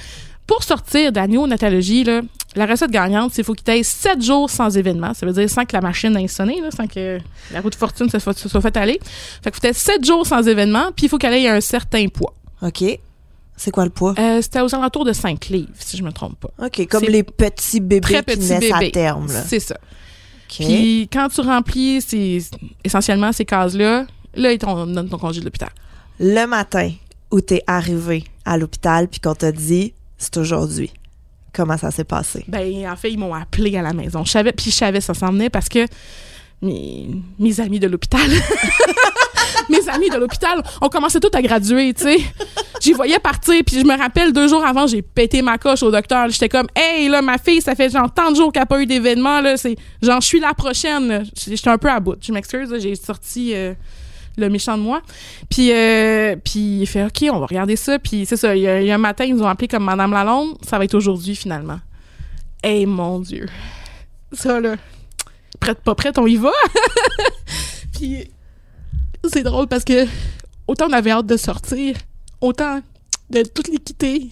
pour 0.47 0.63
sortir 0.63 1.11
de 1.13 1.17
la 1.19 1.27
néonatologie, 1.27 2.05
là, 2.05 2.21
la 2.57 2.67
recette 2.67 2.91
gagnante, 2.91 3.31
c'est 3.31 3.37
qu'il 3.37 3.45
faut 3.45 3.55
qu'il 3.55 3.65
t'aille 3.65 3.83
7 3.85 4.23
jours 4.23 4.49
sans 4.51 4.77
événement. 4.77 5.15
Ça 5.15 5.27
veut 5.27 5.33
dire 5.33 5.49
sans 5.51 5.65
que 5.65 5.75
la 5.75 5.81
machine 5.81 6.17
ait 6.17 6.29
sonné, 6.29 6.61
là, 6.61 6.71
sans 6.71 6.87
que 6.87 7.19
la 7.53 7.61
route 7.61 7.73
de 7.73 7.79
fortune 7.79 8.09
se, 8.11 8.19
soit- 8.19 8.37
se 8.39 8.49
soit 8.49 8.61
faite 8.61 8.77
aller. 8.77 9.01
Fait 9.43 9.51
qu'il 9.51 9.61
faut 9.61 9.67
être 9.67 9.77
7 9.77 10.05
jours 10.05 10.27
sans 10.27 10.47
événement, 10.47 10.91
puis 10.95 11.07
il 11.07 11.09
faut 11.09 11.19
qu'elle 11.19 11.35
ait 11.35 11.49
un 11.49 11.61
certain 11.61 12.07
poids. 12.09 12.35
OK. 12.63 12.85
C'est 13.57 13.71
quoi 13.71 13.85
le 13.85 13.91
poids? 13.91 14.15
Euh, 14.19 14.43
C'était 14.43 14.61
aux 14.61 14.75
alentours 14.75 15.05
de 15.05 15.13
5 15.13 15.47
livres, 15.49 15.71
si 15.79 15.97
je 15.97 16.03
me 16.03 16.11
trompe 16.13 16.39
pas. 16.41 16.51
OK, 16.67 16.87
comme 16.89 17.05
c'est 17.05 17.11
les 17.11 17.23
petits 17.23 17.81
bébés 17.81 18.01
Très 18.01 18.23
qui 18.25 18.39
naissent 18.41 18.73
à 18.73 18.91
terme, 18.91 19.29
là. 19.33 19.43
C'est 19.47 19.61
ça. 19.61 19.77
OK. 19.81 20.57
Puis 20.67 21.09
quand 21.13 21.29
tu 21.29 21.41
remplis 21.41 22.01
ces, 22.03 22.45
essentiellement 22.85 23.33
ces 23.33 23.45
cases-là, 23.45 24.07
là, 24.35 24.53
ils 24.53 24.59
t'ont 24.59 24.87
donne 24.87 25.09
ton 25.09 25.19
congé 25.19 25.41
de 25.41 25.45
l'hôpital. 25.45 25.71
Le 26.21 26.47
matin 26.47 26.91
où 27.35 27.41
t'es 27.41 27.65
arrivé 27.67 28.23
à 28.45 28.57
l'hôpital 28.57 29.09
puis 29.09 29.19
qu'on 29.19 29.35
t'a 29.35 29.51
dit, 29.51 29.93
c'est 30.17 30.37
aujourd'hui. 30.37 30.93
Comment 31.53 31.77
ça 31.77 31.91
s'est 31.91 32.05
passé? 32.05 32.45
Ben, 32.47 32.89
en 32.89 32.95
fait, 32.95 33.11
ils 33.11 33.19
m'ont 33.19 33.35
appelé 33.35 33.77
à 33.77 33.83
la 33.83 33.93
maison. 33.93 34.25
Je 34.25 34.31
savais, 34.31 34.53
puis 34.53 34.71
je 34.71 34.77
savais 34.77 35.01
ça 35.01 35.15
s'en 35.15 35.33
venait 35.33 35.51
parce 35.51 35.69
que 35.69 35.85
mes, 36.63 37.61
amis 37.61 37.81
de 37.81 37.89
l'hôpital, 37.89 38.21
mes 39.69 39.89
amis 39.89 40.11
de 40.11 40.17
l'hôpital, 40.17 40.63
on 40.81 40.89
commençait 40.89 41.19
tous 41.19 41.37
à 41.37 41.43
graduer, 41.43 41.93
tu 41.93 42.05
sais. 42.05 42.19
J'y 42.81 42.93
voyais 42.93 43.19
partir, 43.19 43.61
puis 43.67 43.81
je 43.81 43.85
me 43.85 43.99
rappelle 43.99 44.33
deux 44.33 44.47
jours 44.47 44.65
avant, 44.65 44.87
j'ai 44.87 45.03
pété 45.03 45.43
ma 45.43 45.59
coche 45.59 45.83
au 45.83 45.91
docteur. 45.91 46.29
J'étais 46.29 46.49
comme, 46.49 46.69
hey, 46.77 47.09
là, 47.09 47.21
ma 47.21 47.39
fille, 47.39 47.61
ça 47.61 47.75
fait 47.75 47.91
genre 47.91 48.15
tant 48.15 48.31
de 48.31 48.37
jours 48.37 48.53
qu'elle 48.53 48.63
n'a 48.63 48.67
pas 48.67 48.81
eu 48.81 48.87
d'événement, 48.87 49.41
là. 49.41 49.57
C'est 49.57 49.75
genre, 50.01 50.21
je 50.21 50.27
suis 50.27 50.41
la 50.41 50.55
prochaine. 50.55 51.25
J'étais 51.37 51.69
un 51.69 51.79
peu 51.79 51.91
à 51.91 51.99
bout. 51.99 52.17
Je 52.21 52.33
m'excuse, 52.33 52.73
j'ai 52.79 52.95
sorti. 52.95 53.55
euh, 53.55 53.75
le 54.37 54.49
méchant 54.49 54.77
de 54.77 54.83
moi. 54.83 55.03
Puis, 55.49 55.73
euh, 55.73 56.37
puis 56.37 56.81
il 56.81 56.87
fait 56.87 57.05
OK, 57.05 57.25
on 57.33 57.39
va 57.39 57.47
regarder 57.47 57.77
ça. 57.77 57.99
Puis 57.99 58.27
c'est 58.27 58.37
ça, 58.37 58.55
il 58.57 58.63
y, 58.63 58.69
a, 58.69 58.95
un 58.95 58.99
matin, 58.99 59.25
ils 59.25 59.35
nous 59.35 59.43
ont 59.43 59.49
appelé 59.49 59.69
comme 59.69 59.85
Madame 59.85 60.13
Lalonde. 60.13 60.57
Ça 60.63 60.79
va 60.79 60.85
être 60.85 60.95
aujourd'hui 60.95 61.37
finalement. 61.37 61.81
Eh 62.63 62.87
mon 62.87 63.21
Dieu. 63.21 63.47
Ça 64.33 64.61
là, 64.61 64.77
prête 65.61 65.81
pas 65.81 65.95
prête, 65.95 66.19
on 66.19 66.27
y 66.27 66.37
va. 66.37 66.53
puis 67.95 68.29
c'est 69.25 69.43
drôle 69.43 69.69
parce 69.69 69.85
que 69.85 70.07
autant 70.67 70.89
on 70.89 70.93
avait 70.93 71.11
hâte 71.11 71.27
de 71.27 71.37
sortir, 71.37 71.97
autant 72.41 72.81
de 73.31 73.43
toutes 73.43 73.69
les 73.69 73.79
quitter. 73.79 74.31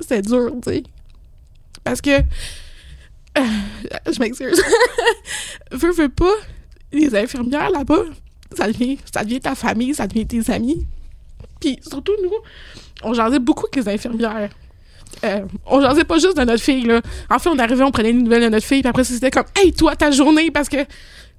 C'est 0.00 0.22
dur, 0.22 0.52
tu 0.62 0.70
sais. 0.70 0.82
Parce 1.84 2.00
que 2.00 2.18
euh, 3.38 3.42
je 4.10 4.18
m'excuse. 4.18 4.60
veux, 5.70 5.92
veux 5.92 6.08
pas, 6.08 6.34
les 6.92 7.14
infirmières 7.14 7.70
là-bas, 7.70 8.04
ça 8.54 8.66
devient, 8.66 8.98
ça 9.12 9.22
ta 9.40 9.54
famille, 9.54 9.94
ça 9.94 10.06
devient 10.06 10.26
tes 10.26 10.50
amis. 10.52 10.86
Puis 11.60 11.78
surtout, 11.88 12.12
nous, 12.22 12.30
on 13.02 13.14
jasait 13.14 13.38
beaucoup 13.38 13.66
avec 13.72 13.84
les 13.84 13.92
infirmières. 13.94 14.50
Euh, 15.24 15.40
on 15.66 15.80
jasait 15.80 16.04
pas 16.04 16.18
juste 16.18 16.36
de 16.36 16.44
notre 16.44 16.62
fille, 16.62 16.84
là. 16.84 17.00
En 17.30 17.38
fait, 17.38 17.48
on 17.48 17.58
arrivait, 17.58 17.84
on 17.84 17.90
prenait 17.90 18.10
une 18.10 18.24
nouvelle 18.24 18.42
de 18.42 18.48
notre 18.48 18.66
fille, 18.66 18.82
puis 18.82 18.88
après, 18.88 19.04
c'était 19.04 19.30
comme, 19.30 19.46
hey, 19.56 19.72
toi, 19.72 19.96
ta 19.96 20.10
journée, 20.10 20.50
parce 20.50 20.68
que 20.68 20.78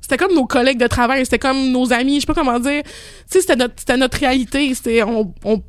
c'était 0.02 0.18
comme 0.18 0.34
nos 0.34 0.46
collègues 0.46 0.80
de 0.80 0.88
travail, 0.88 1.26
c'était 1.26 1.40
comme 1.40 1.72
nos 1.72 1.92
amis, 1.94 2.16
je 2.16 2.20
sais 2.22 2.26
pas 2.26 2.34
comment 2.34 2.60
dire. 2.60 2.84
Tu 2.84 2.92
sais, 3.28 3.42
c'était 3.42 3.56
notre, 3.56 3.74
c'était 3.78 3.98
notre 3.98 4.18
réalité, 4.18 4.74
c'était, 4.74 5.04
on, 5.04 5.34
on, 5.44 5.62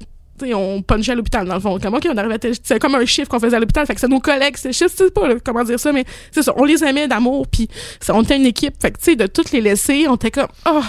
on 0.55 0.83
punchait 0.83 1.13
à 1.13 1.15
l'hôpital, 1.17 1.47
dans 1.47 1.55
le 1.55 1.61
fond. 1.61 1.79
Comme, 1.79 1.95
on 1.95 2.17
arrivait 2.17 2.47
à 2.47 2.53
c'était 2.53 2.79
comme 2.79 2.95
un 2.95 3.05
chiffre 3.05 3.29
qu'on 3.29 3.41
faisait 3.41 3.57
à 3.57 3.61
l'hôpital, 3.61 3.85
fait 3.87 3.95
que 3.95 4.01
c'est 4.01 4.09
nos 4.09 4.21
collègues, 4.21 4.57
c'est 4.57 4.73
chiffre, 4.73 4.95
sais 4.97 5.11
pas 5.11 5.29
comment 5.45 5.65
dire 5.65 5.81
ça, 5.81 5.93
mais 5.93 6.05
c'est 6.31 6.43
ça, 6.43 6.53
on 6.57 6.65
les 6.65 6.83
aimait 6.85 7.09
d'amour, 7.09 7.47
puis 7.49 7.69
on 8.09 8.23
était 8.23 8.37
une 8.37 8.47
équipe, 8.47 8.75
fait 8.81 8.93
que, 8.93 8.99
tu 8.99 9.05
sais, 9.05 9.17
de 9.17 9.27
toutes 9.27 9.51
les 9.51 9.61
laisser, 9.61 10.07
on 10.09 10.15
était 10.15 10.31
comme, 10.31 10.49
oh, 10.67 10.81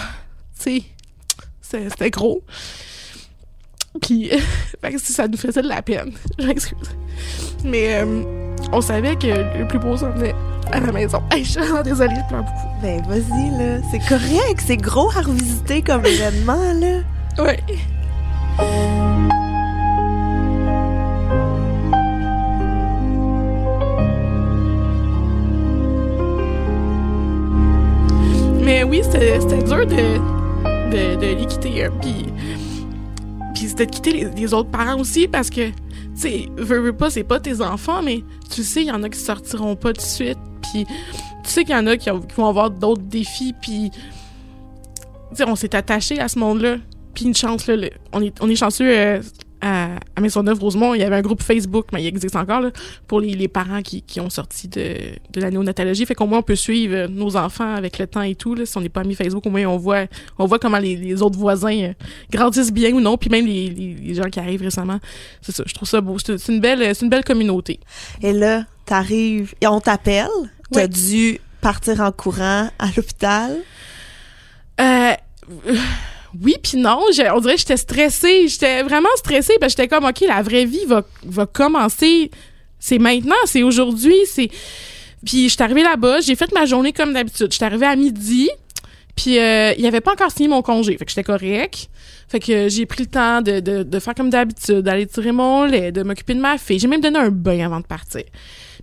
tu 0.62 0.80
sais, 0.80 0.82
c'est- 1.62 1.88
c'était 1.90 2.10
gros. 2.10 2.42
Puis, 4.00 4.30
ça 4.98 5.26
nous 5.28 5.36
faisait 5.38 5.62
de 5.62 5.68
la 5.68 5.82
peine. 5.82 6.12
Je 6.38 6.46
m'excuse. 6.46 6.90
Mais 7.64 7.94
euh, 8.02 8.22
on 8.72 8.80
savait 8.80 9.16
que 9.16 9.26
le 9.58 9.66
plus 9.66 9.78
beau 9.78 9.96
s'en 9.96 10.10
venait 10.10 10.34
à 10.72 10.78
la 10.80 10.92
maison. 10.92 11.20
Hey, 11.32 11.44
je 11.44 11.50
suis 11.52 11.60
vraiment 11.60 11.82
désolée, 11.82 12.14
je 12.16 12.28
pleure 12.28 12.44
beaucoup. 12.44 12.80
Ben, 12.82 13.02
vas-y, 13.08 13.50
là. 13.58 13.80
C'est 13.90 13.98
correct. 14.08 14.62
C'est 14.66 14.76
gros 14.76 15.10
à 15.16 15.22
revisiter 15.22 15.82
comme 15.82 16.04
événement, 16.06 16.72
là. 16.74 17.00
Ouais. 17.44 17.60
Mais 28.62 28.84
oui, 28.84 29.00
c'était 29.02 29.38
dur 29.64 29.86
de, 29.86 30.39
de, 30.90 31.34
les 31.38 31.46
quitter. 31.46 31.84
hein, 31.84 31.90
Puis, 32.00 32.26
puis 33.54 33.68
c'était 33.68 33.86
de 33.86 33.90
quitter 33.90 34.30
les, 34.36 34.54
autres 34.54 34.70
parents 34.70 34.98
aussi 34.98 35.28
parce 35.28 35.50
que, 35.50 35.68
tu 35.70 35.74
sais, 36.14 36.48
veux, 36.56 36.80
veux 36.80 36.92
pas, 36.96 37.10
c'est 37.10 37.24
pas 37.24 37.40
tes 37.40 37.60
enfants, 37.60 38.02
mais 38.02 38.22
tu 38.50 38.62
sais, 38.62 38.82
il 38.82 38.88
y 38.88 38.92
en 38.92 39.02
a 39.02 39.08
qui 39.08 39.18
sortiront 39.18 39.76
pas 39.76 39.92
de 39.92 40.00
suite. 40.00 40.38
Puis 40.62 40.84
tu 40.84 41.50
sais 41.50 41.64
qu'il 41.64 41.74
y 41.74 41.78
en 41.78 41.86
a 41.86 41.96
qui, 41.96 42.10
ont- 42.10 42.20
qui 42.20 42.34
vont 42.36 42.48
avoir 42.48 42.70
d'autres 42.70 43.02
défis. 43.02 43.54
Puis, 43.60 43.90
on 45.46 45.54
s'est 45.56 45.74
attaché 45.74 46.18
à 46.18 46.28
ce 46.28 46.38
monde-là. 46.38 46.76
Puis 47.14 47.24
une 47.24 47.34
chance, 47.34 47.66
là, 47.66 47.76
on, 48.12 48.22
est, 48.22 48.34
on 48.42 48.48
est 48.48 48.56
chanceux 48.56 48.88
euh, 48.88 49.20
à, 49.60 49.96
à 50.16 50.20
Maisonneuve-Rosemont. 50.20 50.94
Il 50.94 51.00
y 51.00 51.04
avait 51.04 51.16
un 51.16 51.22
groupe 51.22 51.42
Facebook, 51.42 51.86
mais 51.92 52.02
il 52.02 52.06
existe 52.06 52.36
encore, 52.36 52.60
là, 52.60 52.70
pour 53.06 53.20
les, 53.20 53.34
les 53.34 53.48
parents 53.48 53.82
qui, 53.82 54.02
qui 54.02 54.20
ont 54.20 54.30
sorti 54.30 54.68
de, 54.68 54.96
de 55.32 55.40
la 55.40 55.50
néonatologie. 55.50 56.06
Fait 56.06 56.14
qu'au 56.14 56.26
moins, 56.26 56.38
on 56.38 56.42
peut 56.42 56.56
suivre 56.56 56.94
euh, 56.94 57.08
nos 57.08 57.36
enfants 57.36 57.74
avec 57.74 57.98
le 57.98 58.06
temps 58.06 58.22
et 58.22 58.34
tout. 58.34 58.54
Là. 58.54 58.66
Si 58.66 58.76
on 58.76 58.80
n'est 58.80 58.88
pas 58.88 59.04
mis 59.04 59.14
Facebook, 59.14 59.44
au 59.46 59.50
moins, 59.50 59.64
on 59.66 59.76
voit, 59.76 60.06
on 60.38 60.46
voit 60.46 60.58
comment 60.58 60.78
les, 60.78 60.96
les 60.96 61.22
autres 61.22 61.38
voisins 61.38 61.78
euh, 61.82 61.92
grandissent 62.30 62.72
bien 62.72 62.92
ou 62.92 63.00
non. 63.00 63.16
Puis 63.16 63.30
même 63.30 63.46
les, 63.46 63.68
les, 63.68 63.94
les 63.94 64.14
gens 64.14 64.28
qui 64.30 64.40
arrivent 64.40 64.62
récemment. 64.62 64.98
C'est 65.42 65.52
ça, 65.52 65.62
je 65.66 65.74
trouve 65.74 65.88
ça 65.88 66.00
beau. 66.00 66.18
C'est 66.18 66.48
une 66.48 66.60
belle, 66.60 66.94
c'est 66.94 67.04
une 67.04 67.10
belle 67.10 67.24
communauté. 67.24 67.80
Et 68.22 68.32
là, 68.32 68.64
t'arrives 68.86 69.54
et 69.60 69.66
on 69.66 69.80
t'appelle? 69.80 70.28
T'as 70.72 70.86
dû 70.86 71.40
partir 71.60 72.00
en 72.00 72.12
courant 72.12 72.70
à 72.78 72.86
l'hôpital? 72.96 73.56
Euh, 74.80 75.12
oui 76.42 76.56
puis 76.62 76.78
non, 76.78 77.00
on 77.06 77.40
dirait 77.40 77.54
que 77.54 77.60
j'étais 77.60 77.76
stressée, 77.76 78.48
j'étais 78.48 78.82
vraiment 78.82 79.08
stressée 79.16 79.54
parce 79.60 79.72
j'étais 79.72 79.88
comme 79.88 80.04
OK, 80.04 80.20
la 80.20 80.42
vraie 80.42 80.64
vie 80.64 80.84
va 80.86 81.02
va 81.24 81.46
commencer 81.46 82.30
C'est 82.80 82.98
maintenant, 82.98 83.36
c'est 83.44 83.62
aujourd'hui, 83.62 84.16
c'est... 84.26 84.48
Puis 85.24 85.44
je 85.44 85.54
suis 85.54 85.62
arrivée 85.62 85.82
là-bas, 85.82 86.20
j'ai 86.22 86.34
fait 86.34 86.50
ma 86.52 86.64
journée 86.64 86.92
comme 86.94 87.12
d'habitude. 87.12 87.48
Je 87.50 87.56
suis 87.56 87.64
arrivée 87.64 87.86
à 87.86 87.94
midi, 87.94 88.48
puis 89.14 89.38
euh, 89.38 89.74
il 89.76 89.86
avait 89.86 90.00
pas 90.00 90.12
encore 90.12 90.30
signé 90.30 90.48
mon 90.48 90.62
congé, 90.62 90.96
fait 90.96 91.04
que 91.04 91.10
j'étais 91.10 91.24
correct. 91.24 91.90
Fait 92.26 92.40
que 92.40 92.68
j'ai 92.70 92.86
pris 92.86 93.02
le 93.02 93.10
temps 93.10 93.42
de, 93.42 93.60
de, 93.60 93.82
de 93.82 93.98
faire 93.98 94.14
comme 94.14 94.30
d'habitude, 94.30 94.78
d'aller 94.78 95.06
tirer 95.06 95.32
mon 95.32 95.64
lait, 95.64 95.92
de 95.92 96.02
m'occuper 96.02 96.34
de 96.34 96.40
ma 96.40 96.56
fille. 96.56 96.78
J'ai 96.78 96.88
même 96.88 97.02
donné 97.02 97.18
un 97.18 97.30
bain 97.30 97.66
avant 97.66 97.80
de 97.80 97.86
partir. 97.86 98.22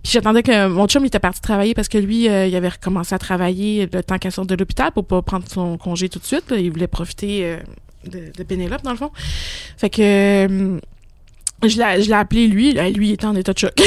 Puis 0.02 0.12
j'attendais 0.12 0.42
que 0.42 0.68
mon 0.68 0.86
chum 0.86 1.04
il 1.04 1.08
était 1.08 1.18
parti 1.18 1.40
travailler 1.40 1.74
parce 1.74 1.88
que 1.88 1.98
lui, 1.98 2.28
euh, 2.28 2.46
il 2.46 2.54
avait 2.56 2.68
recommencé 2.68 3.14
à 3.14 3.18
travailler 3.18 3.88
le 3.92 4.02
temps 4.02 4.18
qu'elle 4.18 4.32
sorte 4.32 4.48
de 4.48 4.54
l'hôpital 4.54 4.92
pour 4.92 5.04
pas 5.04 5.22
prendre 5.22 5.44
son 5.48 5.76
congé 5.78 6.08
tout 6.08 6.18
de 6.18 6.24
suite. 6.24 6.50
là. 6.50 6.58
Il 6.58 6.70
voulait 6.70 6.86
profiter 6.86 7.44
euh, 7.44 7.58
de, 8.06 8.32
de 8.36 8.42
Pénélope, 8.42 8.82
dans 8.82 8.92
le 8.92 8.96
fond. 8.96 9.10
Fait 9.76 9.90
que 9.90 10.02
euh, 10.02 10.78
je 11.64 11.78
l'ai 11.78 12.02
je 12.02 12.08
l'ai 12.08 12.14
appelé 12.14 12.46
lui. 12.46 12.72
Lui, 12.72 13.08
il 13.08 13.12
était 13.12 13.26
en 13.26 13.34
état 13.34 13.52
de 13.52 13.58
choc. 13.58 13.74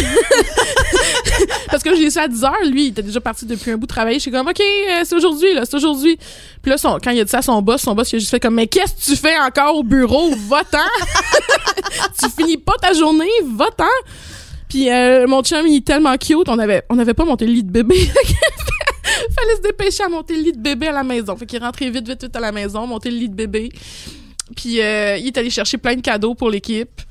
Parce 1.72 1.84
que 1.84 1.96
je 1.96 2.02
l'ai 2.02 2.10
su 2.10 2.20
à 2.20 2.28
10 2.28 2.44
heures, 2.44 2.66
lui, 2.70 2.88
il 2.88 2.90
était 2.90 3.02
déjà 3.02 3.22
parti 3.22 3.46
depuis 3.46 3.72
un 3.72 3.78
bout 3.78 3.86
de 3.86 3.94
travail. 3.94 4.16
Je 4.16 4.20
suis 4.20 4.32
comme, 4.32 4.48
OK, 4.48 4.62
c'est 5.04 5.16
aujourd'hui, 5.16 5.54
là, 5.54 5.64
c'est 5.64 5.76
aujourd'hui. 5.78 6.18
Puis 6.62 6.70
là, 6.70 6.76
quand 7.02 7.12
il 7.12 7.20
a 7.22 7.24
dit 7.24 7.30
ça 7.30 7.38
à 7.38 7.42
son 7.42 7.62
boss, 7.62 7.82
son 7.82 7.96
boss, 7.96 8.12
il 8.12 8.18
a 8.18 8.20
juste 8.20 8.32
fait 8.32 8.42
comme, 8.42 8.56
mais 8.56 8.68
qu'est-ce 8.68 8.94
que 8.94 9.12
tu 9.12 9.16
fais 9.16 9.40
encore 9.40 9.78
au 9.78 9.84
bureau? 9.84 10.32
Va-t'en! 10.50 10.80
tu 12.20 12.30
finis 12.30 12.58
pas 12.58 12.74
ta 12.82 12.92
journée, 12.92 13.30
va-t'en! 13.56 13.86
Puis 14.72 14.90
euh, 14.90 15.28
mon 15.28 15.44
chum, 15.44 15.68
il 15.68 15.76
est 15.78 15.86
tellement 15.86 16.16
cute, 16.18 16.48
on 16.48 16.58
avait, 16.58 16.84
on 16.90 16.98
avait 16.98 17.14
pas 17.14 17.26
monté 17.26 17.46
le 17.46 17.52
lit 17.54 17.64
de 17.64 17.72
bébé. 17.72 17.96
Fallait 19.36 19.56
se 19.58 19.62
dépêcher 19.62 20.04
à 20.04 20.08
monter 20.10 20.36
le 20.38 20.44
lit 20.44 20.52
de 20.54 20.60
bébé 20.62 20.88
à 20.88 20.94
la 20.94 21.04
maison. 21.04 21.36
Fait 21.36 21.46
qu'il 21.46 21.60
rentré 21.62 21.90
vite, 21.90 22.08
vite, 22.08 22.24
vite 22.24 22.36
à 22.36 22.40
la 22.40 22.52
maison, 22.54 22.88
monter 22.88 23.12
le 23.12 23.18
lit 23.18 23.30
de 23.30 23.36
bébé. 23.36 23.70
Puis 24.56 24.82
euh, 24.82 25.18
il 25.18 25.28
est 25.28 25.38
allé 25.38 25.50
chercher 25.50 25.78
plein 25.78 25.96
de 25.96 26.02
cadeaux 26.02 26.36
pour 26.36 26.50
l'équipe. 26.50 27.02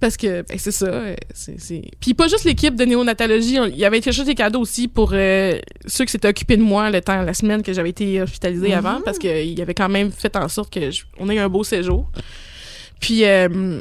Parce 0.00 0.16
que, 0.16 0.42
ben, 0.42 0.58
c'est 0.58 0.70
ça. 0.72 0.86
euh, 0.86 1.14
c'est. 1.32 1.82
Puis 2.00 2.14
pas 2.14 2.28
juste 2.28 2.44
l'équipe 2.44 2.74
de 2.76 2.84
néonatologie. 2.84 3.58
on- 3.58 3.66
Il 3.66 3.84
avait 3.84 3.98
été 3.98 4.12
chercher 4.12 4.26
des 4.26 4.34
cadeaux 4.34 4.60
aussi 4.60 4.86
pour 4.86 5.10
euh, 5.14 5.58
ceux 5.86 6.04
qui 6.04 6.12
s'étaient 6.12 6.28
occupés 6.28 6.56
de 6.56 6.62
moi 6.62 6.90
le 6.90 7.00
temps, 7.00 7.22
la 7.22 7.32
semaine 7.34 7.62
que 7.62 7.72
j'avais 7.72 7.90
été 7.90 8.20
hospitalisée 8.22 8.74
avant. 8.74 9.00
Parce 9.04 9.18
qu'il 9.18 9.60
avait 9.60 9.74
quand 9.74 9.88
même 9.88 10.10
fait 10.12 10.36
en 10.36 10.48
sorte 10.48 10.72
que 10.72 10.90
je- 10.90 11.04
on 11.18 11.28
ait 11.30 11.38
un 11.38 11.48
beau 11.48 11.64
séjour. 11.64 12.06
Puis, 13.00 13.24
euh, 13.24 13.80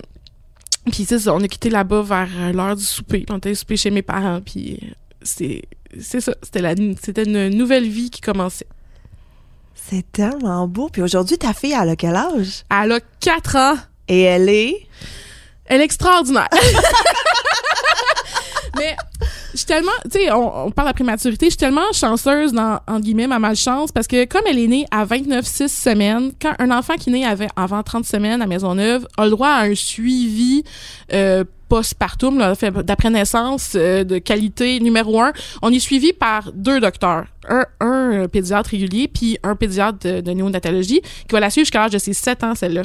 puis 0.92 1.06
c'est 1.06 1.20
ça, 1.20 1.34
on 1.34 1.42
a 1.42 1.48
quitté 1.48 1.70
là-bas 1.70 2.02
vers 2.02 2.30
euh, 2.38 2.52
l'heure 2.52 2.76
du 2.76 2.84
souper. 2.84 3.26
On 3.30 3.38
était 3.38 3.56
souper 3.56 3.78
chez 3.78 3.90
mes 3.90 4.02
parents. 4.02 4.42
Puis 4.42 4.80
euh, 4.84 4.88
c'est, 5.22 5.64
c'est 6.00 6.22
ça. 6.22 6.34
C'était, 6.42 6.62
la, 6.62 6.76
c'était 7.02 7.24
une 7.24 7.50
nouvelle 7.50 7.88
vie 7.88 8.10
qui 8.10 8.22
commençait. 8.22 8.68
C'est 9.74 10.12
tellement 10.12 10.68
beau. 10.68 10.90
Puis 10.90 11.02
aujourd'hui, 11.02 11.38
ta 11.38 11.54
fille, 11.54 11.76
elle 11.80 11.90
a 11.90 11.96
quel 11.96 12.16
âge? 12.16 12.64
Elle 12.70 12.92
a 12.92 13.00
4 13.20 13.56
ans. 13.56 13.78
Et 14.08 14.22
elle 14.22 14.50
est... 14.50 14.88
Elle 15.66 15.82
est 15.82 15.86
extraordinaire. 15.86 16.50
Mais 18.78 18.96
je 19.54 19.58
suis 19.60 19.66
tellement, 19.66 19.92
tu 20.04 20.20
sais, 20.20 20.32
on, 20.32 20.68
on 20.68 20.72
parle 20.72 20.90
de 20.90 20.94
prématurité, 20.94 21.46
je 21.46 21.52
suis 21.52 21.58
tellement 21.58 21.92
chanceuse 21.94 22.54
dans, 22.54 22.80
entre 22.88 23.02
guillemets, 23.02 23.28
ma 23.28 23.40
malchance, 23.40 23.92
parce 23.92 24.08
que 24.08 24.26
comme 24.26 24.44
elle 24.48 24.60
est 24.60 24.68
née 24.68 24.86
à 24.92 25.06
29-6 25.06 25.68
semaines, 25.68 26.32
quand 26.42 26.54
un 26.60 26.72
enfant 26.72 26.96
qui 26.96 27.12
naît 27.12 27.26
avant 27.56 27.84
30 27.84 28.06
semaines 28.06 28.42
à 28.42 28.48
Maisonneuve 28.48 29.08
a 29.18 29.26
le 29.26 29.32
droit 29.32 29.50
à 29.50 29.64
un 29.64 29.76
suivi 29.76 30.64
euh, 31.14 31.44
postpartum, 31.70 32.54
d'après 32.84 33.10
naissance, 33.10 33.74
euh, 33.76 34.04
de 34.04 34.20
qualité 34.20 34.80
numéro 34.80 35.22
un, 35.22 35.34
on 35.62 35.72
est 35.72 35.80
suivi 35.80 36.14
par 36.14 36.52
deux 36.54 36.80
docteurs. 36.80 37.26
Un, 37.50 37.66
un 37.80 38.03
euh, 38.14 38.28
pédiatre 38.28 38.70
régulier, 38.72 39.08
puis 39.08 39.38
un 39.44 39.56
pédiatre 39.56 40.00
de, 40.00 40.22
de 40.22 40.32
néonatologie, 40.32 41.02
qui 41.02 41.32
va 41.32 41.40
la 41.40 41.50
suivre 41.50 41.66
jusqu'à 41.66 41.80
l'âge 41.80 41.92
de 41.92 41.98
ses 41.98 42.14
7 42.14 42.44
ans, 42.44 42.56
celle-là. 42.56 42.84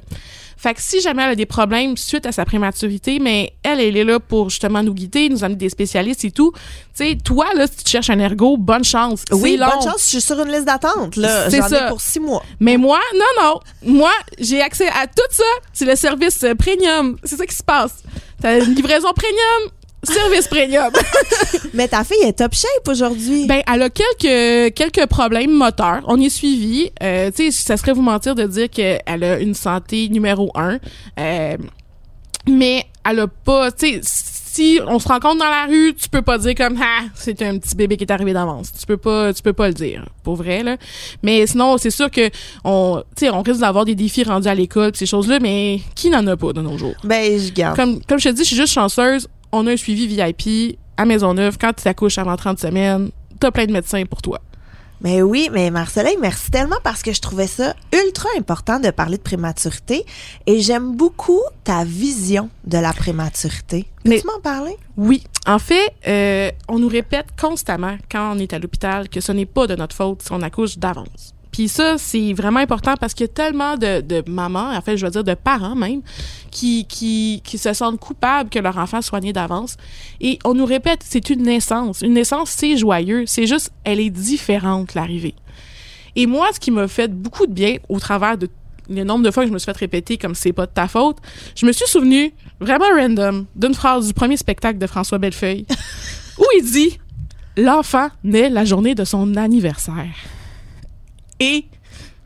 Fait 0.58 0.74
que 0.74 0.82
si 0.82 1.00
jamais 1.00 1.22
elle 1.22 1.30
a 1.30 1.34
des 1.36 1.46
problèmes 1.46 1.96
suite 1.96 2.26
à 2.26 2.32
sa 2.32 2.44
prématurité, 2.44 3.20
mais 3.20 3.52
elle, 3.62 3.80
elle 3.80 3.96
est 3.96 4.02
là 4.02 4.18
pour 4.18 4.50
justement 4.50 4.82
nous 4.82 4.92
guider, 4.92 5.28
nous 5.28 5.44
amener 5.44 5.56
des 5.56 5.68
spécialistes 5.68 6.24
et 6.24 6.32
tout. 6.32 6.50
Tu 6.96 7.04
sais, 7.04 7.16
toi, 7.22 7.46
là, 7.54 7.68
si 7.68 7.84
tu 7.84 7.92
cherches 7.92 8.10
un 8.10 8.18
ergo, 8.18 8.56
bonne 8.56 8.82
chance. 8.82 9.22
Oui, 9.30 9.56
bonne 9.56 9.82
chance, 9.82 10.02
je 10.02 10.08
suis 10.08 10.20
sur 10.20 10.40
une 10.40 10.50
liste 10.50 10.64
d'attente. 10.64 11.14
là. 11.14 11.48
C'est 11.48 11.62
ça. 11.62 11.86
ai 11.86 11.88
pour 11.88 12.00
six 12.00 12.18
mois. 12.18 12.42
Mais 12.58 12.76
moi, 12.76 12.98
non, 13.14 13.42
non. 13.44 13.60
Moi, 13.84 14.10
j'ai 14.40 14.60
accès 14.60 14.88
à 14.88 15.06
tout 15.06 15.22
ça. 15.30 15.44
C'est 15.72 15.84
le 15.84 15.94
service 15.94 16.44
premium. 16.58 17.16
C'est 17.22 17.36
ça 17.36 17.46
qui 17.46 17.54
se 17.54 17.62
passe. 17.62 18.02
T'as 18.42 18.58
une 18.58 18.74
livraison 18.74 19.12
premium, 19.12 19.72
service 20.03 20.49
premium. 20.49 20.90
Mais 21.74 21.88
ta 21.88 22.05
fille 22.05 22.22
est 22.24 22.38
top 22.38 22.55
shape 22.55 22.88
aujourd'hui. 22.88 23.46
Ben, 23.46 23.62
elle 23.72 23.82
a 23.82 23.90
quelques 23.90 24.74
quelques 24.74 25.07
problèmes 25.07 25.53
moteurs. 25.53 26.03
On 26.07 26.20
est 26.20 26.30
suivi. 26.30 26.90
Euh, 27.03 27.30
tu 27.34 27.51
sais, 27.51 27.51
ça 27.51 27.76
serait 27.76 27.92
vous 27.92 28.03
mentir 28.03 28.34
de 28.34 28.44
dire 28.44 28.70
qu'elle 28.70 29.24
a 29.24 29.38
une 29.38 29.55
santé 29.55 30.09
numéro 30.09 30.51
un. 30.55 30.78
Euh, 31.18 31.57
mais 32.49 32.84
elle 33.09 33.20
a 33.20 33.26
pas, 33.26 33.70
tu 33.72 34.01
sais, 34.01 34.01
si 34.03 34.80
on 34.86 34.99
se 34.99 35.07
rencontre 35.07 35.38
dans 35.38 35.51
la 35.51 35.66
rue, 35.66 35.94
tu 35.94 36.09
peux 36.09 36.22
pas 36.22 36.38
dire 36.38 36.55
comme 36.55 36.76
ah, 36.82 37.05
c'est 37.14 37.42
un 37.42 37.59
petit 37.59 37.76
bébé 37.76 37.96
qui 37.96 38.05
est 38.05 38.11
arrivé 38.11 38.32
d'avance. 38.32 38.72
Tu 38.72 38.86
peux 38.86 38.96
pas, 38.96 39.32
tu 39.32 39.42
peux 39.42 39.53
pas 39.53 39.68
le 39.68 39.74
dire, 39.74 40.07
pour 40.24 40.36
vrai 40.36 40.62
là. 40.62 40.76
Mais 41.22 41.46
sinon, 41.46 41.76
c'est 41.78 41.90
sûr 41.90 42.11
que 42.11 42.30
on, 42.64 43.03
tu 43.16 43.26
sais, 43.26 43.30
on 43.30 43.42
risque 43.42 43.61
d'avoir 43.61 43.84
des 43.84 43.94
défis 43.94 44.24
rendus 44.24 44.49
à 44.49 44.55
l'école, 44.55 44.92
pis 44.92 44.99
ces 44.99 45.07
choses-là, 45.07 45.38
mais 45.40 45.80
qui 45.94 46.11
n'en 46.11 46.26
a 46.26 46.36
pas 46.36 46.53
de 46.53 46.61
nos 46.61 46.76
jours? 46.78 46.94
ben, 47.05 47.38
je 47.38 47.53
garde. 47.53 47.76
Comme, 47.76 48.01
comme 48.03 48.18
je 48.18 48.30
te 48.30 48.34
dis, 48.34 48.42
je 48.42 48.49
suis 48.49 48.57
juste 48.57 48.72
chanceuse. 48.72 49.28
On 49.53 49.66
a 49.66 49.72
un 49.72 49.76
suivi 49.76 50.07
VIP 50.07 50.78
à 50.96 51.05
Maisonneuve. 51.05 51.57
Quand 51.59 51.72
tu 51.72 51.84
t'accouches 51.84 52.18
avant 52.18 52.36
30 52.36 52.59
semaines, 52.59 53.11
t'as 53.40 53.51
plein 53.51 53.66
de 53.66 53.72
médecins 53.72 54.05
pour 54.05 54.20
toi. 54.20 54.40
Mais 55.01 55.22
oui, 55.22 55.49
mais 55.53 55.70
Marceline, 55.70 56.18
merci 56.20 56.51
tellement 56.51 56.78
parce 56.82 57.03
que 57.03 57.12
je 57.12 57.20
trouvais 57.20 57.46
ça 57.46 57.74
ultra 57.92 58.28
important 58.36 58.80
de 58.80 58.90
parler 58.90 59.16
de 59.16 59.22
prématurité 59.22 60.05
et 60.46 60.61
j'aime 60.61 60.96
beaucoup 60.96 61.40
ta 61.62 61.84
vision 61.84 62.51
de 62.64 62.78
la 62.78 62.92
prématurité. 62.92 63.86
Peux-tu 64.05 64.26
m'en 64.26 64.40
parler? 64.40 64.76
Oui. 64.96 65.22
En 65.46 65.61
fait, 65.61 65.92
euh, 66.09 66.51
on 66.68 66.80
nous 66.80 66.88
répète 66.88 67.26
constamment 67.40 67.96
quand 68.11 68.34
on 68.34 68.38
est 68.40 68.53
à 68.53 68.59
l'hôpital 68.59 69.09
que 69.09 69.20
ce 69.20 69.30
n'est 69.30 69.46
pas 69.46 69.68
de 69.68 69.76
notre 69.76 69.94
faute 69.94 70.22
si 70.22 70.32
on 70.32 70.42
accouche 70.42 70.78
d'avance. 70.78 71.34
Puis 71.59 71.66
ça, 71.66 71.98
c'est 71.98 72.34
vraiment 72.34 72.61
important 72.61 72.94
parce 73.00 73.14
qu'il 73.14 73.26
y 73.26 73.28
a 73.28 73.32
tellement 73.32 73.76
de, 73.76 74.00
de 74.00 74.22
mamans, 74.30 74.70
en 74.70 74.80
fait, 74.80 74.96
je 74.96 75.04
veux 75.04 75.11
dire 75.11 75.24
de 75.24 75.34
parents 75.34 75.74
même, 75.74 76.02
qui, 76.52 76.84
qui, 76.84 77.42
qui 77.44 77.59
se 77.59 77.72
sentent 77.72 77.98
coupables 77.98 78.48
que 78.48 78.61
leur 78.61 78.78
enfant 78.78 79.02
soit 79.02 79.18
né 79.18 79.32
d'avance. 79.32 79.76
Et 80.20 80.38
on 80.44 80.54
nous 80.54 80.64
répète, 80.64 81.00
c'est 81.04 81.30
une 81.30 81.42
naissance. 81.42 82.00
Une 82.02 82.12
naissance, 82.12 82.50
c'est 82.50 82.76
joyeux. 82.76 83.24
C'est 83.26 83.48
juste, 83.48 83.72
elle 83.82 83.98
est 83.98 84.11
différente, 84.11 84.94
l'arrivée. 84.94 85.34
Et 86.14 86.26
moi, 86.26 86.46
ce 86.52 86.61
qui 86.61 86.70
m'a 86.70 86.86
fait 86.86 87.12
beaucoup 87.12 87.48
de 87.48 87.52
bien 87.52 87.78
au 87.88 87.98
travers 87.98 88.38
de 88.38 88.48
le 88.88 89.02
nombre 89.02 89.24
de 89.24 89.32
fois 89.32 89.42
que 89.42 89.48
je 89.48 89.52
me 89.52 89.59
suis 89.59 89.66
fait 89.66 89.78
répéter 89.78 90.16
comme 90.16 90.36
c'est 90.36 90.52
pas 90.52 90.66
de 90.66 90.72
ta 90.72 90.86
faute, 90.86 91.16
je 91.56 91.66
me 91.66 91.72
suis 91.72 91.88
souvenu 91.88 92.32
vraiment 92.61 92.86
random 92.94 93.46
d'une 93.56 93.74
phrase 93.74 94.06
du 94.06 94.14
premier 94.14 94.36
spectacle 94.36 94.78
de 94.78 94.86
François 94.86 95.18
Bellefeuille 95.18 95.66
où 96.38 96.44
il 96.56 96.70
dit 96.70 97.00
l'enfant 97.56 98.11
naît 98.22 98.48
la 98.48 98.64
journée 98.64 98.94
de 98.94 99.02
son 99.02 99.34
anniversaire. 99.34 100.14
Et 101.41 101.66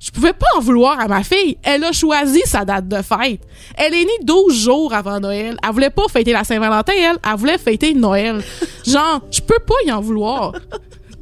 je 0.02 0.10
pouvais 0.10 0.32
pas 0.32 0.46
en 0.56 0.60
vouloir 0.60 0.98
à 0.98 1.06
ma 1.06 1.22
fille. 1.22 1.56
Elle 1.62 1.84
a 1.84 1.92
choisi 1.92 2.40
sa 2.44 2.64
date 2.64 2.88
de 2.88 3.02
fête. 3.02 3.40
Elle 3.76 3.94
est 3.94 4.04
née 4.04 4.18
12 4.24 4.64
jours 4.64 4.92
avant 4.92 5.20
Noël. 5.20 5.56
Elle 5.62 5.72
voulait 5.72 5.90
pas 5.90 6.08
fêter 6.10 6.32
la 6.32 6.42
Saint-Valentin, 6.42 6.92
elle. 6.96 7.18
Elle 7.24 7.38
voulait 7.38 7.58
fêter 7.58 7.94
Noël. 7.94 8.42
Genre, 8.86 9.22
je 9.30 9.40
peux 9.40 9.60
pas 9.64 9.76
y 9.86 9.92
en 9.92 10.00
vouloir. 10.00 10.52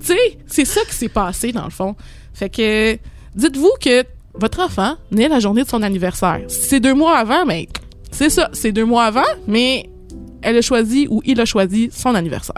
tu 0.00 0.06
sais, 0.06 0.38
c'est 0.46 0.64
ça 0.64 0.80
qui 0.88 0.94
s'est 0.94 1.10
passé, 1.10 1.52
dans 1.52 1.64
le 1.64 1.70
fond. 1.70 1.94
Fait 2.32 2.48
que, 2.48 2.96
dites-vous 3.34 3.72
que 3.80 4.04
votre 4.34 4.60
enfant 4.60 4.96
naît 5.10 5.28
la 5.28 5.40
journée 5.40 5.64
de 5.64 5.68
son 5.68 5.82
anniversaire. 5.82 6.40
C'est 6.48 6.80
deux 6.80 6.94
mois 6.94 7.18
avant, 7.18 7.44
mais 7.44 7.68
c'est 8.10 8.30
ça, 8.30 8.48
c'est 8.52 8.72
deux 8.72 8.86
mois 8.86 9.04
avant, 9.04 9.28
mais 9.46 9.90
elle 10.40 10.56
a 10.56 10.62
choisi 10.62 11.06
ou 11.10 11.20
il 11.26 11.38
a 11.40 11.44
choisi 11.44 11.90
son 11.92 12.14
anniversaire. 12.14 12.56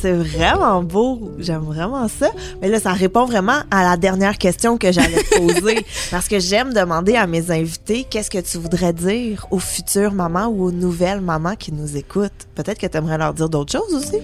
C'est 0.00 0.12
vraiment 0.12 0.82
beau. 0.82 1.30
J'aime 1.38 1.62
vraiment 1.62 2.08
ça. 2.08 2.30
Mais 2.62 2.68
là, 2.68 2.80
ça 2.80 2.92
répond 2.92 3.26
vraiment 3.26 3.60
à 3.70 3.82
la 3.82 3.98
dernière 3.98 4.38
question 4.38 4.78
que 4.78 4.92
j'allais 4.92 5.22
te 5.22 5.38
poser. 5.38 5.84
parce 6.10 6.26
que 6.26 6.38
j'aime 6.38 6.72
demander 6.72 7.16
à 7.16 7.26
mes 7.26 7.50
invités 7.50 8.06
qu'est-ce 8.08 8.30
que 8.30 8.38
tu 8.38 8.56
voudrais 8.56 8.94
dire 8.94 9.46
aux 9.50 9.58
futures 9.58 10.12
mamans 10.12 10.46
ou 10.46 10.64
aux 10.64 10.72
nouvelles 10.72 11.20
mamans 11.20 11.54
qui 11.54 11.72
nous 11.72 11.98
écoutent? 11.98 12.46
Peut-être 12.54 12.78
que 12.78 12.86
tu 12.86 12.96
aimerais 12.96 13.18
leur 13.18 13.34
dire 13.34 13.50
d'autres 13.50 13.72
choses 13.72 13.94
aussi. 13.94 14.16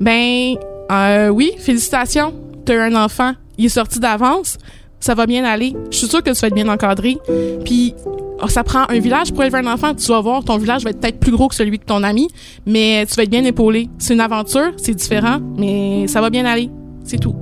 Ben, 0.00 0.56
euh, 0.92 1.28
oui, 1.28 1.52
félicitations. 1.58 2.34
T'as 2.66 2.74
eu 2.74 2.78
un 2.78 3.02
enfant. 3.02 3.32
Il 3.56 3.66
est 3.66 3.70
sorti 3.70 3.98
d'avance. 3.98 4.58
Ça 5.00 5.14
va 5.14 5.24
bien 5.24 5.44
aller. 5.44 5.74
Je 5.90 5.96
suis 5.96 6.08
sûre 6.08 6.22
que 6.22 6.30
tu 6.30 6.40
vas 6.40 6.48
être 6.48 6.54
bien 6.54 6.68
encadré. 6.68 7.16
Puis, 7.64 7.94
oh, 8.42 8.48
ça 8.48 8.64
prend 8.64 8.84
un 8.88 8.98
village 8.98 9.32
pour 9.32 9.42
élever 9.42 9.58
un 9.58 9.72
enfant. 9.72 9.94
Tu 9.94 10.06
vas 10.08 10.20
voir, 10.20 10.44
ton 10.44 10.58
village 10.58 10.84
va 10.84 10.90
être 10.90 11.00
peut-être 11.00 11.20
plus 11.20 11.32
gros 11.32 11.48
que 11.48 11.54
celui 11.54 11.78
de 11.78 11.84
ton 11.84 12.02
ami, 12.02 12.28
mais 12.66 13.04
tu 13.06 13.14
vas 13.14 13.22
être 13.22 13.30
bien 13.30 13.44
épaulé. 13.44 13.88
C'est 13.98 14.14
une 14.14 14.20
aventure, 14.20 14.72
c'est 14.76 14.94
différent, 14.94 15.38
mais 15.56 16.06
ça 16.06 16.20
va 16.20 16.30
bien 16.30 16.44
aller. 16.44 16.70
C'est 17.04 17.18
tout. 17.18 17.34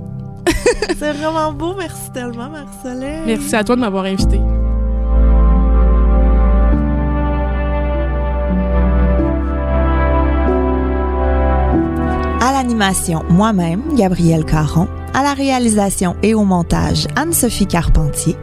C'est 0.99 1.13
vraiment 1.13 1.53
beau. 1.53 1.75
Merci 1.79 2.11
tellement, 2.13 2.51
Marceline. 2.51 3.23
Merci 3.27 3.57
à 3.57 3.65
toi 3.65 3.77
de 3.77 3.81
m'avoir 3.81 4.05
invité. 4.05 4.39
À 12.41 12.53
l'animation, 12.53 13.23
moi-même, 13.31 13.83
Gabrielle 13.97 14.45
Caron. 14.45 14.87
À 15.15 15.23
la 15.23 15.33
réalisation 15.33 16.15
et 16.23 16.35
au 16.35 16.45
montage, 16.45 17.07
Anne-Sophie 17.17 17.67
Carpentier. 17.67 18.37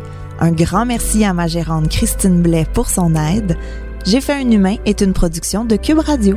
Un 0.43 0.53
grand 0.53 0.87
merci 0.87 1.23
à 1.23 1.33
ma 1.33 1.45
gérante 1.45 1.87
Christine 1.89 2.41
Blais 2.41 2.65
pour 2.73 2.89
son 2.89 3.13
aide. 3.13 3.57
J'ai 4.07 4.21
fait 4.21 4.33
un 4.33 4.49
humain 4.49 4.77
est 4.87 5.01
une 5.01 5.13
production 5.13 5.65
de 5.65 5.75
Cube 5.75 5.99
Radio. 5.99 6.35